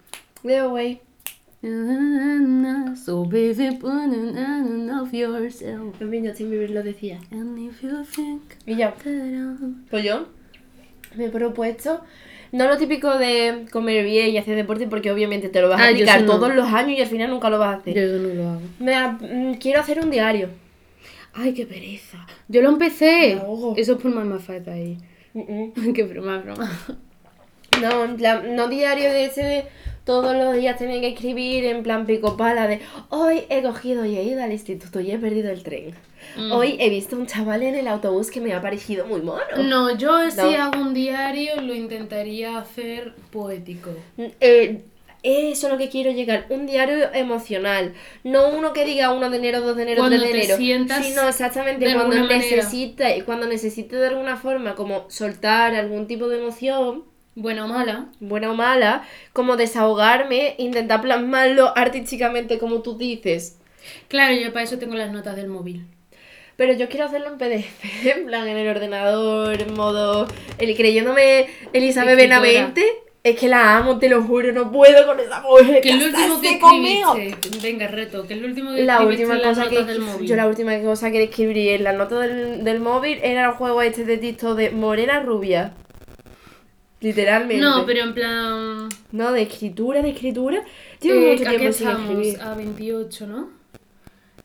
So 1.62 3.24
baby, 3.24 3.76
put 3.78 3.92
an 3.92 4.90
of 4.90 5.12
yourself. 5.12 5.96
También 5.98 6.26
Justin 6.26 6.50
Bieber 6.50 6.70
lo 6.70 6.82
decía. 6.82 7.20
And 7.30 7.56
if 7.58 7.80
you 7.82 8.04
think 8.04 8.42
Y 8.66 8.74
I'm- 8.82 9.84
Pues 9.88 10.04
yo 10.04 10.26
me 11.14 11.26
he 11.26 11.28
propuesto, 11.28 12.00
no 12.50 12.66
lo 12.66 12.78
típico 12.78 13.16
de 13.16 13.66
comer 13.70 14.04
bien 14.04 14.30
y 14.30 14.38
hacer 14.38 14.56
deporte, 14.56 14.88
porque 14.88 15.12
obviamente 15.12 15.48
te 15.50 15.60
lo 15.60 15.68
vas 15.68 15.80
a 15.80 15.84
Ah, 15.84 15.90
yo 15.90 15.96
aplicar 15.98 16.22
no. 16.22 16.32
todos 16.32 16.52
los 16.54 16.66
años 16.66 16.98
y 16.98 17.02
al 17.02 17.08
final 17.08 17.30
nunca 17.30 17.48
lo 17.48 17.58
vas 17.60 17.76
a 17.76 17.78
hacer. 17.78 17.94
Yo 17.94 18.00
eso 18.02 18.18
no 18.18 18.34
lo 18.34 18.48
hago. 18.50 18.60
Me 18.80 19.52
mm, 19.52 19.54
quiero 19.54 19.80
hacer 19.80 20.00
un 20.00 20.10
diario. 20.10 20.48
Ay, 21.34 21.54
qué 21.54 21.64
pereza. 21.64 22.26
Yo 22.48 22.60
lo 22.60 22.70
empecé. 22.70 23.40
Eso 23.76 23.92
es 23.92 23.98
por 24.02 24.40
falta 24.40 24.72
ahí. 24.72 24.98
Mm, 25.32 25.40
mm. 25.40 25.92
qué 25.94 26.02
broma, 26.02 26.38
broma. 26.38 26.70
No, 27.80 28.06
no 28.06 28.68
diario 28.68 29.10
de 29.10 29.24
ese 29.26 29.42
de 29.42 29.64
todos 30.04 30.36
los 30.36 30.54
días 30.56 30.78
tener 30.78 31.00
que 31.00 31.08
escribir 31.08 31.64
en 31.64 31.82
plan 31.82 32.06
pico 32.06 32.36
pala 32.36 32.66
de 32.66 32.80
hoy 33.10 33.42
he 33.48 33.62
cogido 33.62 34.04
y 34.04 34.16
he 34.16 34.22
ido 34.24 34.42
al 34.42 34.52
instituto 34.52 35.00
y 35.00 35.10
he 35.12 35.18
perdido 35.18 35.50
el 35.50 35.62
tren. 35.62 35.94
Mm. 36.36 36.52
Hoy 36.52 36.76
he 36.80 36.88
visto 36.88 37.16
un 37.16 37.26
chaval 37.26 37.62
en 37.62 37.74
el 37.74 37.88
autobús 37.88 38.30
que 38.30 38.40
me 38.40 38.52
ha 38.52 38.60
parecido 38.62 39.06
muy 39.06 39.20
mono. 39.22 39.42
No, 39.64 39.96
yo 39.96 40.30
si 40.30 40.36
No. 40.36 40.62
hago 40.62 40.80
un 40.80 40.94
diario 40.94 41.60
lo 41.60 41.74
intentaría 41.74 42.58
hacer 42.58 43.14
poético. 43.30 43.90
Eh, 44.40 44.82
eso 45.24 45.66
es 45.68 45.72
lo 45.72 45.78
que 45.78 45.88
quiero 45.88 46.10
llegar, 46.10 46.46
un 46.48 46.66
diario 46.66 47.12
emocional, 47.14 47.94
no 48.24 48.48
uno 48.48 48.72
que 48.72 48.84
diga 48.84 49.12
1 49.12 49.30
de 49.30 49.36
enero, 49.36 49.60
2 49.60 49.76
de 49.76 49.82
enero, 49.84 49.98
Cuando 50.00 50.16
3 50.18 50.26
de 50.26 50.32
te 50.32 50.44
enero, 50.44 50.56
sientas 50.56 51.06
sino 51.06 51.28
exactamente 51.28 51.84
de 51.86 51.94
cuando 51.94 52.16
manera. 52.16 52.36
necesite, 52.38 53.22
cuando 53.24 53.46
necesite 53.46 53.94
de 53.94 54.08
alguna 54.08 54.36
forma 54.36 54.74
como 54.74 55.08
soltar 55.10 55.76
algún 55.76 56.08
tipo 56.08 56.26
de 56.28 56.38
emoción, 56.38 57.04
Buena 57.34 57.64
o 57.64 57.68
mala. 57.68 58.06
buena 58.20 58.50
o 58.50 58.54
mala, 58.54 59.08
como 59.32 59.56
desahogarme, 59.56 60.54
intentar 60.58 61.00
plasmarlo 61.00 61.72
artísticamente 61.76 62.58
como 62.58 62.82
tú 62.82 62.98
dices. 62.98 63.58
Claro, 64.08 64.34
yo 64.34 64.52
para 64.52 64.64
eso 64.64 64.78
tengo 64.78 64.94
las 64.94 65.12
notas 65.12 65.36
del 65.36 65.48
móvil. 65.48 65.86
Pero 66.56 66.74
yo 66.74 66.88
quiero 66.88 67.06
hacerlo 67.06 67.28
en 67.28 67.38
PDF, 67.38 68.06
en 68.16 68.26
plan 68.26 68.46
en 68.46 68.56
el 68.58 68.68
ordenador, 68.68 69.60
en 69.60 69.74
modo. 69.74 70.28
El, 70.58 70.76
creyéndome 70.76 71.48
Elizabeth 71.72 72.18
Escritora. 72.18 72.40
Benavente. 72.40 72.84
Es 73.24 73.38
que 73.38 73.48
la 73.48 73.76
amo, 73.76 74.00
te 74.00 74.08
lo 74.08 74.20
juro, 74.24 74.52
no 74.52 74.72
puedo 74.72 75.06
con 75.06 75.20
esa 75.20 75.40
mujer. 75.42 75.80
¿Qué 75.80 75.90
es 75.90 75.96
lo 75.96 76.06
último 76.06 76.40
que 76.40 76.58
conmigo. 76.58 77.14
Venga, 77.62 77.86
reto. 77.86 78.26
¿Qué 78.26 78.34
es 78.34 78.40
lo 78.40 78.48
último 78.48 78.74
que 78.74 78.82
La 78.82 79.00
última 79.00 79.34
en 79.34 79.42
las 79.42 79.56
cosa 79.56 79.70
notas 79.70 79.86
que 79.86 79.92
del 79.92 80.00
móvil? 80.00 80.28
yo 80.28 80.34
la 80.34 80.48
última 80.48 80.80
cosa 80.80 81.12
que 81.12 81.22
escribí 81.22 81.68
en 81.68 81.84
la 81.84 81.92
nota 81.92 82.18
del, 82.18 82.64
del 82.64 82.80
móvil 82.80 83.20
era 83.22 83.46
el 83.46 83.52
juego 83.52 83.80
este 83.80 84.04
de 84.04 84.18
TikTok 84.18 84.56
de 84.56 84.70
Morena 84.72 85.20
Rubia. 85.20 85.72
Literalmente. 87.02 87.60
No, 87.62 87.84
pero 87.84 88.00
en 88.04 88.14
plan... 88.14 88.88
No, 89.10 89.32
de 89.32 89.42
escritura, 89.42 90.00
de 90.02 90.10
escritura. 90.10 90.62
Llevo 91.00 91.20
eh, 91.20 91.30
mucho 91.32 91.48
¿A 91.48 91.50
qué 91.52 91.58
tiempo 91.58 91.76
sin 91.76 91.88
escribir. 91.90 92.40
A 92.40 92.54
28, 92.54 93.26
¿no? 93.26 93.50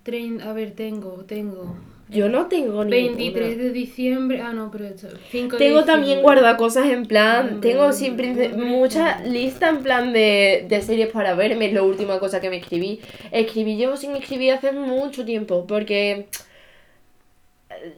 Trein- 0.03 0.41
A 0.41 0.51
ver, 0.53 0.71
tengo, 0.71 1.23
tengo... 1.25 1.77
Yo 2.09 2.29
no 2.29 2.45
tengo 2.47 2.85
ni 2.85 2.91
23 2.91 3.57
de 3.57 3.71
diciembre... 3.71 4.41
Ah, 4.41 4.53
no, 4.53 4.71
pero... 4.71 4.85
esto- 4.85 5.09
5 5.29 5.57
de 5.57 5.65
Tengo 5.65 5.79
también 5.83 6.03
diciembre. 6.19 6.23
guardadas 6.23 6.57
cosas 6.57 6.87
en 6.87 7.05
plan, 7.05 7.59
tengo 7.61 7.91
siempre 7.93 8.49
mucha 8.49 9.19
lista 9.25 9.67
en 9.69 9.83
plan 9.83 10.13
de, 10.13 10.65
de 10.69 10.81
series 10.81 11.09
para 11.09 11.35
verme, 11.35 11.65
es 11.67 11.73
la 11.73 11.83
última 11.83 12.17
cosa 12.19 12.39
que 12.41 12.49
me 12.49 12.57
escribí. 12.57 13.01
Escribí, 13.31 13.75
llevo 13.75 13.97
sin 13.97 14.15
escribir 14.15 14.53
hace 14.53 14.71
mucho 14.71 15.25
tiempo, 15.25 15.67
porque 15.67 16.27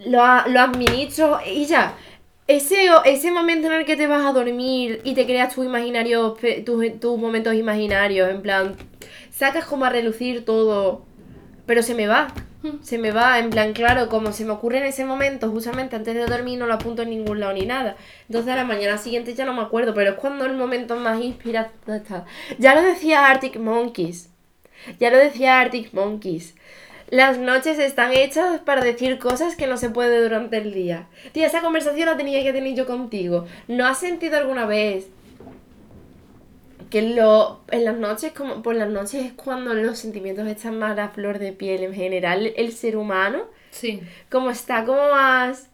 lo, 0.08 0.20
lo 0.48 0.60
administro 0.60 1.40
y 1.46 1.66
ya. 1.66 1.96
Ese, 2.50 2.88
ese 3.06 3.30
momento 3.30 3.68
en 3.68 3.74
el 3.74 3.86
que 3.86 3.96
te 3.96 4.08
vas 4.08 4.26
a 4.26 4.34
dormir 4.34 5.02
y 5.04 5.14
te 5.14 5.28
creas 5.28 5.54
tus 5.54 5.64
imaginarios, 5.64 6.36
tus, 6.66 7.00
tus 7.00 7.20
momentos 7.20 7.54
imaginarios, 7.54 8.28
en 8.28 8.42
plan, 8.42 8.76
sacas 9.30 9.66
como 9.66 9.86
a 9.86 9.92
relucir 9.92 10.46
todo, 10.46 11.04
pero 11.68 11.84
se 11.84 11.94
me 11.94 12.08
va. 12.08 12.34
Se 12.82 12.98
me 12.98 13.12
va, 13.12 13.38
en 13.38 13.52
plan, 13.52 13.74
claro, 13.74 14.10
como 14.10 14.34
se 14.34 14.46
me 14.46 14.52
ocurre 14.52 14.80
en 14.80 14.86
ese 14.86 15.06
momento, 15.06 15.52
justamente 15.52 15.96
antes 15.96 16.16
de 16.16 16.26
dormir, 16.26 16.58
no 16.58 16.66
lo 16.66 16.74
apunto 16.74 17.04
en 17.04 17.12
ningún 17.12 17.40
lado 17.40 17.54
ni 17.54 17.68
nada. 17.68 17.96
Entonces 18.28 18.52
a 18.52 18.56
la 18.56 18.66
mañana 18.66 18.98
siguiente 18.98 19.36
ya 19.36 19.46
no 19.46 19.54
me 19.54 19.62
acuerdo, 19.62 19.94
pero 19.94 20.10
es 20.10 20.16
cuando 20.18 20.46
el 20.46 20.56
momento 20.56 20.96
más 20.96 21.22
inspirado 21.22 21.70
está. 21.86 22.26
Ya 22.58 22.74
lo 22.74 22.82
decía 22.82 23.28
Arctic 23.28 23.58
Monkeys. 23.60 24.32
Ya 25.00 25.12
lo 25.12 25.18
decía 25.18 25.60
Arctic 25.60 25.94
Monkeys. 25.94 26.56
Las 27.10 27.40
noches 27.40 27.80
están 27.80 28.12
hechas 28.14 28.60
para 28.62 28.82
decir 28.84 29.18
cosas 29.18 29.56
que 29.56 29.66
no 29.68 29.78
se 29.78 29.90
puede 29.90 30.22
durante 30.22 30.58
el 30.58 30.74
día. 30.74 31.08
Tía, 31.32 31.48
esa 31.48 31.62
conversación 31.62 32.08
la 32.08 32.18
tenía 32.18 32.44
que 32.44 32.54
tener 32.54 32.76
yo 32.76 32.86
contigo. 32.86 33.46
¿No 33.68 33.88
has 33.88 34.00
sentido 34.00 34.38
alguna 34.38 34.66
vez 34.66 35.08
que 36.90 37.02
lo, 37.02 37.62
en 37.72 37.86
las 37.86 37.98
noches, 37.98 38.32
como 38.32 38.62
por 38.64 38.76
las 38.76 38.90
noches 38.90 39.26
es 39.26 39.34
cuando 39.34 39.74
los 39.74 40.00
sentimientos 40.00 40.48
están 40.48 40.80
más 40.80 40.98
a 40.98 41.10
flor 41.10 41.40
de 41.40 41.52
piel 41.52 41.84
en 41.84 41.94
general, 41.94 42.54
el 42.56 42.72
ser 42.74 42.98
humano, 42.98 43.44
Sí. 43.72 44.02
como 44.32 44.50
está 44.50 44.84
como 44.86 45.10
más 45.12 45.69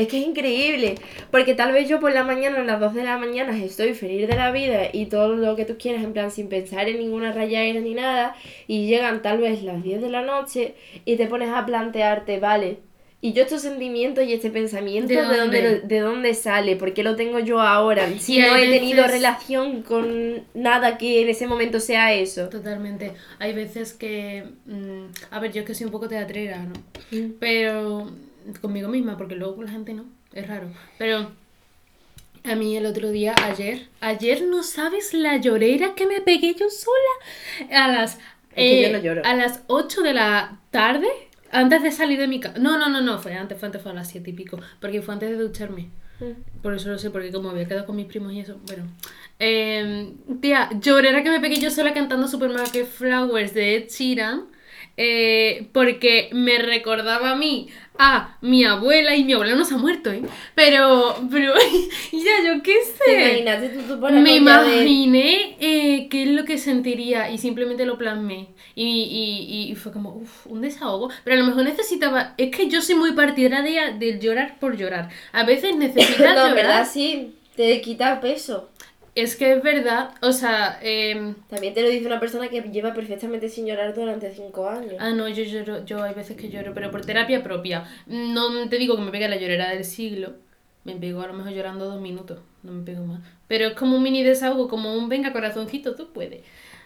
Es 0.00 0.08
que 0.08 0.18
es 0.20 0.26
increíble, 0.26 0.94
porque 1.30 1.54
tal 1.54 1.72
vez 1.72 1.88
yo 1.88 2.00
por 2.00 2.12
la 2.12 2.24
mañana, 2.24 2.60
a 2.60 2.64
las 2.64 2.80
2 2.80 2.94
de 2.94 3.04
la 3.04 3.18
mañana, 3.18 3.56
estoy 3.62 3.94
feliz 3.94 4.26
de 4.28 4.34
la 4.34 4.50
vida 4.50 4.88
y 4.92 5.06
todo 5.06 5.36
lo 5.36 5.56
que 5.56 5.64
tú 5.64 5.76
quieras, 5.78 6.02
en 6.02 6.12
plan, 6.12 6.30
sin 6.30 6.48
pensar 6.48 6.88
en 6.88 6.98
ninguna 6.98 7.32
rayadera 7.32 7.80
ni 7.80 7.94
nada, 7.94 8.34
y 8.66 8.86
llegan 8.86 9.22
tal 9.22 9.38
vez 9.38 9.62
las 9.62 9.82
10 9.82 10.00
de 10.00 10.08
la 10.10 10.22
noche 10.22 10.74
y 11.04 11.16
te 11.16 11.26
pones 11.26 11.50
a 11.50 11.66
plantearte, 11.66 12.38
vale, 12.38 12.78
y 13.22 13.34
yo 13.34 13.42
estos 13.42 13.60
sentimientos 13.60 14.24
y 14.24 14.32
este 14.32 14.50
pensamiento, 14.50 15.08
¿De 15.08 15.16
¿de, 15.16 15.22
dónde? 15.22 15.62
dónde? 15.62 15.80
de 15.82 16.00
dónde 16.00 16.32
sale? 16.34 16.76
¿Por 16.76 16.94
qué 16.94 17.02
lo 17.02 17.16
tengo 17.16 17.38
yo 17.38 17.60
ahora? 17.60 18.08
Si 18.18 18.38
no 18.38 18.56
he 18.56 18.70
tenido 18.70 19.06
relación 19.06 19.82
con 19.82 20.42
nada 20.54 20.96
que 20.96 21.20
en 21.20 21.28
ese 21.28 21.46
momento 21.46 21.80
sea 21.80 22.14
eso. 22.14 22.48
Totalmente. 22.48 23.12
Hay 23.38 23.52
veces 23.52 23.92
que. 23.92 24.44
mm, 24.64 25.32
a 25.32 25.38
ver, 25.38 25.52
yo 25.52 25.60
es 25.60 25.66
que 25.66 25.74
soy 25.74 25.84
un 25.84 25.92
poco 25.92 26.08
teatrera, 26.08 26.62
¿no? 26.64 26.72
Mm. 27.10 27.32
Pero. 27.38 28.10
Conmigo 28.60 28.88
misma, 28.88 29.16
porque 29.16 29.34
luego 29.34 29.56
con 29.56 29.66
la 29.66 29.72
gente 29.72 29.94
no. 29.94 30.04
Es 30.32 30.46
raro. 30.46 30.68
Pero. 30.98 31.30
A 32.44 32.54
mí 32.54 32.76
el 32.76 32.86
otro 32.86 33.10
día, 33.10 33.34
ayer. 33.44 33.88
Ayer 34.00 34.42
no 34.42 34.62
sabes 34.62 35.12
la 35.12 35.36
llorera 35.36 35.94
que 35.94 36.06
me 36.06 36.20
pegué 36.20 36.54
yo 36.54 36.70
sola. 36.70 37.84
A 37.84 37.88
las. 37.88 38.16
yo 38.18 38.22
eh, 38.56 38.90
no 38.92 38.98
lloro. 38.98 39.22
A 39.24 39.34
las 39.34 39.62
8 39.66 40.02
de 40.02 40.14
la 40.14 40.58
tarde. 40.70 41.08
Antes 41.52 41.82
de 41.82 41.90
salir 41.90 42.18
de 42.18 42.28
mi 42.28 42.40
casa. 42.40 42.58
No, 42.58 42.78
no, 42.78 42.88
no, 42.88 43.00
no. 43.00 43.18
Fue 43.18 43.34
antes, 43.34 43.58
fue 43.58 43.66
antes, 43.66 43.82
fue 43.82 43.90
a 43.90 43.94
las 43.94 44.08
7 44.08 44.30
y 44.30 44.32
pico. 44.32 44.58
Porque 44.80 45.02
fue 45.02 45.14
antes 45.14 45.30
de 45.30 45.36
ducharme. 45.36 45.90
Por 46.62 46.74
eso 46.74 46.90
lo 46.90 46.98
sé, 46.98 47.10
porque 47.10 47.32
como 47.32 47.50
había 47.50 47.66
quedado 47.66 47.86
con 47.86 47.96
mis 47.96 48.06
primos 48.06 48.32
y 48.32 48.40
eso, 48.40 48.58
bueno. 48.66 48.84
Eh, 49.38 50.12
tía, 50.40 50.68
llorera 50.80 51.22
que 51.22 51.30
me 51.30 51.40
pegué 51.40 51.56
yo 51.56 51.70
sola 51.70 51.94
cantando 51.94 52.28
Supermarket 52.28 52.86
Flowers 52.86 53.54
de 53.54 53.76
Ed 53.76 53.88
Sheeran. 53.88 54.46
Eh, 55.02 55.66
porque 55.72 56.28
me 56.32 56.58
recordaba 56.58 57.30
a 57.30 57.36
mí, 57.36 57.68
a 57.98 58.36
mi 58.42 58.64
abuela, 58.64 59.16
y 59.16 59.24
mi 59.24 59.32
abuela 59.32 59.54
no 59.54 59.64
se 59.64 59.74
ha 59.74 59.78
muerto, 59.78 60.10
¿eh? 60.12 60.20
Pero, 60.54 61.16
pero, 61.30 61.54
ya, 62.12 62.44
yo 62.54 62.62
qué 62.62 62.74
¿Te 63.04 63.10
sé. 63.12 63.28
imaginaste 63.28 63.68
tú, 63.70 63.82
tú 63.82 63.96
Me 64.10 64.30
de- 64.30 64.36
imaginé 64.36 65.56
eh, 65.58 66.08
qué 66.10 66.22
es 66.24 66.28
lo 66.28 66.44
que 66.44 66.58
sentiría 66.58 67.30
y 67.30 67.38
simplemente 67.38 67.86
lo 67.86 67.96
plasmé. 67.98 68.48
Y, 68.74 68.84
y, 68.86 69.70
y 69.72 69.74
fue 69.74 69.92
como, 69.92 70.10
uff, 70.16 70.46
un 70.46 70.60
desahogo. 70.60 71.10
Pero 71.24 71.36
a 71.36 71.40
lo 71.40 71.46
mejor 71.46 71.64
necesitaba. 71.64 72.34
Es 72.38 72.50
que 72.54 72.68
yo 72.68 72.80
soy 72.82 72.94
muy 72.94 73.12
partidaria 73.12 73.90
del 73.92 74.20
llorar 74.20 74.58
por 74.60 74.76
llorar. 74.76 75.08
A 75.32 75.44
veces 75.44 75.76
necesitas 75.76 76.18
No, 76.36 76.48
llorar. 76.48 76.54
verdad 76.54 76.88
sí, 76.90 77.34
te 77.56 77.80
quita 77.80 78.20
peso. 78.20 78.70
Es 79.20 79.36
que 79.36 79.52
es 79.52 79.62
verdad, 79.62 80.14
o 80.22 80.32
sea, 80.32 80.78
em, 80.82 81.34
También 81.48 81.74
te 81.74 81.82
lo 81.82 81.90
dice 81.90 82.06
una 82.06 82.18
persona 82.18 82.48
que 82.48 82.62
lleva 82.62 82.94
perfectamente 82.94 83.50
sin 83.50 83.66
llorar 83.66 83.94
durante 83.94 84.32
cinco 84.32 84.66
años. 84.66 84.94
ah 84.98 85.10
no, 85.10 85.28
yo 85.28 85.44
lloro, 85.44 85.84
yo 85.84 86.02
hay 86.02 86.14
veces 86.14 86.38
que 86.38 86.48
lloro, 86.48 86.72
pero 86.72 86.90
por 86.90 87.04
terapia 87.04 87.42
propia. 87.42 87.84
No 88.06 88.66
te 88.70 88.78
digo 88.78 88.96
que 88.96 89.02
me 89.02 89.10
pegue 89.10 89.28
la 89.28 89.36
llorera 89.36 89.68
del 89.68 89.84
siglo, 89.84 90.36
me 90.84 90.96
pego 90.96 91.20
a 91.20 91.26
lo 91.26 91.34
mejor 91.34 91.52
llorando 91.52 91.84
dos 91.84 92.00
minutos, 92.00 92.38
no 92.62 92.72
me 92.72 92.82
pego 92.82 93.04
más. 93.04 93.20
Pero 93.46 93.66
es 93.66 93.74
como 93.74 93.98
un 93.98 94.02
mini 94.02 94.22
desahogo, 94.22 94.68
como 94.68 94.94
un 94.94 95.10
venga 95.10 95.34
corazoncito, 95.34 95.94
tú 95.96 96.12
puedes. 96.14 96.40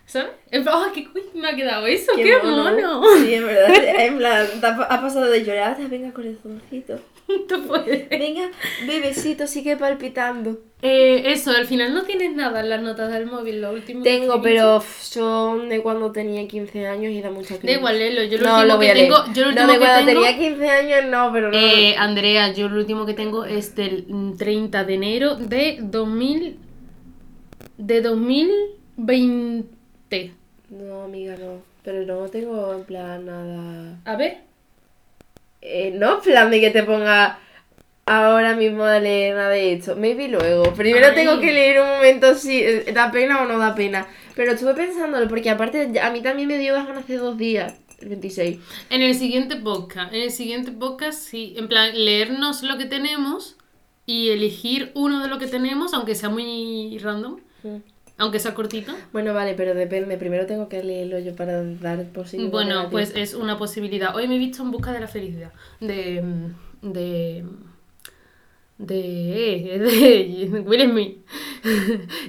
¿Sabes? 0.07 0.33
En 0.51 0.63
plan, 0.63 0.77
¡ah, 0.79 0.93
qué 0.95 1.05
cool 1.11 1.23
me 1.35 1.49
ha 1.49 1.57
quedado 1.57 1.87
eso! 1.87 2.13
¡Qué, 2.15 2.37
mono! 2.43 3.03
Sí, 3.19 3.35
en 3.35 3.47
verdad. 3.47 4.01
En 4.01 4.19
plan, 4.19 4.47
ha 4.63 5.01
pasado 5.01 5.27
de 5.27 5.45
llorar 5.45 5.81
a 5.81 5.89
venga 5.89 6.13
corazoncito. 6.13 7.01
tú 7.49 7.67
puedes. 7.67 8.09
Venga, 8.11 8.51
bebecito, 8.87 9.47
sigue 9.47 9.77
palpitando. 9.77 10.61
Eh, 10.83 11.33
eso, 11.33 11.51
al 11.53 11.67
final 11.67 11.95
no 11.95 12.03
tienes 12.03 12.35
nada 12.35 12.61
en 12.61 12.69
las 12.69 12.83
notas 12.83 13.11
del 13.11 13.25
móvil, 13.25 13.63
lo 13.63 13.73
último 13.73 14.03
Tengo, 14.03 14.43
pero 14.43 14.83
son 15.01 15.71
de 15.71 15.81
cuando 15.81 16.13
tenía 16.13 16.47
15 16.47 16.87
años 16.87 17.13
y 17.13 17.23
da 17.23 17.31
mucha 17.31 17.57
Da 17.57 17.73
igual, 17.73 17.99
léelo, 17.99 18.25
yo 18.25 18.37
lo 18.37 18.45
no, 18.45 18.57
último 18.57 18.75
lo 18.75 18.81
que 18.81 18.93
tengo, 18.93 19.17
yo 19.33 19.45
lo 19.47 19.53
no, 19.53 19.63
último 19.63 19.67
de 19.67 19.73
que 19.73 19.79
cuando 19.79 20.07
tengo... 20.07 20.23
tenía 20.23 20.39
15 20.39 20.71
años 20.71 21.05
no, 21.11 21.33
pero 21.33 21.51
no. 21.51 21.57
Eh, 21.57 21.97
Andrea, 21.97 22.53
yo 22.53 22.69
lo 22.69 22.77
último 22.79 23.07
que 23.07 23.15
tengo 23.15 23.47
es 23.47 23.75
del 23.75 24.05
mm, 24.07 24.37
30 24.37 24.85
de 24.85 24.95
enero 24.95 25.37
de 25.37 25.79
2000. 25.81 26.59
de 27.79 28.01
2020. 28.03 29.74
No, 30.71 31.03
amiga, 31.03 31.37
no. 31.37 31.63
Pero 31.83 32.05
no 32.07 32.29
tengo 32.29 32.73
en 32.75 32.85
plan 32.85 33.27
nada. 33.27 33.99
A 34.05 34.17
ver. 34.17 34.39
Eh, 35.61 35.93
no 35.95 36.17
en 36.17 36.21
plan 36.23 36.51
de 36.51 36.61
que 36.61 36.71
te 36.71 36.83
ponga 36.83 37.39
ahora 38.07 38.55
mismo 38.55 38.85
a 38.85 38.99
leer 38.99 39.35
nada 39.35 39.51
de 39.51 39.75
esto. 39.75 39.97
Maybe 39.97 40.29
luego. 40.29 40.73
Primero 40.75 41.09
Ay. 41.09 41.15
tengo 41.15 41.41
que 41.41 41.53
leer 41.53 41.81
un 41.81 41.89
momento 41.89 42.35
si 42.35 42.63
eh, 42.63 42.93
da 42.93 43.11
pena 43.11 43.43
o 43.43 43.47
no 43.47 43.59
da 43.59 43.75
pena. 43.75 44.07
Pero 44.35 44.53
estuve 44.53 44.75
pensándolo 44.75 45.29
porque 45.29 45.51
aparte 45.51 46.01
a 46.01 46.11
mí 46.11 46.23
también 46.23 46.49
me 46.49 46.59
dio 46.59 46.75
bajan 46.75 46.97
hace 46.97 47.17
dos 47.17 47.39
días. 47.39 47.75
El 48.01 48.09
26. 48.09 48.59
En 48.91 49.03
el 49.03 49.15
siguiente 49.15 49.57
podcast. 49.57 50.13
En 50.13 50.23
el 50.23 50.31
siguiente 50.31 50.73
podcast, 50.73 51.19
sí. 51.21 51.55
En 51.57 51.69
plan, 51.69 51.91
leernos 51.95 52.63
lo 52.63 52.77
que 52.77 52.87
tenemos 52.87 53.57
y 54.07 54.31
elegir 54.31 54.91
uno 54.95 55.23
de 55.23 55.29
lo 55.29 55.39
que 55.39 55.47
tenemos, 55.47 55.95
aunque 55.95 56.15
sea 56.15 56.29
muy 56.29 56.99
random. 56.99 57.41
Aunque 58.17 58.39
sea 58.39 58.55
cortito. 58.55 58.93
Bueno, 59.13 59.35
vale, 59.35 59.55
pero 59.55 59.75
depende. 59.75 60.17
Primero 60.17 60.47
tengo 60.47 60.69
que 60.69 60.83
leerlo 60.85 61.19
yo 61.19 61.35
para 61.35 61.63
dar 61.65 62.05
posibilidad. 62.13 62.53
Bueno, 62.53 62.89
pues 62.91 63.13
es 63.17 63.35
una 63.35 63.59
posibilidad. 63.59 64.15
Hoy 64.15 64.29
me 64.29 64.37
he 64.37 64.39
visto 64.39 64.63
en 64.63 64.71
busca 64.71 64.93
de 64.93 65.01
la 65.01 65.09
felicidad. 65.09 65.53
De. 65.81 66.23
de. 66.83 67.45
de. 68.79 70.47
de 70.51 70.63
Will 70.67 70.91
Smith. 70.91 71.19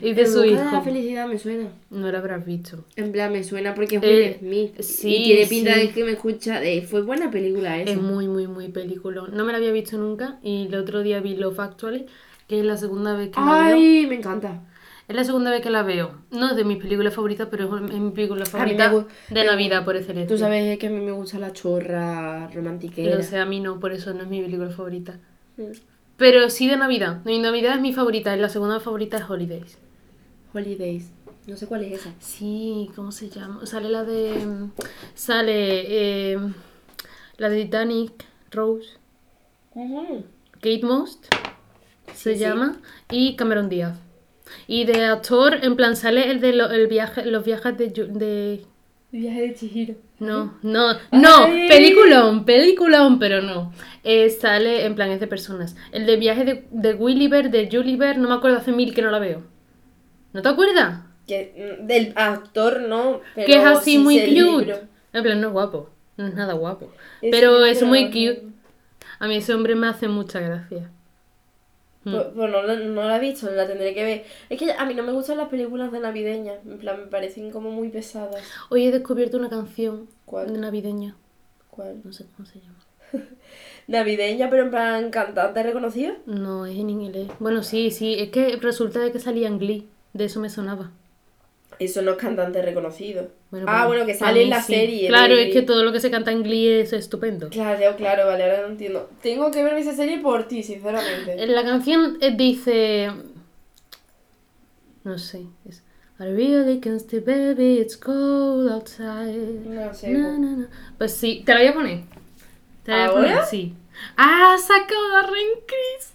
y 0.01 0.13
de 0.13 0.21
En 0.21 0.27
su 0.31 0.39
busca 0.43 0.49
de 0.49 0.55
la 0.65 0.71
hijo. 0.71 0.81
felicidad 0.83 1.27
me 1.27 1.37
suena. 1.39 1.69
No 1.89 2.11
lo 2.11 2.17
habrás 2.17 2.45
visto. 2.45 2.85
En 2.95 3.11
plan, 3.11 3.31
me 3.31 3.43
suena 3.43 3.73
porque 3.75 3.97
es 3.97 4.03
Eh, 4.03 4.39
Will 4.41 4.69
Smith. 4.71 4.81
sí, 4.81 5.15
y 5.15 5.23
tiene 5.23 5.45
pinta 5.47 5.73
sí. 5.75 5.79
de 5.81 5.89
que 5.91 6.03
me 6.03 6.11
escucha. 6.13 6.59
de- 6.59 6.81
fue 6.83 7.01
buena 7.03 7.29
película 7.31 7.79
esa. 7.79 7.91
Es 7.91 8.01
muy, 8.01 8.27
muy, 8.27 8.47
muy 8.47 8.69
película. 8.69 9.23
No 9.31 9.45
me 9.45 9.51
la 9.51 9.57
había 9.57 9.71
visto 9.71 9.97
nunca. 9.97 10.39
Y 10.43 10.67
el 10.67 10.75
otro 10.75 11.01
día 11.03 11.19
vi 11.19 11.35
Love 11.35 11.59
Actually, 11.59 12.05
que 12.47 12.59
es 12.59 12.65
la 12.65 12.77
segunda 12.77 13.15
vez 13.15 13.29
que. 13.29 13.35
Ay, 13.37 14.05
me 14.07 14.15
encanta. 14.15 14.61
Es 15.07 15.15
la 15.15 15.23
segunda 15.23 15.51
vez 15.51 15.61
que 15.61 15.69
la 15.69 15.83
veo. 15.83 16.15
No 16.31 16.49
es 16.49 16.55
de 16.55 16.63
mis 16.63 16.77
películas 16.77 17.13
favoritas, 17.13 17.47
pero 17.51 17.77
es 17.77 17.93
mi 17.93 18.11
película 18.11 18.45
favorita 18.45 19.05
de 19.29 19.43
Navidad 19.45 19.85
por 19.85 19.95
excelencia. 19.95 20.35
Tú 20.35 20.39
sabes 20.39 20.79
que 20.79 20.87
a 20.87 20.89
mí 20.89 20.99
me 20.99 21.11
gusta 21.11 21.37
la 21.37 21.53
chorra 21.53 22.47
romantiquera. 22.47 23.15
Lo 23.15 23.21
sé, 23.21 23.37
a 23.37 23.45
mí 23.45 23.59
no, 23.59 23.79
por 23.79 23.91
eso 23.91 24.13
no 24.13 24.23
es 24.23 24.29
mi 24.29 24.41
película 24.41 24.69
favorita. 24.71 25.19
Mm. 25.57 25.63
Pero 26.17 26.49
sí 26.49 26.67
de 26.67 26.77
Navidad. 26.77 27.21
Mi 27.23 27.37
Navidad 27.39 27.75
es 27.75 27.81
mi 27.81 27.93
favorita 27.93 28.35
y 28.35 28.39
la 28.39 28.49
segunda 28.49 28.79
favorita 28.79 29.17
es 29.17 29.29
Holidays. 29.29 29.77
Holidays. 30.53 31.11
No 31.45 31.55
sé 31.55 31.67
cuál 31.67 31.83
es 31.83 31.99
esa. 31.99 32.11
Sí, 32.19 32.89
¿cómo 32.95 33.11
se 33.11 33.29
llama? 33.29 33.63
Sale 33.67 33.89
la 33.89 34.03
de... 34.03 34.43
mm, 34.43 34.71
Sale 35.13 36.33
eh, 36.33 36.39
la 37.37 37.49
de 37.49 37.63
Titanic, 37.65 38.25
Rose, 38.49 38.97
Kate 39.73 40.81
Most, 40.83 41.25
se 42.13 42.33
sí. 42.33 42.39
llama, 42.39 42.77
y 43.11 43.35
Cameron 43.35 43.69
Díaz. 43.69 43.99
Y 44.67 44.85
de 44.85 45.05
actor, 45.05 45.59
en 45.63 45.75
plan, 45.75 45.95
sale 45.95 46.29
el 46.31 46.39
de 46.41 46.53
lo- 46.53 46.71
el 46.71 46.87
viaje, 46.87 47.25
los 47.25 47.43
viajes 47.45 47.77
de... 47.77 47.87
De 47.89 48.65
Viaje 49.11 49.41
de 49.43 49.53
Chihiro. 49.55 49.95
no, 50.19 50.57
no, 50.61 50.93
no, 51.13 51.45
Ay. 51.45 51.69
peliculón, 51.69 52.43
peliculón, 52.43 53.17
pero 53.17 53.41
no. 53.41 53.71
Eh, 54.03 54.29
sale, 54.29 54.85
en 54.85 54.95
plan, 54.95 55.09
es 55.09 55.21
de 55.21 55.27
personas. 55.27 55.77
El 55.93 56.05
de 56.05 56.17
viaje 56.17 56.43
de, 56.43 56.67
de 56.71 56.93
Gulliver, 56.93 57.49
de 57.49 57.67
Gulliver, 57.67 58.17
no 58.17 58.27
me 58.27 58.35
acuerdo, 58.35 58.57
hace 58.57 58.73
mil 58.73 58.93
que 58.93 59.01
no 59.01 59.11
la 59.11 59.19
veo. 59.19 59.43
¿No 60.33 60.41
te 60.41 60.49
acuerdas? 60.49 60.99
Que, 61.27 61.77
mm, 61.81 61.87
del 61.87 62.11
actor 62.17 62.81
no, 62.81 63.21
pero 63.35 63.47
que 63.47 63.53
es 63.55 63.65
así 63.65 63.91
sí 63.93 63.97
muy 63.99 64.19
cute. 64.19 64.31
libro. 64.31 64.79
En 65.13 65.23
plan, 65.23 65.39
no 65.39 65.47
es 65.47 65.53
guapo, 65.53 65.89
no 66.17 66.27
es 66.27 66.33
nada 66.33 66.53
guapo. 66.53 66.91
Pero 67.21 67.63
es 67.65 67.81
muy 67.83 68.07
cute. 68.07 68.43
A 69.19 69.27
mí 69.29 69.37
ese 69.37 69.53
hombre 69.53 69.75
me 69.75 69.87
hace 69.87 70.09
mucha 70.09 70.41
gracia. 70.41 70.91
Mm. 72.05 72.11
Pues, 72.11 72.23
pues 72.35 72.51
no, 72.51 72.63
la- 72.63 72.75
no 72.75 73.03
la 73.03 73.17
he 73.17 73.19
visto, 73.19 73.49
la 73.51 73.67
tendré 73.67 73.93
que 73.93 74.03
ver. 74.03 74.23
Es 74.49 74.57
que 74.59 74.71
a 74.71 74.85
mí 74.85 74.93
no 74.93 75.03
me 75.03 75.11
gustan 75.11 75.37
las 75.37 75.49
películas 75.49 75.91
de 75.91 75.99
navideñas. 75.99 76.59
En 76.65 76.77
plan, 76.77 76.99
me 77.01 77.07
parecen 77.07 77.51
como 77.51 77.71
muy 77.71 77.89
pesadas. 77.89 78.41
Hoy 78.69 78.85
he 78.85 78.91
descubierto 78.91 79.37
una 79.37 79.49
canción 79.49 80.07
¿Cuál? 80.25 80.53
de 80.53 80.59
navideña. 80.59 81.15
¿Cuál? 81.69 81.99
No 82.03 82.13
sé 82.13 82.25
cómo 82.35 82.47
se 82.47 82.59
llama. 82.61 82.79
Navideña, 83.87 84.49
pero 84.49 84.63
en 84.63 84.71
plan 84.71 85.11
cantante 85.11 85.61
reconocido. 85.61 86.15
No, 86.25 86.65
es 86.65 86.77
en 86.77 86.89
inglés. 86.89 87.27
Bueno, 87.39 87.61
sí, 87.63 87.91
sí. 87.91 88.15
Es 88.17 88.29
que 88.29 88.55
resulta 88.57 88.99
de 88.99 89.11
que 89.11 89.19
salía 89.19 89.47
en 89.47 89.59
Glee. 89.59 89.87
De 90.13 90.25
eso 90.25 90.39
me 90.39 90.49
sonaba. 90.49 90.91
Eso 91.79 92.01
no 92.01 92.11
es 92.11 92.17
cantante 92.17 92.61
reconocido. 92.61 93.29
Bueno, 93.51 93.65
ah, 93.69 93.88
bueno, 93.88 94.05
que 94.05 94.13
sale 94.13 94.43
en 94.43 94.49
la 94.49 94.61
sí. 94.61 94.73
serie. 94.73 95.07
Claro, 95.07 95.35
es 95.35 95.53
que 95.53 95.61
todo 95.61 95.83
lo 95.83 95.91
que 95.91 95.99
se 95.99 96.11
canta 96.11 96.31
en 96.31 96.43
Glee 96.43 96.81
es 96.81 96.93
estupendo. 96.93 97.49
Claro, 97.49 97.95
claro, 97.95 98.27
vale, 98.27 98.43
ahora 98.43 98.61
lo 98.61 98.67
entiendo. 98.69 99.09
Tengo 99.21 99.51
que 99.51 99.63
ver 99.63 99.73
esa 99.75 99.93
serie 99.93 100.19
por 100.19 100.47
ti, 100.47 100.63
sinceramente. 100.63 101.45
La 101.47 101.63
canción 101.63 102.17
eh, 102.21 102.33
dice. 102.35 103.11
No 105.03 105.17
sé. 105.17 105.43
Es. 105.67 105.83
I 106.17 106.23
really 106.23 106.79
can't 106.79 107.01
stay, 107.01 107.19
baby, 107.19 107.79
it's 107.79 107.97
cold 107.97 108.71
outside. 108.71 109.65
No 109.65 109.93
sé. 109.93 110.11
Na, 110.11 110.38
na, 110.38 110.55
na. 110.55 110.69
Pues 110.97 111.13
sí, 111.13 111.43
te 111.45 111.53
la 111.53 111.59
voy 111.59 111.67
a 111.67 111.73
poner. 111.73 111.99
Te 112.83 112.91
la 112.91 113.11
voy 113.11 113.25
a 113.25 113.27
poner, 113.27 113.45
sí. 113.45 113.73
Ah, 114.15 114.55
sacado 114.57 115.17
a 115.17 115.27
Chris 115.27 116.14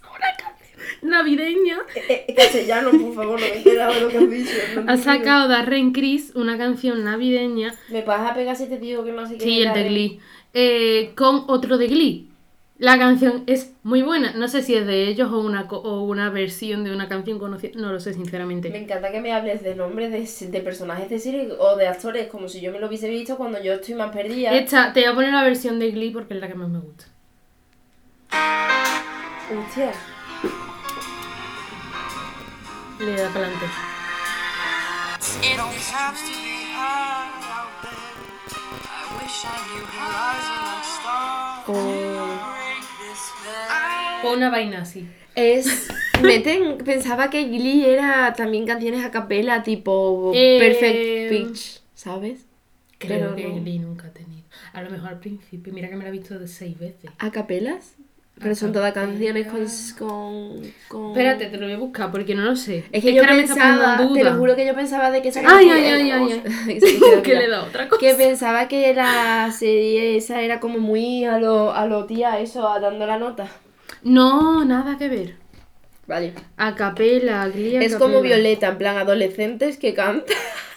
navideña. 1.11 1.77
Eh, 1.95 2.25
eh, 2.27 2.33
castellano, 2.35 2.89
por 2.91 3.13
favor, 3.13 3.39
no 3.39 3.45
me 3.45 3.53
he 3.53 3.57
enterado 3.57 3.93
de 3.93 4.01
lo 4.01 4.07
que 4.09 4.17
has 4.17 4.29
dicho. 4.29 4.51
no 4.83 4.91
Ha 4.91 4.97
sacado 4.97 5.47
Darren 5.47 5.91
Chris 5.93 6.31
una 6.35 6.57
canción 6.57 7.03
navideña. 7.03 7.75
¿Me 7.89 8.01
vas 8.01 8.31
a 8.31 8.33
pegar 8.33 8.55
si 8.55 8.65
te 8.67 8.79
digo 8.79 9.03
que 9.03 9.11
no 9.11 9.27
sé 9.27 9.37
qué 9.37 9.43
Sí, 9.43 9.61
el 9.61 9.73
de? 9.73 9.83
Glee. 9.83 10.19
eh, 10.53 11.11
con 11.15 11.43
otro 11.47 11.77
de 11.77 11.87
Glee. 11.87 12.27
La 12.79 12.97
canción 12.97 13.43
es 13.45 13.73
muy 13.83 14.01
buena. 14.01 14.33
No 14.33 14.47
sé 14.47 14.63
si 14.63 14.73
es 14.73 14.87
de 14.87 15.07
ellos 15.07 15.31
o 15.31 15.39
una, 15.39 15.67
o 15.69 16.01
una 16.01 16.31
versión 16.31 16.83
de 16.83 16.91
una 16.91 17.07
canción 17.07 17.37
conocida. 17.37 17.73
No 17.79 17.91
lo 17.93 17.99
sé, 17.99 18.09
Me 18.09 18.15
sinceramente. 18.15 18.75
encanta 18.75 19.11
que 19.11 19.21
me 19.21 19.31
hables 19.33 19.61
de 19.61 19.75
nombres 19.75 20.11
de, 20.11 20.47
de 20.49 20.59
personajes 20.61 21.07
de 21.07 21.19
serie 21.19 21.49
o 21.59 21.75
de 21.75 21.85
actores, 21.87 22.27
como 22.27 22.49
si 22.49 22.59
yo 22.59 22.71
me 22.71 22.79
lo 22.79 22.87
hubiese 22.87 23.07
visto 23.07 23.37
cuando 23.37 23.61
yo 23.61 23.73
estoy 23.73 23.93
más 23.93 24.11
perdida. 24.11 24.51
Esta, 24.57 24.93
te 24.93 25.01
voy 25.01 25.09
a 25.09 25.13
poner 25.13 25.31
la 25.33 25.43
versión 25.43 25.77
de 25.77 25.91
Glee 25.91 26.09
porque 26.09 26.33
es 26.33 26.39
la 26.41 26.47
que 26.47 26.55
más 26.55 26.69
me 26.69 26.79
gusta. 26.79 27.05
Hostia. 29.51 29.91
Eyes 40.01 40.45
are 40.45 40.61
like 40.61 40.83
stars. 40.83 41.65
Con- 44.21 44.33
una 44.33 44.49
vaina 44.49 44.81
así. 44.81 45.07
Es. 45.35 45.87
Meten. 46.21 46.77
Pensaba 46.79 47.29
que 47.29 47.45
Glee 47.45 47.85
era 47.85 48.33
también 48.33 48.65
canciones 48.67 49.03
a 49.03 49.11
capela, 49.11 49.63
tipo 49.63 50.31
Eh, 50.35 50.57
Perfect 50.59 51.29
Pitch, 51.29 51.81
¿sabes? 51.95 52.45
Creo 52.97 53.19
Pero 53.31 53.35
que 53.35 53.47
no. 53.47 53.61
Glee 53.61 53.79
nunca 53.79 54.07
ha 54.07 54.11
tenido. 54.11 54.43
A 54.73 54.81
lo 54.83 54.89
mejor 54.91 55.09
al 55.09 55.19
principio. 55.19 55.73
Mira 55.73 55.89
que 55.89 55.95
me 55.95 56.03
la 56.03 56.09
he 56.09 56.11
visto 56.13 56.37
de 56.37 56.47
seis 56.47 56.77
veces. 56.77 57.09
¿A 57.17 57.31
capelas? 57.31 57.95
Pero 58.41 58.53
A 58.53 58.55
son 58.55 58.73
todas 58.73 58.91
capela. 58.93 59.11
canciones 59.11 59.47
con, 59.47 59.65
con, 60.07 60.71
con- 60.87 61.11
Espérate, 61.11 61.45
te 61.47 61.57
lo 61.57 61.65
voy 61.65 61.75
a 61.75 61.77
buscar 61.77 62.11
porque 62.11 62.33
no 62.35 62.41
lo 62.43 62.55
sé. 62.55 62.85
Es 62.91 63.03
que 63.03 63.13
yo 63.13 63.21
ahora 63.21 63.35
me 63.35 63.43
está 63.43 63.53
poniendo 63.55 63.79
pensaba, 63.81 64.03
en 64.03 64.13
te 64.13 64.23
lo 64.23 64.35
juro 64.37 64.55
que 64.55 64.65
yo 64.65 64.73
pensaba 64.75 65.11
de 65.11 65.21
que 65.21 65.29
esa 65.29 65.41
Ay, 65.45 65.69
ay, 65.69 65.83
ay, 65.85 66.11
ay, 66.11 66.43
ay. 66.67 66.79
Que 66.79 67.21
que 67.21 67.35
le 67.35 67.47
da 67.47 67.63
otra 67.63 67.87
cosa. 67.87 67.99
Que 67.99 68.15
pensaba 68.15 68.67
que 68.67 68.93
la 68.93 69.51
serie 69.51 70.17
esa 70.17 70.41
era 70.41 70.59
como 70.59 70.79
muy 70.79 71.25
a 71.25 71.37
lo, 71.39 71.73
a 71.73 71.85
lo 71.85 72.05
tía, 72.05 72.39
eso, 72.39 72.67
a 72.67 72.79
dando 72.79 73.05
la 73.05 73.17
nota. 73.17 73.47
No, 74.03 74.65
nada 74.65 74.97
que 74.97 75.07
ver. 75.07 75.35
Vale. 76.07 76.33
A 76.57 76.75
capela, 76.75 77.47
Glee 77.47 77.77
a 77.77 77.81
Es 77.81 77.95
como. 77.95 78.21
Violeta, 78.21 78.67
en 78.69 78.77
plan 78.79 78.97
adolescentes 78.97 79.77
que 79.77 79.93
cantan 79.93 80.35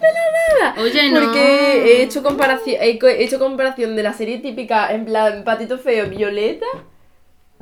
de 0.00 0.06
la 0.06 0.70
nada. 0.70 0.82
Oye, 0.82 1.10
no. 1.10 1.20
Porque 1.20 1.84
he 1.98 2.02
hecho 2.02 2.22
comparación, 2.22 2.76
he 2.80 2.98
hecho 3.24 3.38
comparación 3.38 3.96
de 3.96 4.02
la 4.02 4.12
serie 4.12 4.38
típica, 4.38 4.92
en 4.92 5.04
plan 5.04 5.44
Patito 5.44 5.78
Feo, 5.78 6.08
Violeta, 6.08 6.66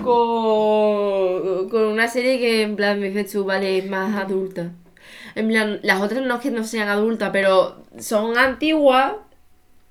con, 0.03 1.69
con 1.69 1.83
una 1.85 2.09
serie 2.09 2.39
que 2.39 2.63
en 2.63 2.77
plan 2.77 3.01
me 3.01 3.11
dices 3.11 3.33
tú, 3.33 3.45
vale, 3.45 3.79
es 3.79 3.89
más 3.89 4.17
adulta. 4.17 4.73
En 5.35 5.49
plan, 5.49 5.81
las 5.83 6.01
otras 6.01 6.23
no 6.25 6.37
es 6.37 6.41
que 6.41 6.51
no 6.51 6.65
sean 6.65 6.89
adultas, 6.89 7.31
pero 7.33 7.83
son 7.99 8.39
antiguas 8.39 9.15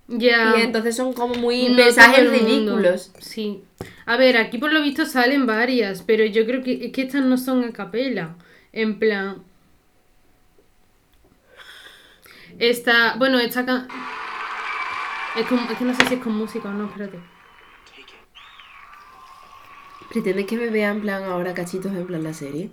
Ya. 0.08 0.56
y 0.58 0.62
entonces 0.62 0.96
son 0.96 1.14
como 1.14 1.36
muy 1.36 1.70
No 1.70 1.76
mensajes 1.76 2.30
ridículos. 2.30 3.12
Sí. 3.20 3.64
A 4.06 4.18
ver, 4.18 4.38
aquí 4.38 4.58
por 4.58 4.72
lo 4.72 4.82
visto 4.82 5.06
salen 5.06 5.46
varias, 5.46 6.02
pero 6.04 6.26
yo 6.26 6.46
creo 6.46 6.64
que, 6.64 6.86
es 6.86 6.92
que 6.92 7.04
estas 7.04 7.24
no 7.24 7.38
son 7.38 7.64
a 7.64 7.72
capela. 7.72 8.36
En 8.74 9.00
plan. 9.00 9.44
Esta. 12.60 13.16
Bueno, 13.18 13.40
esta 13.40 13.66
can... 13.66 13.88
es, 15.36 15.46
con- 15.48 15.60
es 15.60 15.78
que 15.78 15.86
no 15.86 15.94
sé 15.94 16.06
si 16.08 16.14
es 16.16 16.20
con 16.22 16.36
música 16.36 16.70
o 16.70 16.74
no, 16.74 16.86
espérate. 16.86 17.20
¿Pretendes 20.10 20.46
que 20.46 20.56
me 20.58 20.70
vean 20.70 20.98
en 20.98 21.02
plan 21.02 21.24
ahora 21.24 21.54
cachitos 21.54 21.92
en 21.92 22.06
plan 22.08 22.24
la 22.24 22.34
serie? 22.34 22.70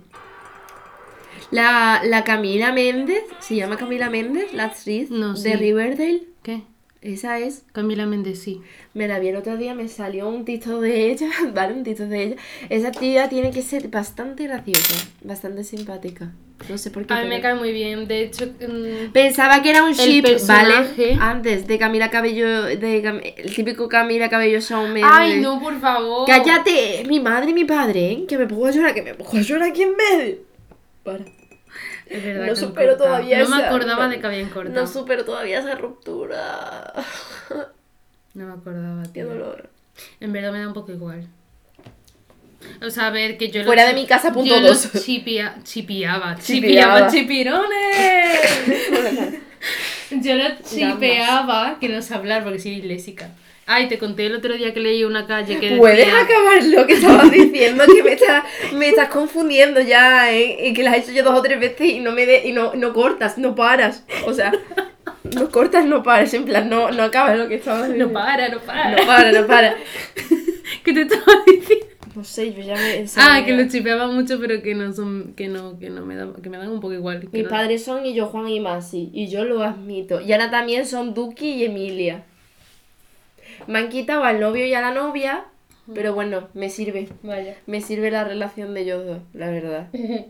La, 1.51 2.01
la 2.03 2.23
Camila 2.23 2.71
Méndez, 2.71 3.23
se 3.39 3.55
llama 3.55 3.77
Camila 3.77 4.09
Méndez, 4.09 4.53
la 4.53 4.65
actriz 4.65 5.09
No, 5.11 5.33
de. 5.33 5.55
Riverdale. 5.57 6.23
¿Qué? 6.41 6.63
Esa 7.03 7.37
es. 7.39 7.63
Camila 7.73 8.05
Méndez, 8.05 8.39
sí. 8.39 8.61
Me 8.93 9.07
la 9.07 9.19
vi 9.19 9.27
el 9.27 9.35
otro 9.35 9.57
día, 9.57 9.75
me 9.75 9.87
salió 9.89 10.29
un 10.29 10.45
TikTok 10.45 10.79
de 10.81 11.11
ella, 11.11 11.29
¿vale? 11.53 11.73
Un 11.73 11.83
TikTok 11.83 12.07
de 12.07 12.23
ella. 12.23 12.35
Esa 12.69 12.91
tía 12.91 13.27
tiene 13.29 13.51
que 13.51 13.61
ser 13.61 13.89
bastante 13.89 14.43
graciosa, 14.47 15.05
bastante 15.21 15.63
simpática. 15.63 16.31
No 16.69 16.77
sé 16.77 16.91
por 16.91 17.05
qué. 17.05 17.13
A 17.13 17.21
mí 17.23 17.27
me 17.27 17.41
cae 17.41 17.55
muy 17.55 17.73
bien. 17.73 18.07
De 18.07 18.23
hecho, 18.23 18.45
mm, 18.45 19.11
Pensaba 19.11 19.61
que 19.61 19.71
era 19.71 19.83
un 19.83 19.91
ship, 19.91 20.23
¿vale? 20.47 21.17
Antes 21.19 21.67
de 21.67 21.77
Camila 21.77 22.09
Cabello, 22.09 22.63
de 22.63 23.03
Cam- 23.03 23.21
el 23.35 23.53
típico 23.53 23.89
Camila 23.89 24.29
Cabello 24.29 24.59
Shawn 24.61 24.93
Mendes. 24.93 25.11
Ay, 25.13 25.41
no, 25.41 25.59
por 25.59 25.77
favor. 25.81 26.25
Cállate, 26.25 27.03
mi 27.05 27.19
madre 27.19 27.51
y 27.51 27.53
mi 27.53 27.65
padre, 27.65 28.11
¿eh? 28.13 28.25
Que 28.29 28.37
me 28.37 28.47
pongo 28.47 28.67
a 28.67 28.71
llorar, 28.71 28.93
que 28.93 29.01
me 29.01 29.13
pongo 29.13 29.37
a 29.37 29.41
llorar 29.41 29.69
aquí 29.69 29.81
en 29.83 29.91
medio. 29.97 30.35
Para. 31.03 31.25
Es 32.13 32.23
verdad 32.23 32.45
No 32.47 32.55
supero 32.55 32.97
todavía 32.97 33.39
No 33.39 33.49
me 33.49 33.57
esa- 33.57 33.67
acordaba 33.69 34.05
no- 34.05 34.11
de 34.11 34.19
que 34.19 34.27
habían 34.27 34.49
cortado. 34.49 34.81
No 34.81 34.87
supero 34.87 35.25
todavía 35.25 35.59
esa 35.59 35.75
ruptura. 35.75 36.93
No 38.35 38.47
me 38.47 38.53
acordaba, 38.53 39.03
Qué 39.13 39.23
dolor. 39.23 39.69
En 40.19 40.33
verdad 40.33 40.51
me 40.51 40.59
da 40.59 40.67
un 40.67 40.73
poco 40.73 40.91
igual. 40.91 41.27
O 42.81 42.89
sea, 42.89 43.07
a 43.07 43.09
ver, 43.09 43.37
que 43.37 43.49
yo 43.51 43.59
lo 43.59 43.65
Fuera 43.65 43.85
de 43.85 43.93
mi 43.93 44.05
casa, 44.07 44.31
punto 44.31 44.55
yo 44.55 44.61
dos. 44.67 44.89
chipia- 45.03 45.55
chipiaba. 45.63 46.35
Chipiaba. 46.39 47.07
Chipiaba, 47.09 47.11
chipirones. 47.11 49.39
yo 50.21 50.35
lo 50.35 50.45
chipeaba, 50.63 51.77
que 51.79 51.89
no 51.89 52.01
sé 52.01 52.13
hablar 52.15 52.43
porque 52.43 52.59
soy 52.59 52.75
disléxica. 52.75 53.29
Ay, 53.65 53.87
te 53.87 53.97
conté 53.97 54.25
el 54.25 54.35
otro 54.35 54.53
día 54.55 54.73
que 54.73 54.79
leí 54.81 55.03
una 55.05 55.25
calle 55.25 55.57
que 55.59 55.77
¿Puedes 55.77 55.99
decía... 55.99 56.19
acabar 56.21 56.63
lo 56.65 56.85
que 56.85 56.93
estabas 56.93 57.31
diciendo? 57.31 57.85
Que 57.85 58.03
me, 58.03 58.11
está- 58.13 58.43
me 58.73 58.89
estás 58.89 59.07
confundiendo 59.09 59.79
ya, 59.79 60.31
¿eh? 60.33 60.67
Y 60.69 60.73
que 60.73 60.83
la 60.83 60.91
has 60.91 60.97
hecho 60.97 61.13
yo 61.13 61.23
dos 61.23 61.39
o 61.39 61.41
tres 61.41 61.59
veces 61.59 61.87
y 61.87 61.99
no 61.99 62.11
me 62.11 62.25
de, 62.25 62.45
y 62.47 62.51
no, 62.51 62.73
no 62.75 62.91
cortas, 62.93 63.37
no 63.37 63.55
paras. 63.55 64.05
O 64.25 64.33
sea, 64.33 64.51
no 65.35 65.49
cortas, 65.49 65.85
no 65.85 66.03
paras. 66.03 66.33
En 66.33 66.43
plan, 66.43 66.69
no, 66.69 66.91
no 66.91 67.03
acabas 67.03 67.37
lo 67.37 67.47
que 67.47 67.55
estabas 67.55 67.83
diciendo. 67.87 68.07
No 68.07 68.13
para, 68.13 68.49
no 68.49 68.59
para. 68.59 68.91
No 68.97 69.07
para, 69.07 69.31
no 69.31 69.47
para. 69.47 69.75
¿Qué 70.83 70.93
te 70.93 71.01
estaba 71.03 71.25
diciendo? 71.45 71.85
No 72.15 72.23
sé, 72.23 72.53
yo 72.53 72.61
ya 72.61 72.75
me. 72.75 73.05
Ah, 73.15 73.43
que 73.45 73.53
lo 73.53 73.67
chipeaba 73.69 74.07
mucho, 74.07 74.39
pero 74.39 74.61
que 74.61 74.75
no 74.75 74.91
son, 74.93 75.33
que 75.35 75.47
no, 75.47 75.79
que 75.79 75.89
no 75.89 76.05
me 76.05 76.15
da, 76.15 76.27
que 76.43 76.49
me 76.49 76.57
dan 76.57 76.69
un 76.69 76.79
poco 76.81 76.93
igual. 76.93 77.27
Mis 77.31 77.43
no- 77.45 77.49
padres 77.49 77.83
son 77.83 78.05
y 78.05 78.13
yo 78.13 78.27
Juan 78.27 78.49
y 78.49 78.59
Masi, 78.59 79.09
y 79.13 79.29
yo 79.29 79.45
lo 79.45 79.63
admito. 79.63 80.19
Y 80.21 80.31
ahora 80.33 80.51
también 80.51 80.85
son 80.85 81.13
Duki 81.13 81.53
y 81.53 81.63
Emilia. 81.65 82.25
Me 83.67 83.79
han 83.79 83.89
quitado 83.89 84.23
al 84.23 84.39
novio 84.39 84.65
y 84.65 84.73
a 84.73 84.81
la 84.81 84.91
novia, 84.91 85.45
pero 85.93 86.13
bueno, 86.13 86.47
me 86.53 86.69
sirve. 86.69 87.09
Vaya. 87.23 87.55
Me 87.67 87.81
sirve 87.81 88.11
la 88.11 88.23
relación 88.23 88.73
de 88.73 88.81
ellos 88.81 89.05
dos, 89.05 89.19
la 89.33 89.49
verdad. 89.49 89.87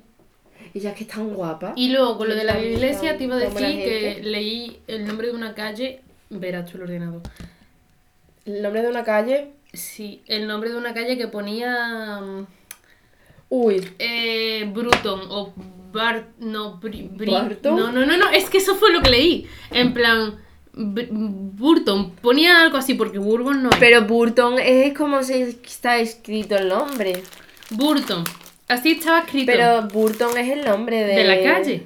Y 0.73 0.79
ya 0.79 0.95
que 0.95 1.03
están 1.03 1.29
guapas. 1.33 1.73
Y 1.75 1.89
luego, 1.89 2.17
con 2.17 2.29
lo 2.29 2.35
de 2.35 2.45
la 2.45 2.53
Tan- 2.53 2.63
iglesia, 2.63 3.09
tan- 3.09 3.17
te 3.19 3.23
iba 3.25 3.35
a 3.35 3.39
tan 3.41 3.53
decir 3.53 3.83
que 3.83 4.21
leí 4.23 4.79
el 4.87 5.05
nombre 5.05 5.27
de 5.27 5.33
una 5.33 5.53
calle. 5.53 6.01
Verás 6.29 6.71
tú 6.71 6.77
el 6.77 6.83
ordenador. 6.83 7.21
El 8.45 8.61
nombre 8.63 8.81
de 8.81 8.87
una 8.87 9.03
calle. 9.03 9.49
Sí, 9.73 10.21
el 10.25 10.47
nombre 10.47 10.69
de 10.71 10.77
una 10.77 10.93
calle 10.93 11.17
que 11.17 11.27
ponía. 11.27 12.19
mm, 12.21 12.47
Uy, 13.49 13.87
Eh, 13.99 14.67
Bruton 14.73 15.21
o 15.29 15.53
Bar. 15.91 16.29
No, 16.39 16.79
Bri- 16.79 17.09
Bri- 17.11 17.31
¿Barton? 17.31 17.75
No, 17.75 17.91
no, 17.91 18.05
no, 18.05 18.17
no, 18.17 18.29
es 18.29 18.49
que 18.49 18.57
eso 18.57 18.75
fue 18.75 18.91
lo 18.91 19.01
que 19.01 19.11
leí. 19.11 19.47
En 19.69 19.93
plan. 19.93 20.39
Burton. 20.75 22.11
Ponía 22.21 22.61
algo 22.61 22.77
así 22.77 22.95
porque 22.95 23.19
Bourbon 23.19 23.61
no 23.63 23.69
pero 23.79 24.01
Burton 24.05 24.55
es 24.59 24.93
como 24.93 25.21
si 25.23 25.33
está 25.65 25.97
escrito 25.99 26.55
el 26.57 26.69
nombre. 26.69 27.21
Burton. 27.69 28.23
Así 28.67 28.93
estaba 28.93 29.19
escrito. 29.19 29.51
Pero 29.51 29.87
Burton 29.87 30.37
es 30.37 30.49
el 30.49 30.65
nombre 30.65 31.03
de... 31.03 31.15
de 31.15 31.23
la 31.25 31.41
calle. 31.41 31.83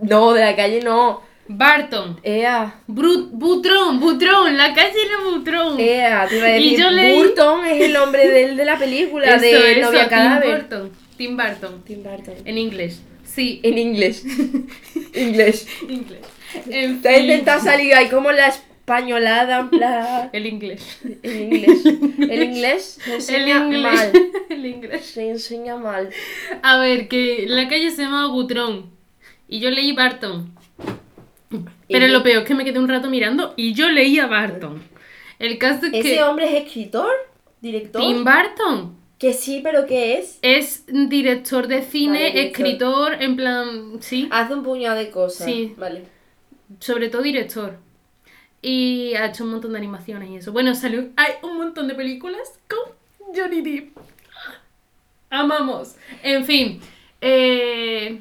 No, 0.00 0.32
de 0.32 0.40
la 0.42 0.54
calle 0.54 0.80
no. 0.82 1.22
Barton. 1.48 2.20
Ea. 2.22 2.80
Bru- 2.88 3.28
Butrón, 3.32 3.98
Butrón, 4.00 4.56
la 4.56 4.72
calle 4.74 4.94
era 5.04 5.28
Butrón. 5.28 5.78
Ea, 5.80 6.26
te 6.28 6.36
iba 6.38 6.46
a 6.46 6.58
Y 6.58 6.70
decir. 6.70 6.78
yo 6.78 6.90
leí- 6.90 7.16
Burton 7.16 7.64
es 7.66 7.82
el 7.82 7.92
nombre 7.92 8.28
del 8.28 8.56
de 8.56 8.64
la 8.64 8.78
película, 8.78 9.26
Eso, 9.34 9.40
de 9.44 9.72
eso, 9.72 9.80
Novia 9.88 10.00
Tim 10.02 10.08
Cadáver. 10.10 10.50
Burton. 10.60 10.90
Tim 11.16 11.36
Burton. 11.36 11.82
Tim 11.84 12.02
Burton. 12.02 12.34
En 12.44 12.58
inglés. 12.58 13.02
Sí, 13.24 13.60
En 13.64 13.76
inglés. 13.78 14.24
inglés. 15.14 15.66
inglés. 15.88 16.20
En 16.68 17.00
Te 17.02 17.14
fin. 17.14 17.22
intentado 17.24 17.60
salir 17.60 17.94
ahí 17.94 18.08
como 18.08 18.30
la 18.32 18.48
españolada, 18.48 19.60
en 19.60 19.70
plan. 19.70 20.30
El 20.32 20.46
inglés. 20.46 21.00
En 21.22 21.52
inglés. 21.52 21.84
El 21.84 22.42
inglés 22.42 22.98
se 23.18 23.36
El 23.36 23.42
enseña 23.48 23.58
inglés. 23.66 23.82
mal. 23.82 24.12
El 24.50 24.66
inglés. 24.66 25.04
Se 25.06 25.28
enseña 25.30 25.76
mal. 25.76 26.10
A 26.62 26.78
ver, 26.78 27.08
que 27.08 27.46
la 27.48 27.68
calle 27.68 27.90
se 27.90 28.02
llamaba 28.02 28.28
Butrón. 28.32 28.90
Y 29.48 29.60
yo 29.60 29.70
leí 29.70 29.92
Barton. 29.92 30.52
Pero 31.88 32.08
lo 32.08 32.22
peor 32.22 32.42
es 32.42 32.48
que 32.48 32.54
me 32.54 32.64
quedé 32.64 32.78
un 32.78 32.88
rato 32.88 33.10
mirando 33.10 33.52
y 33.56 33.74
yo 33.74 33.88
leía 33.90 34.26
Barton. 34.26 34.82
El 35.38 35.58
caso 35.58 35.86
es 35.86 35.92
¿Ese 35.92 36.02
que 36.14 36.22
hombre 36.22 36.46
es 36.56 36.64
escritor? 36.64 37.10
¿Director? 37.60 38.00
Tim 38.00 38.24
Burton 38.24 38.96
Que 39.18 39.32
sí, 39.34 39.60
pero 39.62 39.86
¿qué 39.86 40.14
es? 40.18 40.38
es 40.40 40.84
director 40.86 41.66
de 41.68 41.82
cine, 41.82 42.18
Vale, 42.20 42.30
director. 42.32 42.66
escritor, 42.66 43.22
en 43.22 43.36
plan, 43.36 43.68
sí, 44.00 44.28
Hace 44.30 44.54
un 44.54 44.62
puñado 44.62 44.96
de 44.96 45.10
cosas. 45.10 45.44
Sí. 45.46 45.74
Vale. 45.76 46.04
Sobre 46.80 47.08
todo 47.08 47.22
director. 47.22 47.78
Y 48.60 49.14
ha 49.14 49.26
hecho 49.26 49.44
un 49.44 49.50
montón 49.50 49.72
de 49.72 49.78
animaciones 49.78 50.30
y 50.30 50.36
eso. 50.36 50.52
Bueno, 50.52 50.74
salió, 50.74 51.08
hay 51.16 51.34
un 51.42 51.56
montón 51.56 51.88
de 51.88 51.94
películas 51.94 52.58
con 52.68 52.94
Johnny 53.34 53.60
Depp. 53.60 53.96
Amamos. 55.30 55.96
En 56.22 56.44
fin, 56.44 56.80
eh, 57.20 58.20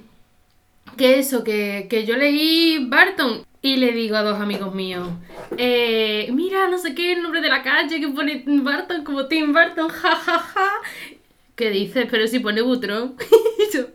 que 0.98 1.20
eso, 1.20 1.44
que, 1.44 1.88
que 1.90 2.06
yo 2.06 2.16
leí 2.16 2.86
Barton 2.88 3.44
Y 3.62 3.78
le 3.78 3.92
digo 3.92 4.16
a 4.16 4.24
dos 4.24 4.40
amigos 4.40 4.74
míos, 4.74 5.10
eh, 5.58 6.30
mira, 6.34 6.68
no 6.70 6.78
sé 6.78 6.96
qué, 6.96 7.14
el 7.14 7.22
nombre 7.22 7.42
de 7.42 7.50
la 7.50 7.64
calle 7.64 8.00
que 8.00 8.08
pone 8.08 8.38
Tim 8.38 8.64
Burton 8.64 9.04
como 9.04 9.28
Tim 9.28 9.54
Burton, 9.54 9.90
ja, 9.90 10.16
ja, 10.16 10.40
ja. 10.40 10.70
¿Qué 11.56 11.70
dices? 11.70 12.08
Pero 12.10 12.28
si 12.28 12.40
pone 12.40 12.62
Butrón. 12.62 13.16
Y 13.60 13.78
yo, 13.78 13.86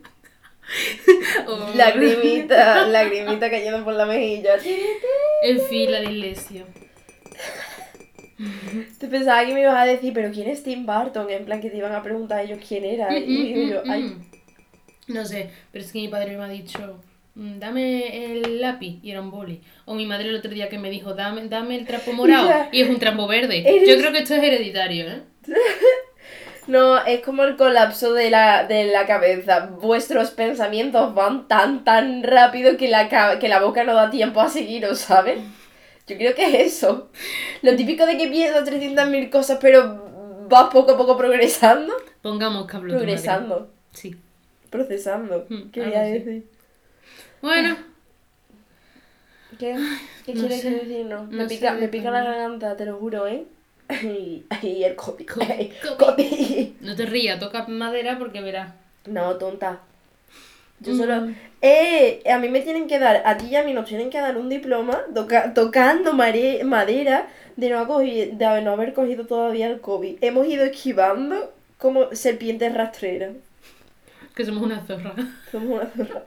oh. 1.46 1.70
Lagrimita, 1.74 2.86
lagrimita 2.88 3.50
cayendo 3.50 3.84
por 3.84 3.94
la 3.94 4.06
mejilla. 4.06 4.54
En 5.42 5.60
fin, 5.60 5.90
la 5.92 6.00
dislexia. 6.00 6.64
Te 8.98 9.06
pensaba 9.08 9.46
que 9.46 9.54
me 9.54 9.62
ibas 9.62 9.76
a 9.76 9.84
decir, 9.86 10.12
pero 10.12 10.30
¿quién 10.30 10.48
es 10.48 10.62
Tim 10.62 10.84
Burton? 10.84 11.30
En 11.30 11.44
plan 11.44 11.60
que 11.60 11.70
te 11.70 11.76
iban 11.78 11.94
a 11.94 12.02
preguntar 12.02 12.38
a 12.38 12.42
ellos 12.42 12.58
quién 12.66 12.84
era. 12.84 13.16
Y 13.16 13.70
yo, 13.70 13.82
ay, 13.88 14.02
Mm, 14.02 14.26
No 15.08 15.24
sé, 15.24 15.50
pero 15.72 15.84
es 15.84 15.92
que 15.92 16.00
mi 16.00 16.08
padre 16.08 16.36
me 16.36 16.44
ha 16.44 16.48
dicho, 16.48 17.00
"Mm, 17.36 17.58
dame 17.60 18.24
el 18.34 18.60
lápiz 18.60 18.98
y 19.02 19.12
era 19.12 19.20
un 19.22 19.30
boli. 19.30 19.60
O 19.84 19.94
mi 19.94 20.04
madre 20.04 20.28
el 20.28 20.34
otro 20.36 20.50
día 20.50 20.68
que 20.68 20.78
me 20.80 20.90
dijo, 20.90 21.14
dame, 21.14 21.46
dame 21.48 21.76
el 21.76 21.86
trapo 21.86 22.12
morado 22.12 22.50
y 22.72 22.80
es 22.82 22.88
un 22.90 22.98
trapo 22.98 23.26
verde. 23.28 23.62
Eres- 23.64 23.88
Yo 23.88 23.96
creo 23.98 24.12
que 24.12 24.18
esto 24.18 24.34
es 24.34 24.42
hereditario, 24.42 25.06
¿eh? 25.08 25.22
No, 26.66 26.98
es 27.04 27.20
como 27.22 27.44
el 27.44 27.56
colapso 27.56 28.12
de 28.12 28.30
la, 28.30 28.64
de 28.64 28.86
la 28.86 29.06
cabeza. 29.06 29.66
Vuestros 29.80 30.30
pensamientos 30.32 31.14
van 31.14 31.46
tan, 31.46 31.84
tan 31.84 32.22
rápido 32.24 32.76
que 32.76 32.88
la, 32.88 33.08
que 33.38 33.48
la 33.48 33.60
boca 33.60 33.84
no 33.84 33.94
da 33.94 34.10
tiempo 34.10 34.40
a 34.40 34.48
seguiros, 34.48 34.98
¿sabes? 34.98 35.38
Yo 36.08 36.16
creo 36.16 36.34
que 36.34 36.44
es 36.62 36.74
eso. 36.76 37.10
Lo 37.62 37.74
típico 37.76 38.04
de 38.06 38.16
que 38.16 38.28
piensas 38.28 38.64
300.000 38.68 39.30
cosas, 39.30 39.58
pero 39.60 40.46
vas 40.48 40.70
poco 40.72 40.92
a 40.92 40.96
poco 40.96 41.16
progresando. 41.16 41.94
Pongamos 42.22 42.66
que 42.66 42.76
hablo. 42.76 42.94
Progresando. 42.94 43.70
Sí. 43.92 44.16
Procesando. 44.70 45.46
Mm, 45.48 45.70
Quería 45.70 46.02
decir. 46.02 46.46
Bueno, 47.42 47.76
¿Qué? 49.58 49.76
¿Qué 50.24 50.34
No 50.34 50.40
quieres 50.40 50.60
sé. 50.60 50.70
decirnos? 50.70 51.28
No 51.30 51.36
me 51.36 51.46
pica, 51.46 51.74
sé, 51.74 51.80
me 51.80 51.88
pica 51.88 52.10
la 52.10 52.22
garganta, 52.24 52.76
te 52.76 52.84
lo 52.84 52.96
juro, 52.98 53.26
¿eh? 53.26 53.46
Y, 54.02 54.44
y 54.62 54.82
el 54.84 54.94
copy. 54.96 55.24
Copy, 55.98 56.76
no 56.80 56.94
te 56.96 57.06
rías, 57.06 57.38
toca 57.38 57.66
madera 57.68 58.18
porque 58.18 58.40
verás. 58.40 58.72
No, 59.06 59.36
tonta. 59.36 59.80
Yo 60.80 60.92
Mm. 60.92 60.98
solo. 60.98 61.28
¡Eh! 61.62 62.22
A 62.30 62.38
mí 62.38 62.48
me 62.48 62.60
tienen 62.60 62.86
que 62.86 62.98
dar, 62.98 63.22
a 63.24 63.36
ti 63.38 63.46
y 63.46 63.56
a 63.56 63.62
mí 63.62 63.72
nos 63.72 63.86
tienen 63.86 64.10
que 64.10 64.20
dar 64.20 64.36
un 64.36 64.48
diploma 64.48 65.00
toca- 65.14 65.54
tocando 65.54 66.12
mare- 66.12 66.64
madera 66.64 67.28
de 67.56 67.70
no, 67.70 67.98
de 67.98 68.62
no 68.62 68.72
haber 68.72 68.92
cogido 68.92 69.24
todavía 69.26 69.68
el 69.68 69.80
COVID. 69.80 70.18
Hemos 70.20 70.46
ido 70.46 70.64
esquivando 70.64 71.52
como 71.78 72.14
serpientes 72.14 72.74
rastreras. 72.74 73.32
Que 74.34 74.44
somos 74.44 74.62
una 74.64 74.84
zorra. 74.86 75.14
Somos 75.50 75.80
una 75.80 75.86
zorra. 75.90 76.24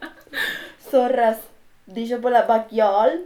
Zorras. 0.90 1.38
Dicho 1.86 2.20
por 2.22 2.32
la 2.32 2.44
Backyard. 2.44 3.20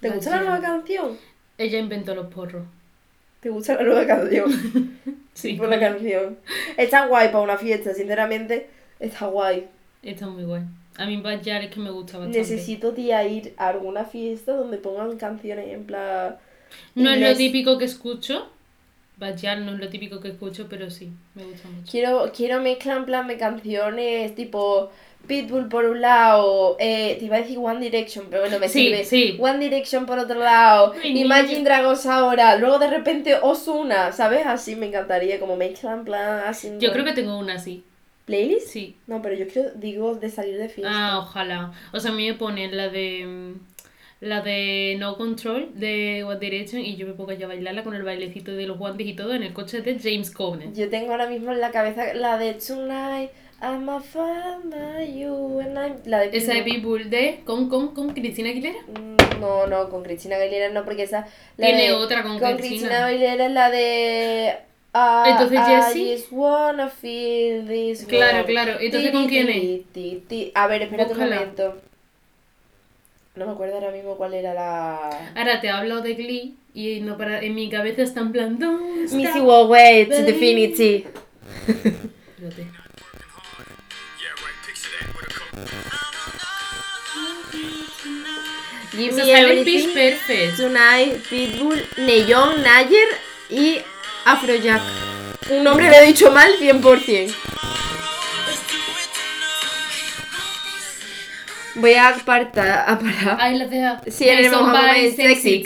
¿Te 0.00 0.10
gusta 0.10 0.30
la 0.30 0.42
nueva 0.42 0.60
canción? 0.60 1.16
Ella 1.58 1.78
inventó 1.78 2.14
los 2.14 2.26
porros. 2.32 2.64
¿Te 3.42 3.50
gusta 3.50 3.74
la 3.74 3.82
nueva 3.82 4.06
canción? 4.06 5.00
Sí. 5.34 5.54
por 5.54 5.70
la 5.70 5.80
canción. 5.80 6.36
Está 6.76 7.06
guay 7.06 7.28
para 7.28 7.40
una 7.40 7.56
fiesta, 7.56 7.94
sinceramente. 7.94 8.68
Está 9.00 9.28
guay. 9.28 9.66
Está 10.02 10.26
muy 10.26 10.44
guay. 10.44 10.62
A 10.98 11.06
mí 11.06 11.16
Backyard 11.16 11.64
es 11.64 11.70
que 11.70 11.80
me 11.80 11.90
gusta 11.90 12.18
bastante. 12.18 12.38
Necesito, 12.38 12.94
ir 12.94 13.54
a 13.56 13.68
alguna 13.68 14.04
fiesta 14.04 14.52
donde 14.52 14.76
pongan 14.76 15.16
canciones 15.16 15.68
en 15.68 15.86
plan. 15.86 16.36
No 16.94 17.10
es 17.10 17.18
lo 17.18 17.34
típico 17.34 17.78
que 17.78 17.86
escucho. 17.86 18.46
Backyard 19.16 19.60
no 19.60 19.72
es 19.72 19.78
lo 19.78 19.88
típico 19.88 20.20
que 20.20 20.28
escucho, 20.28 20.66
pero 20.68 20.90
sí, 20.90 21.10
me 21.34 21.44
gusta 21.44 21.66
mucho. 21.68 21.90
Quiero, 21.90 22.30
quiero 22.36 22.60
mezclar 22.60 22.98
en 22.98 23.06
plan 23.06 23.26
de 23.26 23.38
canciones 23.38 24.34
tipo 24.34 24.90
Pitbull 25.26 25.68
por 25.68 25.84
un 25.86 26.00
lado, 26.00 26.76
eh, 26.80 27.16
te 27.18 27.24
iba 27.26 27.36
a 27.36 27.40
decir 27.40 27.58
One 27.58 27.80
Direction, 27.80 28.26
pero 28.28 28.42
bueno, 28.42 28.58
me 28.58 28.68
Sí, 28.68 28.86
sirve. 28.88 29.04
sí. 29.04 29.36
One 29.40 29.58
Direction 29.58 30.04
por 30.06 30.18
otro 30.18 30.38
lado, 30.38 30.92
Ay, 31.02 31.18
Imagine 31.20 31.58
niña. 31.60 31.64
Dragons 31.64 32.06
ahora, 32.06 32.56
luego 32.56 32.78
de 32.78 32.90
repente 32.90 33.36
Osuna, 33.40 34.12
¿sabes? 34.12 34.44
Así 34.46 34.76
me 34.76 34.86
encantaría, 34.86 35.38
como 35.40 35.56
mezcla 35.56 35.92
en 35.92 36.04
plan 36.04 36.42
así. 36.46 36.70
Yo 36.78 36.92
creo 36.92 37.04
que 37.04 37.12
tengo 37.12 37.38
una 37.38 37.54
así. 37.54 37.84
¿Playlist? 38.24 38.68
Sí. 38.68 38.96
No, 39.06 39.20
pero 39.22 39.34
yo 39.34 39.48
quiero, 39.48 39.70
digo, 39.74 40.14
de 40.14 40.28
salir 40.30 40.56
de 40.58 40.68
fiesta. 40.68 40.92
Ah, 40.94 41.18
ojalá. 41.18 41.72
O 41.92 41.98
sea, 42.00 42.10
a 42.12 42.14
mí 42.14 42.26
me 42.26 42.34
ponen 42.34 42.76
la 42.76 42.88
de. 42.88 43.24
mm, 43.26 43.72
La 44.24 44.40
de 44.40 44.94
No 45.00 45.16
Control 45.16 45.70
de 45.74 46.22
One 46.24 46.38
Direction 46.38 46.80
y 46.80 46.94
yo 46.94 47.08
me 47.08 47.12
pongo 47.14 47.32
ya 47.32 47.46
a 47.46 47.48
bailarla 47.48 47.82
con 47.82 47.94
el 47.96 48.04
bailecito 48.04 48.52
de 48.52 48.68
los 48.68 48.78
guantes 48.78 49.04
y 49.08 49.14
todo 49.14 49.34
en 49.34 49.42
el 49.42 49.52
coche 49.52 49.80
de 49.82 49.98
James 49.98 50.30
Covenant. 50.30 50.76
Yo 50.76 50.88
tengo 50.88 51.10
ahora 51.10 51.26
mismo 51.26 51.50
en 51.50 51.60
la 51.60 51.72
cabeza 51.72 52.14
la 52.14 52.38
de 52.38 52.54
Tonight, 52.54 53.30
I'm 53.62 53.88
a 53.88 54.00
fan 54.00 54.70
by 54.70 55.04
you 55.06 55.60
and 55.60 55.78
I'm... 55.78 55.94
La 56.04 56.18
de 56.20 56.36
Esa 56.36 56.54
de. 56.54 56.62
People 56.64 57.04
de. 57.04 57.40
Con, 57.44 57.68
con, 57.68 57.94
con 57.94 58.12
Cristina 58.12 58.50
Aguilera. 58.50 58.78
Mm, 58.88 59.40
No, 59.40 59.66
no, 59.68 59.88
con 59.88 60.02
Cristina 60.02 60.34
Aguilera 60.36 60.70
no, 60.70 60.84
porque 60.84 61.04
esa... 61.04 61.26
la 61.56 61.66
Tiene 61.66 61.82
de- 61.88 61.92
otra 61.92 62.22
con 62.24 62.38
Con 62.40 62.56
Cristina. 62.56 62.58
Cristina 62.58 63.06
Aguilera 63.06 63.46
es 63.46 63.52
la 63.52 63.70
de... 63.70 64.54
ah, 64.94 65.24
Entonces, 65.28 65.60
I 65.60 65.62
Jessie. 65.64 66.12
just 66.16 66.32
wanna 66.32 66.88
feel 66.88 67.66
this 67.68 68.04
Claro, 68.06 68.38
love. 68.38 68.46
claro. 68.46 68.72
Entonces, 68.80 69.10
Ti, 69.12 69.16
¿con 69.16 69.28
quién 69.28 69.46
ti, 69.46 69.86
es? 69.94 70.28
ti. 70.28 70.52
A 70.56 70.66
ver, 70.66 70.82
espérate 70.82 71.10
Búscala. 71.10 71.36
un 71.36 71.40
momento. 71.40 71.80
No 73.36 73.46
me 73.46 73.52
acuerdo 73.52 73.74
ahora 73.76 73.90
mismo 73.92 74.16
cuál 74.16 74.34
era 74.34 74.52
la... 74.54 75.30
Ahora 75.36 75.60
te 75.60 75.70
hablo 75.70 76.00
de 76.02 76.14
Glee 76.14 76.54
y 76.74 77.00
no 77.00 77.16
para, 77.16 77.40
en 77.40 77.54
mi 77.54 77.70
cabeza 77.70 78.02
está 78.02 78.20
en 78.20 78.32
plan. 78.32 78.58
Missy 78.58 79.40
Baby. 79.40 80.08
Infinity. 80.28 81.06
Pitch 88.92 89.28
everything. 89.28 89.88
Pitbull, 91.30 91.82
Neon, 91.98 92.62
Nayer 92.62 93.08
y 93.50 93.78
Afrojack. 94.24 94.82
Un 95.50 95.64
nombre 95.64 95.88
lo 95.88 95.94
he 95.94 96.06
dicho 96.06 96.30
mal 96.30 96.50
100%. 96.58 97.34
Voy 101.74 101.94
a 101.94 102.08
apartar, 102.10 102.84
a 102.86 102.98
parar. 102.98 103.38
Si 104.08 104.28
eres 104.28 104.50
Somebody 104.50 105.00
muy 105.00 105.12
sexy, 105.12 105.64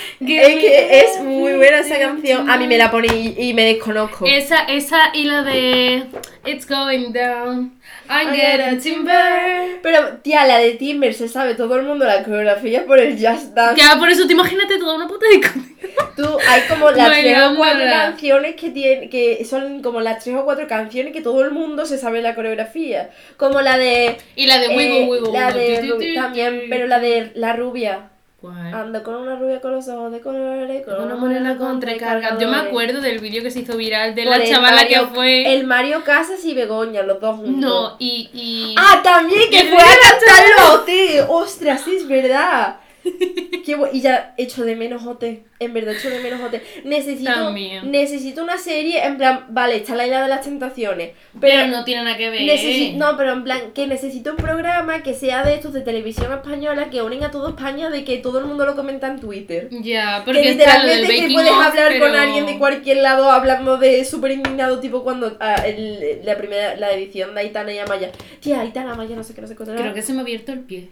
Es 0.20 0.48
que 0.56 1.00
es 1.00 1.20
muy 1.22 1.52
buena 1.54 1.80
esa 1.80 1.98
canción. 1.98 2.48
A 2.50 2.56
mí 2.56 2.66
me 2.66 2.78
la 2.78 2.90
pone 2.90 3.08
y, 3.14 3.34
y 3.38 3.54
me 3.54 3.64
desconozco. 3.64 4.26
Esa, 4.26 4.64
esa 4.64 5.10
y 5.14 5.24
la 5.24 5.42
de 5.42 6.06
It's 6.44 6.66
going 6.66 7.12
down. 7.12 7.78
I 8.08 8.26
get 8.34 8.60
a 8.60 8.76
timber. 8.76 9.78
Pero, 9.80 10.16
tía, 10.22 10.44
la 10.44 10.58
de 10.58 10.72
Timber 10.72 11.14
se 11.14 11.28
sabe 11.28 11.54
todo 11.54 11.76
el 11.76 11.84
mundo 11.84 12.04
la 12.04 12.24
coreografía 12.24 12.84
por 12.84 12.98
el 12.98 13.12
Just 13.12 13.54
Dance. 13.54 13.80
Ya, 13.80 13.96
por 13.96 14.08
eso 14.08 14.26
te 14.26 14.32
imagínate 14.32 14.78
toda 14.78 14.96
una 14.96 15.06
puta 15.06 15.26
discoteca. 15.28 15.68
Tú, 16.16 16.26
hay 16.48 16.62
como 16.68 16.90
las 16.90 17.10
tres 17.10 17.38
o 17.38 17.56
cuatro 17.56 17.78
Bailándola. 17.78 18.10
canciones 18.10 18.56
que 18.56 18.70
tienen, 18.70 19.08
que 19.08 19.44
son 19.44 19.82
como 19.82 20.00
las 20.00 20.22
tres 20.22 20.36
o 20.36 20.44
cuatro 20.44 20.66
canciones 20.66 21.12
que 21.12 21.20
todo 21.20 21.44
el 21.44 21.52
mundo 21.52 21.86
se 21.86 21.96
sabe 21.96 22.22
la 22.22 22.34
coreografía. 22.34 23.10
Como 23.36 23.60
la 23.60 23.78
de. 23.78 24.18
Y 24.34 24.46
la 24.46 24.58
de 24.58 24.68
Wiggle, 24.68 25.04
eh, 25.04 25.06
Wiggle, 25.06 25.32
la 25.32 25.52
de 25.52 26.12
también, 26.14 26.62
pero 26.68 26.88
la 26.88 26.98
de 26.98 27.30
la 27.34 27.52
rubia. 27.52 28.11
¿Cuál? 28.42 28.74
Ando 28.74 29.02
con 29.04 29.14
una 29.14 29.36
rubia 29.36 29.60
con 29.60 29.70
los 29.70 29.86
ojos 29.86 30.10
de 30.10 30.20
colores, 30.20 30.84
con 30.84 31.00
Una 31.00 31.14
morena 31.14 31.56
con 31.56 31.78
tres 31.78 31.96
cargas. 31.98 32.40
Yo 32.40 32.48
me 32.48 32.56
acuerdo 32.56 33.00
del 33.00 33.20
vídeo 33.20 33.40
que 33.40 33.52
se 33.52 33.60
hizo 33.60 33.76
viral 33.76 34.16
de 34.16 34.24
Por 34.24 34.36
la 34.36 34.44
chavala 34.44 34.82
Mario- 34.82 35.00
que 35.08 35.14
fue. 35.14 35.54
El 35.54 35.64
Mario 35.64 36.02
Casas 36.02 36.44
y 36.44 36.52
Begoña, 36.52 37.02
los 37.04 37.20
dos 37.20 37.36
juntos. 37.36 37.54
No, 37.60 37.96
y. 38.00 38.28
y... 38.34 38.74
Ah, 38.76 39.00
también 39.04 39.48
que 39.48 39.58
fue 39.62 39.78
a 39.78 39.84
mira, 39.86 39.96
cantar 40.10 40.44
los 40.58 40.70
OT. 40.80 40.90
Ostras, 41.30 41.82
sí, 41.84 41.94
es 41.96 42.08
verdad. 42.08 42.78
Qué 43.64 43.76
y 43.92 44.00
ya 44.00 44.34
echo 44.38 44.64
de 44.64 44.74
menos 44.74 45.06
OT. 45.06 45.24
En 45.60 45.72
verdad 45.72 45.94
echo 45.94 46.10
de 46.10 46.18
menos 46.18 46.40
OT. 46.40 46.60
Necesito, 46.84 47.32
También. 47.32 47.90
necesito 47.92 48.42
una 48.42 48.58
serie, 48.58 49.04
en 49.04 49.16
plan, 49.16 49.46
vale, 49.50 49.76
está 49.76 49.94
la 49.94 50.04
isla 50.04 50.22
de 50.22 50.28
las 50.28 50.40
tentaciones. 50.42 51.10
pero, 51.40 51.54
Pero, 51.54 51.66
no 51.68 51.84
tiene 51.84 52.02
nada 52.02 52.16
que 52.16 52.30
ver. 52.30 52.94
no, 52.96 53.16
pero 53.16 53.32
en 53.32 53.44
plan, 53.44 53.60
que 53.72 53.86
necesito 53.86 54.30
un 54.32 54.36
programa 54.36 55.02
que 55.04 55.14
sea 55.14 55.44
de 55.44 55.54
estos 55.54 55.72
de 55.72 55.82
televisión 55.82 56.32
española 56.32 56.90
que 56.90 57.02
unen 57.02 57.22
a 57.22 57.30
toda 57.30 57.50
España 57.50 57.88
de 57.90 58.04
que 58.04 58.18
todo 58.18 58.40
el 58.40 58.46
mundo 58.46 58.66
lo 58.66 58.74
comenta 58.74 59.06
en 59.06 59.20
Twitter. 59.20 59.68
Ya, 59.70 60.18
Que 60.18 60.24
porque 60.24 60.40
del 60.42 60.58
literalmente 60.58 61.14
que 61.28 61.32
puedes 61.32 61.50
off, 61.52 61.64
hablar 61.66 61.98
con 62.00 62.14
alguien 62.16 62.46
de 62.46 62.58
cualquier 62.58 62.96
lado 62.98 63.30
hablando 63.30 63.76
de 63.78 64.04
súper 64.04 64.32
indignado, 64.32 64.80
tipo 64.80 65.04
cuando 65.04 65.36
ah, 65.40 65.62
el- 65.66 66.20
la 66.24 66.36
primera, 66.36 66.74
la 66.76 66.92
edición 66.92 67.34
de 67.34 67.40
Aitana 67.42 67.72
y 67.72 67.78
Amaya. 67.78 68.10
Tía, 68.40 68.60
Aitana, 68.60 68.92
Amaya, 68.92 69.14
no 69.14 69.22
sé 69.22 69.34
qué, 69.34 69.40
no 69.40 69.46
sé 69.46 69.54
qué. 69.56 69.62
Creo 69.64 69.94
que 69.94 70.02
se 70.02 70.12
me 70.12 70.18
ha 70.18 70.22
abierto 70.22 70.52
el 70.52 70.60
pie. 70.60 70.88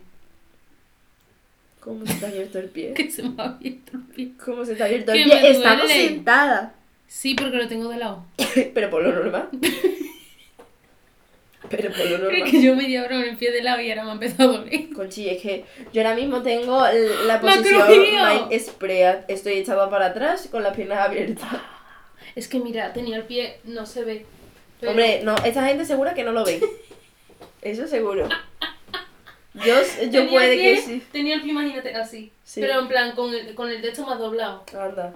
¿Cómo 1.80 2.06
se 2.06 2.14
te 2.14 2.26
ha 2.26 2.28
abierto 2.28 2.58
el 2.58 2.68
pie? 2.68 2.92
Que 2.94 3.10
se 3.10 3.22
me 3.22 3.42
ha 3.42 3.46
abierto 3.46 3.92
el 3.96 4.02
pie. 4.14 4.32
¿Cómo 4.44 4.64
se 4.64 4.74
te 4.74 4.82
ha 4.82 4.86
abierto 4.86 5.12
el 5.12 5.24
pie? 5.24 5.34
me 5.42 5.50
Estamos 5.50 5.90
sentada. 5.90 6.74
Sí, 7.08 7.34
porque 7.34 7.56
lo 7.56 7.66
tengo 7.68 7.88
de 7.88 7.96
lado. 7.96 8.24
Pero 8.74 8.90
por 8.90 9.02
lo 9.02 9.12
normal. 9.12 9.48
Pero 11.68 11.90
por 11.90 11.98
lo 12.00 12.16
Creo 12.16 12.18
normal. 12.30 12.50
que 12.50 12.62
yo 12.62 12.74
media 12.74 13.04
hora 13.04 13.22
el 13.22 13.36
pie 13.36 13.52
de 13.52 13.62
lado 13.62 13.80
y 13.80 13.90
ahora 13.90 14.04
me 14.04 14.10
ha 14.10 14.12
empezado 14.14 14.50
a 14.54 14.58
doler. 14.58 14.90
Conchi, 14.94 15.28
es 15.28 15.40
que 15.42 15.64
yo 15.92 16.00
ahora 16.02 16.14
mismo 16.16 16.42
tengo 16.42 16.80
la 17.26 17.38
¡Me 17.38 17.40
posición 17.56 17.88
mind 18.00 18.60
spread. 18.60 19.20
Estoy 19.28 19.54
echada 19.54 19.88
para 19.90 20.06
atrás 20.06 20.48
con 20.50 20.62
las 20.62 20.74
piernas 20.76 20.98
abiertas. 21.06 21.48
Es 22.36 22.46
que 22.46 22.60
mira, 22.60 22.92
tenía 22.92 23.16
el 23.16 23.24
pie, 23.24 23.58
no 23.64 23.86
se 23.86 24.04
ve. 24.04 24.24
pero- 24.78 24.92
Hombre, 24.92 25.20
no, 25.24 25.34
esta 25.44 25.66
gente 25.66 25.84
segura 25.84 26.14
que 26.14 26.22
no 26.22 26.30
lo 26.30 26.44
ve. 26.44 26.60
Eso 27.62 27.88
seguro. 27.88 28.28
Yo, 29.54 29.64
yo 29.64 30.10
Tenía 30.10 30.30
puede 30.30 30.56
que, 30.56 30.62
que- 30.74 30.80
sí. 30.82 31.02
Tenía 31.12 31.34
el 31.34 31.42
pie, 31.42 31.50
imagínate, 31.50 31.94
así. 31.94 32.32
Sí. 32.44 32.60
Pero 32.60 32.80
en 32.80 32.88
plan, 32.88 33.12
con 33.16 33.34
el, 33.34 33.54
con 33.54 33.68
el 33.68 33.82
texto 33.82 34.06
más 34.06 34.18
doblado. 34.18 34.64
Anda. 34.78 35.12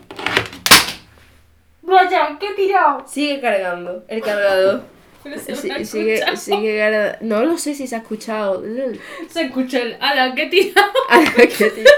Vaya, 1.82 2.36
qué 2.40 2.50
tirado. 2.54 3.04
Sigue 3.06 3.40
cargando 3.40 4.04
el 4.08 4.22
cargador. 4.22 4.82
Pero 5.22 5.38
se 5.40 5.54
Sí, 5.56 5.68
me 5.68 5.74
ha 5.74 5.84
sigue, 5.84 6.14
escuchado. 6.14 6.36
sigue 6.36 6.78
cargando. 6.78 7.18
No 7.22 7.44
lo 7.44 7.56
sé 7.58 7.74
si 7.74 7.86
se 7.86 7.94
ha 7.96 7.98
escuchado. 7.98 8.62
Se 9.30 9.42
escucha 9.42 9.78
el. 9.80 9.96
¡Hala, 10.00 10.34
qué 10.34 10.46
tirado! 10.46 10.90
A 11.08 11.20
la 11.22 11.30
que 11.46 11.70
tira. 11.70 11.90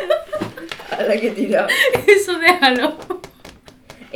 A 0.91 1.03
la 1.03 1.16
que 1.20 1.30
tira. 1.30 1.66
Eso 2.07 2.39
déjalo. 2.39 2.97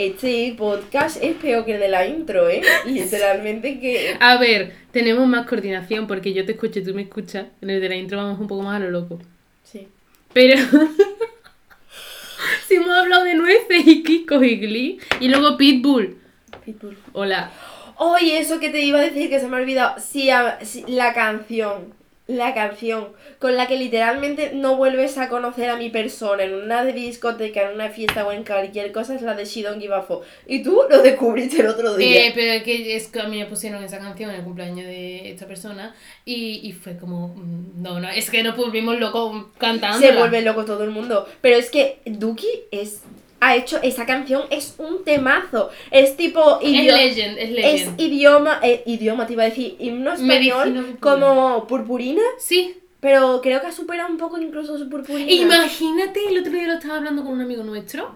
Este 0.02 0.54
podcast 0.56 1.22
es 1.22 1.36
peor 1.36 1.66
que 1.66 1.74
el 1.74 1.80
de 1.80 1.88
la 1.90 2.06
intro, 2.06 2.48
¿eh? 2.48 2.62
Literalmente 2.86 3.78
que. 3.80 4.16
A 4.18 4.38
ver, 4.38 4.72
tenemos 4.92 5.28
más 5.28 5.46
coordinación 5.46 6.06
porque 6.06 6.32
yo 6.32 6.46
te 6.46 6.52
escucho 6.52 6.78
y 6.78 6.84
tú 6.84 6.94
me 6.94 7.02
escuchas. 7.02 7.48
En 7.60 7.68
el 7.68 7.82
de 7.82 7.88
la 7.90 7.96
intro 7.96 8.16
vamos 8.16 8.40
un 8.40 8.46
poco 8.46 8.62
más 8.62 8.76
a 8.76 8.84
lo 8.84 8.90
loco. 8.90 9.18
Sí. 9.62 9.88
Pero. 10.32 10.58
si 12.66 12.76
hemos 12.76 12.96
hablado 12.96 13.24
de 13.24 13.34
nueces 13.34 13.86
y 13.86 14.02
Kiko 14.02 14.42
y 14.42 14.56
Glee. 14.56 14.98
Y 15.20 15.28
luego 15.28 15.58
Pitbull. 15.58 16.16
Pitbull. 16.64 16.96
Hola. 17.12 17.52
Oye, 17.96 18.38
eso 18.38 18.58
que 18.58 18.70
te 18.70 18.80
iba 18.80 19.00
a 19.00 19.02
decir 19.02 19.28
que 19.28 19.38
se 19.38 19.48
me 19.48 19.58
ha 19.58 19.60
olvidado. 19.60 19.96
Sí, 20.00 20.30
a- 20.30 20.60
sí, 20.64 20.82
la 20.88 21.12
canción. 21.12 21.92
La 22.30 22.54
canción 22.54 23.08
con 23.38 23.56
la 23.56 23.66
que 23.66 23.76
literalmente 23.76 24.52
no 24.54 24.76
vuelves 24.76 25.18
a 25.18 25.28
conocer 25.28 25.68
a 25.68 25.76
mi 25.76 25.90
persona 25.90 26.44
en 26.44 26.54
una 26.54 26.84
discoteca, 26.84 27.62
en 27.62 27.74
una 27.74 27.88
fiesta 27.88 28.26
o 28.26 28.32
en 28.32 28.44
cualquier 28.44 28.92
cosa 28.92 29.14
es 29.14 29.22
la 29.22 29.34
de 29.34 29.44
She 29.44 29.62
Don't 29.62 29.80
Give 29.80 29.94
a 29.94 30.02
Fuck. 30.02 30.22
Y 30.46 30.62
tú 30.62 30.82
lo 30.88 31.02
descubriste 31.02 31.60
el 31.60 31.68
otro 31.68 31.96
día. 31.96 32.28
Eh, 32.28 32.32
pero 32.34 32.52
es 32.52 32.62
que, 32.62 32.96
es 32.96 33.08
que 33.08 33.20
a 33.20 33.26
mí 33.26 33.38
me 33.38 33.46
pusieron 33.46 33.82
esa 33.82 33.98
canción 33.98 34.30
en 34.30 34.36
el 34.36 34.42
cumpleaños 34.42 34.86
de 34.86 35.30
esta 35.30 35.46
persona 35.46 35.94
y, 36.24 36.60
y 36.62 36.72
fue 36.72 36.96
como, 36.96 37.28
mm, 37.28 37.82
no, 37.82 37.98
no, 37.98 38.08
es 38.08 38.30
que 38.30 38.42
nos 38.42 38.56
volvimos 38.56 38.98
locos 38.98 39.46
cantando. 39.58 39.98
se 39.98 40.16
vuelve 40.16 40.42
loco 40.42 40.64
todo 40.64 40.84
el 40.84 40.90
mundo. 40.90 41.26
Pero 41.40 41.56
es 41.56 41.70
que 41.70 42.00
Duki 42.04 42.48
es 42.70 43.02
ha 43.40 43.56
hecho 43.56 43.80
esa 43.82 44.04
canción 44.06 44.44
es 44.50 44.74
un 44.78 45.02
temazo. 45.04 45.70
Es 45.90 46.16
tipo 46.16 46.60
Es 46.60 46.68
idioma 46.68 46.98
legend, 46.98 47.38
es 47.38 47.44
es 47.44 47.50
legend. 47.50 48.00
idioma 48.00 48.60
eh, 48.62 48.82
idioma 48.86 49.26
te 49.26 49.32
iba 49.32 49.42
a 49.44 49.46
decir 49.48 49.76
himno 49.78 50.10
Medicina 50.18 50.34
español 50.58 50.84
popular. 50.92 50.98
como 51.00 51.66
purpurina, 51.66 52.22
Sí. 52.38 52.74
pero 53.00 53.40
creo 53.42 53.60
que 53.60 53.66
ha 53.68 53.72
superado 53.72 54.10
un 54.10 54.18
poco 54.18 54.38
incluso 54.38 54.76
su 54.78 54.88
purpurina. 54.88 55.30
Imagínate, 55.30 56.20
el 56.28 56.38
otro 56.38 56.52
día 56.52 56.66
lo 56.66 56.74
estaba 56.74 56.96
hablando 56.98 57.22
con 57.24 57.32
un 57.32 57.40
amigo 57.40 57.62
nuestro. 57.64 58.14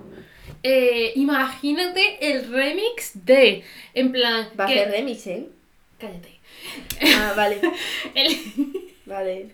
eh, 0.63 1.13
imagínate 1.17 2.19
el 2.21 2.51
remix 2.51 3.13
de, 3.27 3.63
en 3.93 4.13
plan, 4.13 4.49
Va 4.59 4.65
a 4.65 4.67
que- 4.67 4.81
hacer 4.81 4.91
remix, 4.93 5.27
¿eh? 5.27 5.47
cállate. 5.99 6.41
Ah, 7.17 7.35
vale, 7.37 7.61
El- 8.15 8.37
vale. 9.07 9.51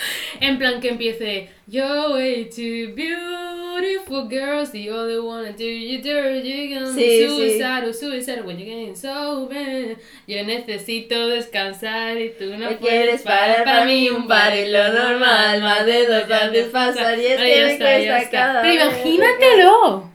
en 0.40 0.58
plan 0.58 0.80
que 0.80 0.88
empiece 0.88 1.50
You're 1.66 2.12
way 2.12 2.44
too 2.46 2.92
beautiful 2.94 4.28
girls, 4.28 4.72
the 4.72 4.90
only 4.90 5.18
one 5.20 5.44
to 5.44 5.52
do 5.56 5.64
you 5.64 6.02
dirty, 6.02 6.48
you're 6.48 6.80
gonna 6.80 6.92
Sí, 6.92 7.00
be 7.00 7.26
sí. 7.26 7.28
suicidal, 7.28 7.94
suicidal 7.94 8.44
when 8.44 8.58
you're 8.58 8.68
getting 8.68 8.96
so 8.96 9.46
bad. 9.48 9.96
Yo 10.26 10.42
necesito 10.44 11.28
descansar 11.28 12.18
y 12.18 12.30
tú 12.38 12.46
no 12.46 12.70
Me 12.70 12.76
puedes 12.76 12.78
quieres 12.80 13.22
parar 13.22 13.64
para 13.64 13.84
mí 13.84 14.08
un 14.10 14.26
par 14.26 14.56
y 14.56 14.68
lo 14.68 14.92
normal, 14.92 15.60
más 15.62 15.86
de 15.86 16.06
dos 16.06 16.30
antes 16.30 16.66
pasar 16.68 17.18
y 17.18 17.26
es 17.26 17.36
que 17.36 17.44
me 17.44 17.72
está, 17.72 17.84
cuesta 17.84 18.18
está. 18.18 18.30
cada 18.30 18.62
Pero 18.62 18.84
imagínatelo. 18.84 20.10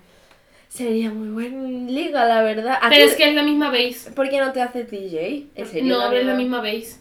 Sería 0.67 1.09
muy 1.09 1.29
buen 1.29 1.93
liga, 1.95 2.25
la 2.25 2.41
verdad. 2.43 2.77
¿A 2.81 2.89
Pero 2.89 3.05
es 3.05 3.15
que 3.15 3.29
es 3.29 3.33
la 3.33 3.43
misma 3.43 3.69
base. 3.69 4.11
¿Por 4.13 4.29
qué 4.29 4.39
no 4.39 4.51
te 4.51 4.61
haces 4.61 4.91
DJ? 4.91 5.45
¿En 5.55 5.65
serio? 5.65 5.85
No, 5.95 6.11
es 6.11 6.25
la 6.25 6.33
misma 6.33 6.59
base. 6.59 6.97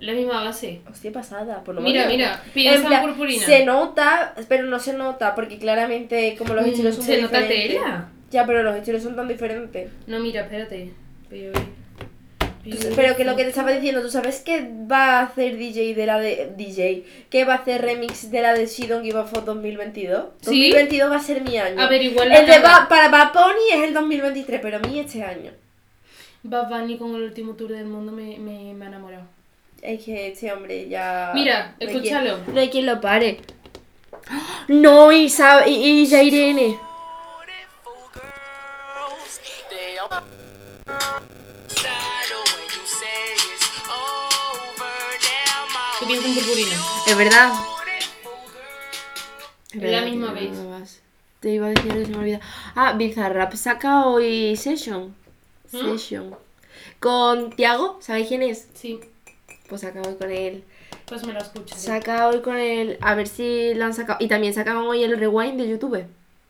La 0.00 0.12
misma 0.14 0.42
base. 0.44 0.80
Hostia 0.90 1.12
pasada, 1.12 1.62
por 1.62 1.74
lo 1.74 1.80
Mira, 1.82 2.06
menos. 2.06 2.16
mira, 2.16 2.42
En 2.46 2.52
piensa 2.52 3.00
en 3.02 3.08
purpurina. 3.08 3.44
Se 3.46 3.64
nota, 3.64 4.34
pero 4.48 4.64
no 4.64 4.78
se 4.78 4.92
nota, 4.94 5.34
porque 5.34 5.58
claramente 5.58 6.34
como 6.38 6.54
los 6.54 6.64
Mm, 6.66 6.70
estilos 6.70 6.94
son 6.96 7.04
se 7.04 7.12
muy 7.12 7.22
nota 7.22 7.40
diferentes. 7.40 7.78
tela. 7.82 8.08
Ya, 8.30 8.46
pero 8.46 8.62
los 8.62 8.74
estilos 8.76 9.02
son 9.02 9.16
tan 9.16 9.28
diferentes. 9.28 9.90
No, 10.06 10.18
mira, 10.20 10.42
espérate. 10.42 10.92
Pero, 11.28 11.52
Pero 12.94 13.16
que 13.16 13.24
lo 13.24 13.36
que 13.36 13.42
te 13.44 13.48
estaba 13.48 13.70
diciendo, 13.72 14.02
¿tú 14.02 14.10
sabes 14.10 14.40
que 14.40 14.68
va 14.90 15.20
a 15.20 15.22
hacer 15.22 15.56
DJ 15.56 15.94
de 15.94 16.06
la 16.06 16.18
de 16.20 16.52
DJ? 16.56 17.04
Que 17.30 17.44
va 17.44 17.54
a 17.54 17.56
hacer 17.56 17.80
remix 17.80 18.30
de 18.30 18.42
la 18.42 18.52
de 18.52 18.66
She 18.66 18.86
Don't 18.86 19.02
Give 19.04 19.18
a 19.18 19.24
Fuck 19.24 19.44
2022? 19.46 20.24
¿Sí? 20.42 20.70
2022 20.70 21.10
va 21.10 21.16
a 21.16 21.20
ser 21.20 21.40
mi 21.42 21.56
año. 21.56 21.80
A 21.80 21.88
ver, 21.88 22.02
igual 22.02 22.28
la 22.28 22.36
el 22.38 22.46
de. 22.46 22.58
Ba- 22.58 22.86
para 22.88 23.08
Bad 23.08 23.32
Bunny 23.32 23.80
es 23.82 23.88
el 23.88 23.94
2023, 23.94 24.60
pero 24.60 24.76
a 24.76 24.80
mí 24.80 24.98
este 25.00 25.22
año. 25.24 25.52
Bad 26.42 26.68
Bunny 26.68 26.98
con 26.98 27.14
el 27.16 27.22
último 27.22 27.54
tour 27.54 27.70
del 27.72 27.86
mundo 27.86 28.12
me, 28.12 28.36
me, 28.38 28.74
me 28.74 28.84
ha 28.84 28.88
enamorado. 28.88 29.24
Es 29.82 30.04
que 30.04 30.28
este 30.28 30.52
hombre 30.52 30.88
ya... 30.88 31.32
Mira, 31.34 31.74
no 31.80 31.86
hay 31.88 31.94
escúchalo. 31.96 32.44
quien- 32.44 32.54
No 32.54 32.60
hay 32.60 32.70
quien 32.70 32.86
lo 32.86 33.00
pare. 33.00 33.40
No, 34.68 35.10
y, 35.12 35.28
Sa- 35.28 35.66
y, 35.66 35.74
y 36.02 36.06
ya 36.06 36.22
Irene. 36.22 36.78
¿Qué 45.98 46.06
piensas 46.06 46.28
en 46.28 46.34
purpurina? 46.34 46.76
Es 47.06 47.16
verdad. 47.16 47.52
Es 49.72 49.82
la 49.92 50.00
misma 50.02 50.32
vez. 50.32 51.00
Te 51.40 51.50
iba 51.50 51.66
a 51.66 51.70
decir 51.70 51.92
se 52.06 52.12
me 52.12 52.18
olvida. 52.18 52.40
Ah, 52.74 52.92
Bizarrap 52.94 53.54
saca 53.54 54.06
hoy 54.06 54.56
Session. 54.56 55.14
¿Mm? 55.72 55.78
Session. 55.78 56.36
Con 56.98 57.50
Tiago, 57.52 57.98
¿sabéis 58.00 58.28
quién 58.28 58.42
es? 58.42 58.68
Sí, 58.74 59.00
Pues 59.70 59.80
saca 59.82 60.02
hoy 60.02 60.16
con 60.16 60.30
él. 60.30 60.64
pues 61.06 61.24
me 61.26 61.32
lo 61.32 61.38
escucho. 61.40 61.74
Saca 61.76 62.28
hoy 62.28 62.40
con 62.40 62.56
él. 62.58 62.98
A 63.00 63.14
ver 63.14 63.26
si 63.28 63.72
lo 63.74 63.84
han 63.86 63.94
sacado. 63.94 64.18
Y 64.20 64.28
también 64.28 64.52
sacaban 64.52 64.84
hoy 64.84 65.02
el 65.02 65.16
rewind 65.18 65.58
de 65.60 65.68
YouTube. 65.68 66.04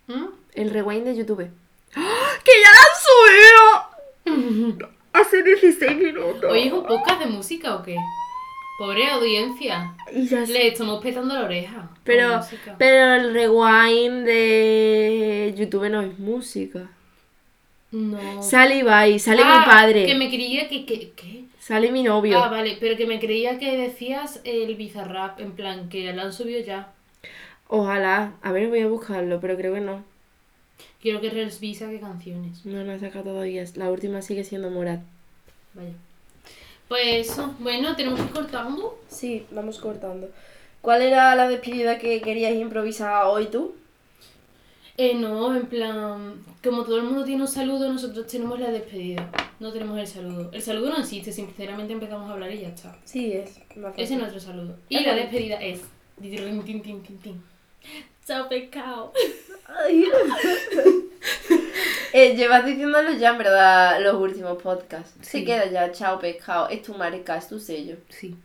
¿Mm? 0.09 0.25
El 0.55 0.71
rewind 0.71 1.05
de 1.05 1.15
YouTube. 1.17 1.49
¡Ah! 1.95 2.31
¡Que 2.45 2.53
ya 2.65 2.71
la 2.73 2.81
han 2.81 4.35
subido! 4.35 4.89
Hace 5.13 5.43
16 5.43 5.97
minutos. 5.99 6.51
¿Hoy 6.51 6.61
es 6.69 6.73
un 6.73 6.85
podcast 6.85 7.21
de 7.21 7.27
música 7.27 7.77
o 7.77 7.83
qué? 7.83 7.97
Pobre 8.79 9.07
audiencia. 9.11 9.95
Ya 10.15 10.41
Le 10.41 10.69
estamos 10.69 11.03
petando 11.03 11.35
la 11.35 11.45
oreja. 11.45 11.91
Pero, 12.05 12.41
pero 12.79 13.15
el 13.17 13.35
rewind 13.35 14.25
de 14.25 15.55
YouTube 15.57 15.91
no 15.91 16.01
es 16.01 16.19
música. 16.19 16.89
No. 17.91 18.43
Sale 18.43 18.77
Ibai, 18.79 19.19
sale 19.19 19.43
Ah, 19.45 19.59
mi 19.61 19.65
padre, 19.67 20.07
Que 20.07 20.15
me 20.15 20.29
creía 20.31 20.69
que. 20.69 20.87
que 20.87 21.11
¿Qué? 21.11 21.45
Sale 21.71 21.93
mi 21.93 22.03
novio. 22.03 22.37
Ah, 22.37 22.49
vale, 22.49 22.77
pero 22.81 22.97
que 22.97 23.07
me 23.07 23.21
creía 23.21 23.57
que 23.61 23.77
decías 23.77 24.41
el 24.43 24.75
bizarrap, 24.75 25.39
en 25.39 25.53
plan, 25.53 25.89
que 25.89 26.13
lo 26.13 26.23
han 26.23 26.33
subido 26.33 26.59
ya. 26.59 26.93
Ojalá. 27.69 28.33
A 28.43 28.51
ver, 28.51 28.69
voy 28.69 28.81
a 28.81 28.89
buscarlo, 28.89 29.39
pero 29.41 29.57
creo 29.57 29.75
que 29.75 29.81
no. 29.81 30.03
Quiero 31.01 31.21
que 31.21 31.31
Resby 31.31 31.77
saque 31.77 32.01
canciones. 32.01 32.67
No, 32.67 32.83
no 32.83 32.99
saca 32.99 33.23
todavía. 33.23 33.65
La 33.77 33.89
última 33.89 34.21
sigue 34.21 34.43
siendo 34.43 34.69
Morat. 34.69 34.99
Vaya. 35.75 35.93
Pues 36.89 37.31
eso, 37.31 37.55
bueno, 37.61 37.95
tenemos 37.95 38.19
que 38.19 38.27
ir 38.27 38.33
cortando. 38.33 38.99
Sí, 39.07 39.47
vamos 39.53 39.79
cortando. 39.79 40.29
¿Cuál 40.81 41.03
era 41.03 41.37
la 41.37 41.49
despedida 41.49 41.99
que 41.99 42.21
querías 42.21 42.53
improvisar 42.53 43.27
hoy 43.27 43.47
tú? 43.47 43.77
Eh, 44.97 45.15
no, 45.15 45.57
en 45.57 45.67
plan, 45.67 46.45
como 46.63 46.85
todo 46.85 46.99
el 46.99 47.05
mundo 47.05 47.25
tiene 47.25 47.43
un 47.43 47.49
saludo, 47.49 47.91
nosotros 47.91 48.27
tenemos 48.27 48.61
la 48.61 48.71
despedida. 48.71 49.31
No 49.59 49.73
tenemos 49.73 49.99
el 49.99 50.07
saludo. 50.07 50.51
El 50.53 50.61
saludo 50.63 50.91
no 50.91 50.99
existe, 50.99 51.33
sinceramente 51.33 51.93
empezamos 51.93 52.29
a 52.29 52.35
hablar 52.35 52.53
y 52.53 52.61
ya 52.61 52.69
está. 52.69 52.97
Sí, 53.05 53.33
es 53.33 53.59
más 53.77 53.95
Ese 53.97 54.15
es 54.15 54.21
nuestro 54.21 54.41
saludo. 54.41 54.77
Y 54.89 55.01
la 55.05 55.15
despedida 55.15 55.57
es. 55.63 55.81
tin, 56.21 56.63
tin, 56.65 56.83
tin, 56.83 57.03
tin, 57.03 57.19
tin. 57.19 57.43
Chao, 58.27 58.49
pecado. 58.49 59.13
Ay. 59.67 60.05
eh, 62.13 62.35
llevas 62.37 62.65
diciéndolo 62.67 63.13
ya 63.13 63.31
en 63.31 63.39
verdad 63.39 64.01
los 64.03 64.15
últimos 64.17 64.61
podcasts. 64.63 65.15
Se 65.27 65.45
queda 65.45 65.71
ya, 65.71 65.93
chao 65.93 66.19
pescado. 66.19 66.69
Es 66.69 66.83
tu 66.83 66.95
marca, 66.95 67.37
es 67.37 67.49
tu 67.49 67.59
sello. 67.59 67.97
Sí. 68.09 68.37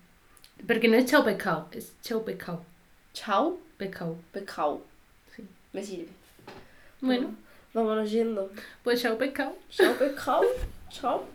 Porque 0.65 0.87
no 0.87 0.97
es 0.97 1.05
chao, 1.05 1.23
pescado, 1.23 1.67
es 1.71 1.93
chao, 2.01 2.23
pescado. 2.23 2.63
Chao 3.13 3.57
Pescado. 3.77 4.15
pescado. 4.31 4.81
Sí. 5.35 5.43
Me 5.73 5.83
sirve. 5.83 6.07
Bueno, 7.01 7.35
Vámonos 7.73 8.09
yendo. 8.09 8.51
pues 8.83 9.01
chao, 9.01 9.17
pescado. 9.17 9.55
Chao 9.69 9.93
pescado. 9.95 10.43
Chao. 10.89 11.34